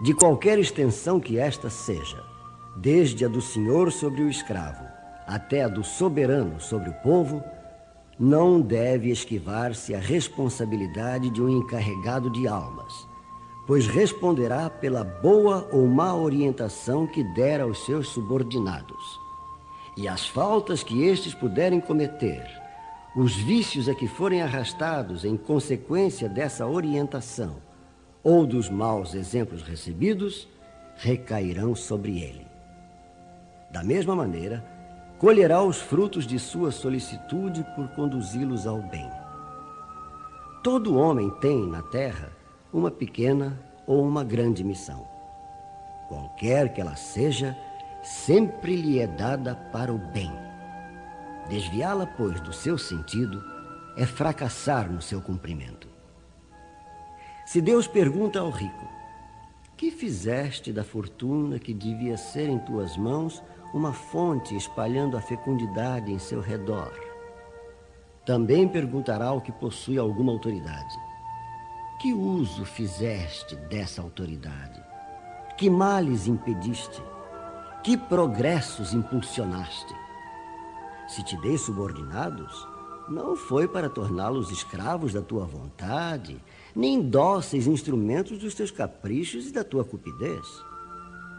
de 0.00 0.14
qualquer 0.14 0.58
extensão 0.58 1.18
que 1.18 1.38
esta 1.38 1.68
seja, 1.68 2.22
desde 2.76 3.24
a 3.24 3.28
do 3.28 3.40
senhor 3.40 3.90
sobre 3.90 4.22
o 4.22 4.30
escravo 4.30 4.98
até 5.28 5.64
a 5.64 5.68
do 5.68 5.84
soberano 5.84 6.58
sobre 6.58 6.88
o 6.88 6.94
povo, 6.94 7.44
não 8.18 8.60
deve 8.60 9.10
esquivar-se 9.10 9.94
a 9.94 9.98
responsabilidade 9.98 11.28
de 11.28 11.42
um 11.42 11.50
encarregado 11.50 12.30
de 12.30 12.48
almas, 12.48 13.06
pois 13.66 13.86
responderá 13.86 14.70
pela 14.70 15.04
boa 15.04 15.68
ou 15.70 15.86
má 15.86 16.14
orientação 16.14 17.06
que 17.06 17.22
der 17.34 17.60
aos 17.60 17.84
seus 17.84 18.08
subordinados. 18.08 19.20
E 19.98 20.08
as 20.08 20.26
faltas 20.26 20.82
que 20.82 21.04
estes 21.04 21.34
puderem 21.34 21.78
cometer, 21.78 22.46
os 23.14 23.36
vícios 23.36 23.86
a 23.88 23.94
que 23.94 24.08
forem 24.08 24.40
arrastados 24.40 25.26
em 25.26 25.36
consequência 25.36 26.28
dessa 26.28 26.66
orientação, 26.66 27.56
ou 28.22 28.46
dos 28.46 28.68
maus 28.68 29.14
exemplos 29.14 29.62
recebidos, 29.62 30.48
recairão 30.96 31.74
sobre 31.74 32.20
ele. 32.20 32.46
Da 33.70 33.82
mesma 33.82 34.16
maneira, 34.16 34.64
colherá 35.18 35.62
os 35.62 35.78
frutos 35.78 36.26
de 36.26 36.38
sua 36.38 36.70
solicitude 36.70 37.64
por 37.74 37.88
conduzi-los 37.88 38.66
ao 38.66 38.80
bem. 38.82 39.08
Todo 40.62 40.96
homem 40.96 41.30
tem 41.40 41.66
na 41.66 41.82
terra 41.82 42.30
uma 42.72 42.90
pequena 42.90 43.58
ou 43.86 44.06
uma 44.06 44.24
grande 44.24 44.62
missão. 44.64 45.06
Qualquer 46.08 46.72
que 46.72 46.80
ela 46.80 46.96
seja, 46.96 47.56
sempre 48.02 48.76
lhe 48.76 48.98
é 48.98 49.06
dada 49.06 49.54
para 49.54 49.92
o 49.92 49.98
bem. 49.98 50.32
Desviá-la, 51.48 52.06
pois, 52.06 52.40
do 52.40 52.52
seu 52.52 52.76
sentido 52.76 53.42
é 53.96 54.06
fracassar 54.06 54.90
no 54.90 55.00
seu 55.00 55.20
cumprimento. 55.20 55.88
Se 57.48 57.62
Deus 57.62 57.86
pergunta 57.86 58.40
ao 58.40 58.50
rico: 58.50 58.86
Que 59.74 59.90
fizeste 59.90 60.70
da 60.70 60.84
fortuna 60.84 61.58
que 61.58 61.72
devia 61.72 62.18
ser 62.18 62.46
em 62.46 62.58
tuas 62.58 62.94
mãos 62.98 63.42
uma 63.72 63.90
fonte 63.90 64.54
espalhando 64.54 65.16
a 65.16 65.22
fecundidade 65.22 66.12
em 66.12 66.18
seu 66.18 66.42
redor. 66.42 66.92
Também 68.26 68.68
perguntará 68.68 69.28
ao 69.28 69.40
que 69.40 69.50
possui 69.50 69.96
alguma 69.96 70.30
autoridade: 70.30 70.94
Que 71.98 72.12
uso 72.12 72.66
fizeste 72.66 73.56
dessa 73.56 74.02
autoridade? 74.02 74.84
Que 75.56 75.70
males 75.70 76.26
impediste? 76.26 77.02
Que 77.82 77.96
progressos 77.96 78.92
impulsionaste? 78.92 79.94
Se 81.06 81.24
te 81.24 81.34
dei 81.38 81.56
subordinados, 81.56 82.68
não 83.08 83.34
foi 83.34 83.66
para 83.66 83.88
torná-los 83.88 84.50
escravos 84.50 85.14
da 85.14 85.22
tua 85.22 85.46
vontade, 85.46 86.38
nem 86.74 87.00
dóceis 87.00 87.66
instrumentos 87.66 88.38
dos 88.38 88.54
teus 88.54 88.70
caprichos 88.70 89.46
e 89.46 89.52
da 89.52 89.64
tua 89.64 89.84
cupidez. 89.84 90.46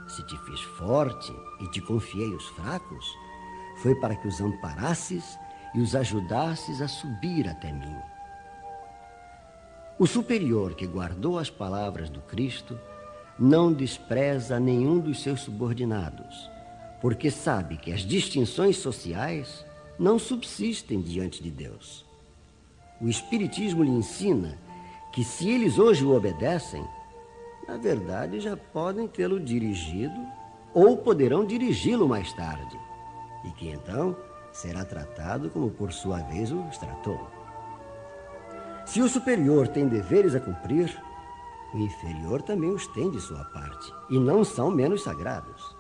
Se 0.08 0.26
te 0.26 0.38
fiz 0.40 0.62
forte 0.78 1.32
e 1.62 1.68
te 1.70 1.82
confiei 1.82 2.30
os 2.34 2.48
fracos, 2.50 3.06
foi 3.82 3.96
para 3.96 4.16
que 4.16 4.28
os 4.28 4.42
amparasses 4.42 5.38
e 5.76 5.82
os 5.82 5.96
ajudasses 5.96 6.82
a 6.82 6.88
subir 6.88 7.48
até 7.48 7.72
mim. 7.72 7.96
O 10.00 10.08
superior 10.08 10.76
que 10.76 10.88
guardou 10.88 11.38
as 11.38 11.50
palavras 11.50 12.10
do 12.10 12.22
Cristo 12.22 12.80
não 13.38 13.72
despreza 13.72 14.60
nenhum 14.60 15.00
dos 15.00 15.22
seus 15.22 15.42
subordinados, 15.42 16.50
porque 17.02 17.30
sabe 17.30 17.78
que 17.78 17.92
as 17.92 18.02
distinções 18.02 18.78
sociais 18.78 19.66
não 19.98 20.18
subsistem 20.18 21.02
diante 21.02 21.44
de 21.44 21.52
Deus. 21.52 22.06
O 23.02 23.08
Espiritismo 23.08 23.84
lhe 23.84 23.92
ensina 23.92 24.58
que 25.12 25.24
se 25.24 25.50
eles 25.50 25.80
hoje 25.80 26.06
o 26.06 26.16
obedecem, 26.16 26.86
na 27.68 27.78
verdade 27.78 28.40
já 28.40 28.56
podem 28.56 29.08
tê-lo 29.08 29.40
dirigido 29.40 30.20
ou 30.74 30.98
poderão 30.98 31.46
dirigi-lo 31.46 32.08
mais 32.08 32.32
tarde, 32.34 32.80
e 33.44 33.52
que 33.52 33.70
então 33.70 34.16
será 34.52 34.86
tratado 34.86 35.50
como 35.50 35.70
por 35.70 35.92
sua 35.92 36.20
vez 36.20 36.52
os 36.52 36.78
tratou. 36.78 37.20
Se 38.86 39.02
o 39.02 39.10
superior 39.10 39.68
tem 39.68 39.88
deveres 39.88 40.36
a 40.36 40.40
cumprir, 40.40 40.96
o 41.74 41.78
inferior 41.78 42.42
também 42.42 42.72
os 42.72 42.88
tem 42.88 43.10
de 43.10 43.20
sua 43.20 43.44
parte, 43.46 43.94
e 44.10 44.20
não 44.20 44.44
são 44.44 44.72
menos 44.72 45.04
sagrados. 45.04 45.76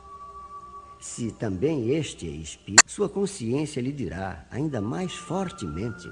Se 0.99 1.31
também 1.31 1.91
este 1.91 2.27
é 2.27 2.31
espírito, 2.31 2.83
sua 2.91 3.07
consciência 3.07 3.81
lhe 3.81 3.91
dirá 3.91 4.45
ainda 4.51 4.81
mais 4.81 5.13
fortemente 5.13 6.11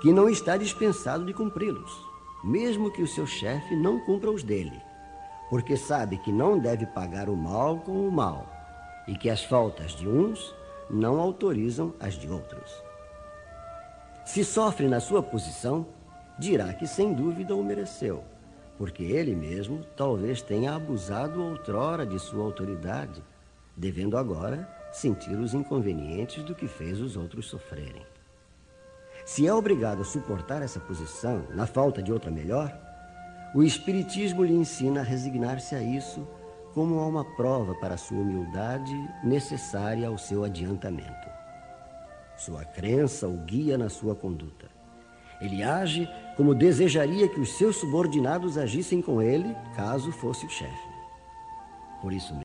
que 0.00 0.12
não 0.12 0.28
está 0.28 0.56
dispensado 0.56 1.24
de 1.24 1.34
cumpri-los, 1.34 2.11
mesmo 2.42 2.90
que 2.90 3.02
o 3.02 3.06
seu 3.06 3.26
chefe 3.26 3.76
não 3.76 4.00
cumpra 4.00 4.30
os 4.30 4.42
dele, 4.42 4.80
porque 5.48 5.76
sabe 5.76 6.18
que 6.18 6.32
não 6.32 6.58
deve 6.58 6.86
pagar 6.86 7.28
o 7.28 7.36
mal 7.36 7.78
com 7.78 8.06
o 8.06 8.10
mal 8.10 8.46
e 9.06 9.16
que 9.16 9.30
as 9.30 9.44
faltas 9.44 9.92
de 9.92 10.08
uns 10.08 10.54
não 10.90 11.20
autorizam 11.20 11.94
as 12.00 12.14
de 12.14 12.28
outros. 12.28 12.70
Se 14.24 14.44
sofre 14.44 14.88
na 14.88 15.00
sua 15.00 15.22
posição, 15.22 15.86
dirá 16.38 16.72
que 16.72 16.86
sem 16.86 17.12
dúvida 17.12 17.54
o 17.54 17.64
mereceu, 17.64 18.22
porque 18.78 19.02
ele 19.02 19.34
mesmo 19.34 19.84
talvez 19.96 20.42
tenha 20.42 20.74
abusado 20.74 21.42
outrora 21.42 22.06
de 22.06 22.18
sua 22.18 22.44
autoridade, 22.44 23.22
devendo 23.76 24.16
agora 24.16 24.68
sentir 24.92 25.34
os 25.38 25.54
inconvenientes 25.54 26.42
do 26.44 26.54
que 26.54 26.68
fez 26.68 27.00
os 27.00 27.16
outros 27.16 27.46
sofrerem. 27.46 28.11
Se 29.24 29.46
é 29.46 29.54
obrigado 29.54 30.02
a 30.02 30.04
suportar 30.04 30.62
essa 30.62 30.80
posição, 30.80 31.44
na 31.54 31.66
falta 31.66 32.02
de 32.02 32.12
outra 32.12 32.30
melhor, 32.30 32.76
o 33.54 33.62
Espiritismo 33.62 34.44
lhe 34.44 34.54
ensina 34.54 35.00
a 35.00 35.04
resignar-se 35.04 35.74
a 35.74 35.82
isso 35.82 36.26
como 36.74 36.98
a 36.98 37.06
uma 37.06 37.24
prova 37.36 37.74
para 37.74 37.94
a 37.94 37.98
sua 37.98 38.18
humildade 38.18 38.94
necessária 39.22 40.08
ao 40.08 40.18
seu 40.18 40.42
adiantamento. 40.42 41.30
Sua 42.36 42.64
crença 42.64 43.28
o 43.28 43.36
guia 43.44 43.78
na 43.78 43.88
sua 43.88 44.14
conduta. 44.14 44.66
Ele 45.40 45.62
age 45.62 46.08
como 46.36 46.54
desejaria 46.54 47.28
que 47.28 47.40
os 47.40 47.52
seus 47.58 47.76
subordinados 47.76 48.56
agissem 48.56 49.02
com 49.02 49.20
ele, 49.20 49.54
caso 49.76 50.10
fosse 50.12 50.46
o 50.46 50.50
chefe. 50.50 50.88
Por 52.00 52.12
isso 52.12 52.34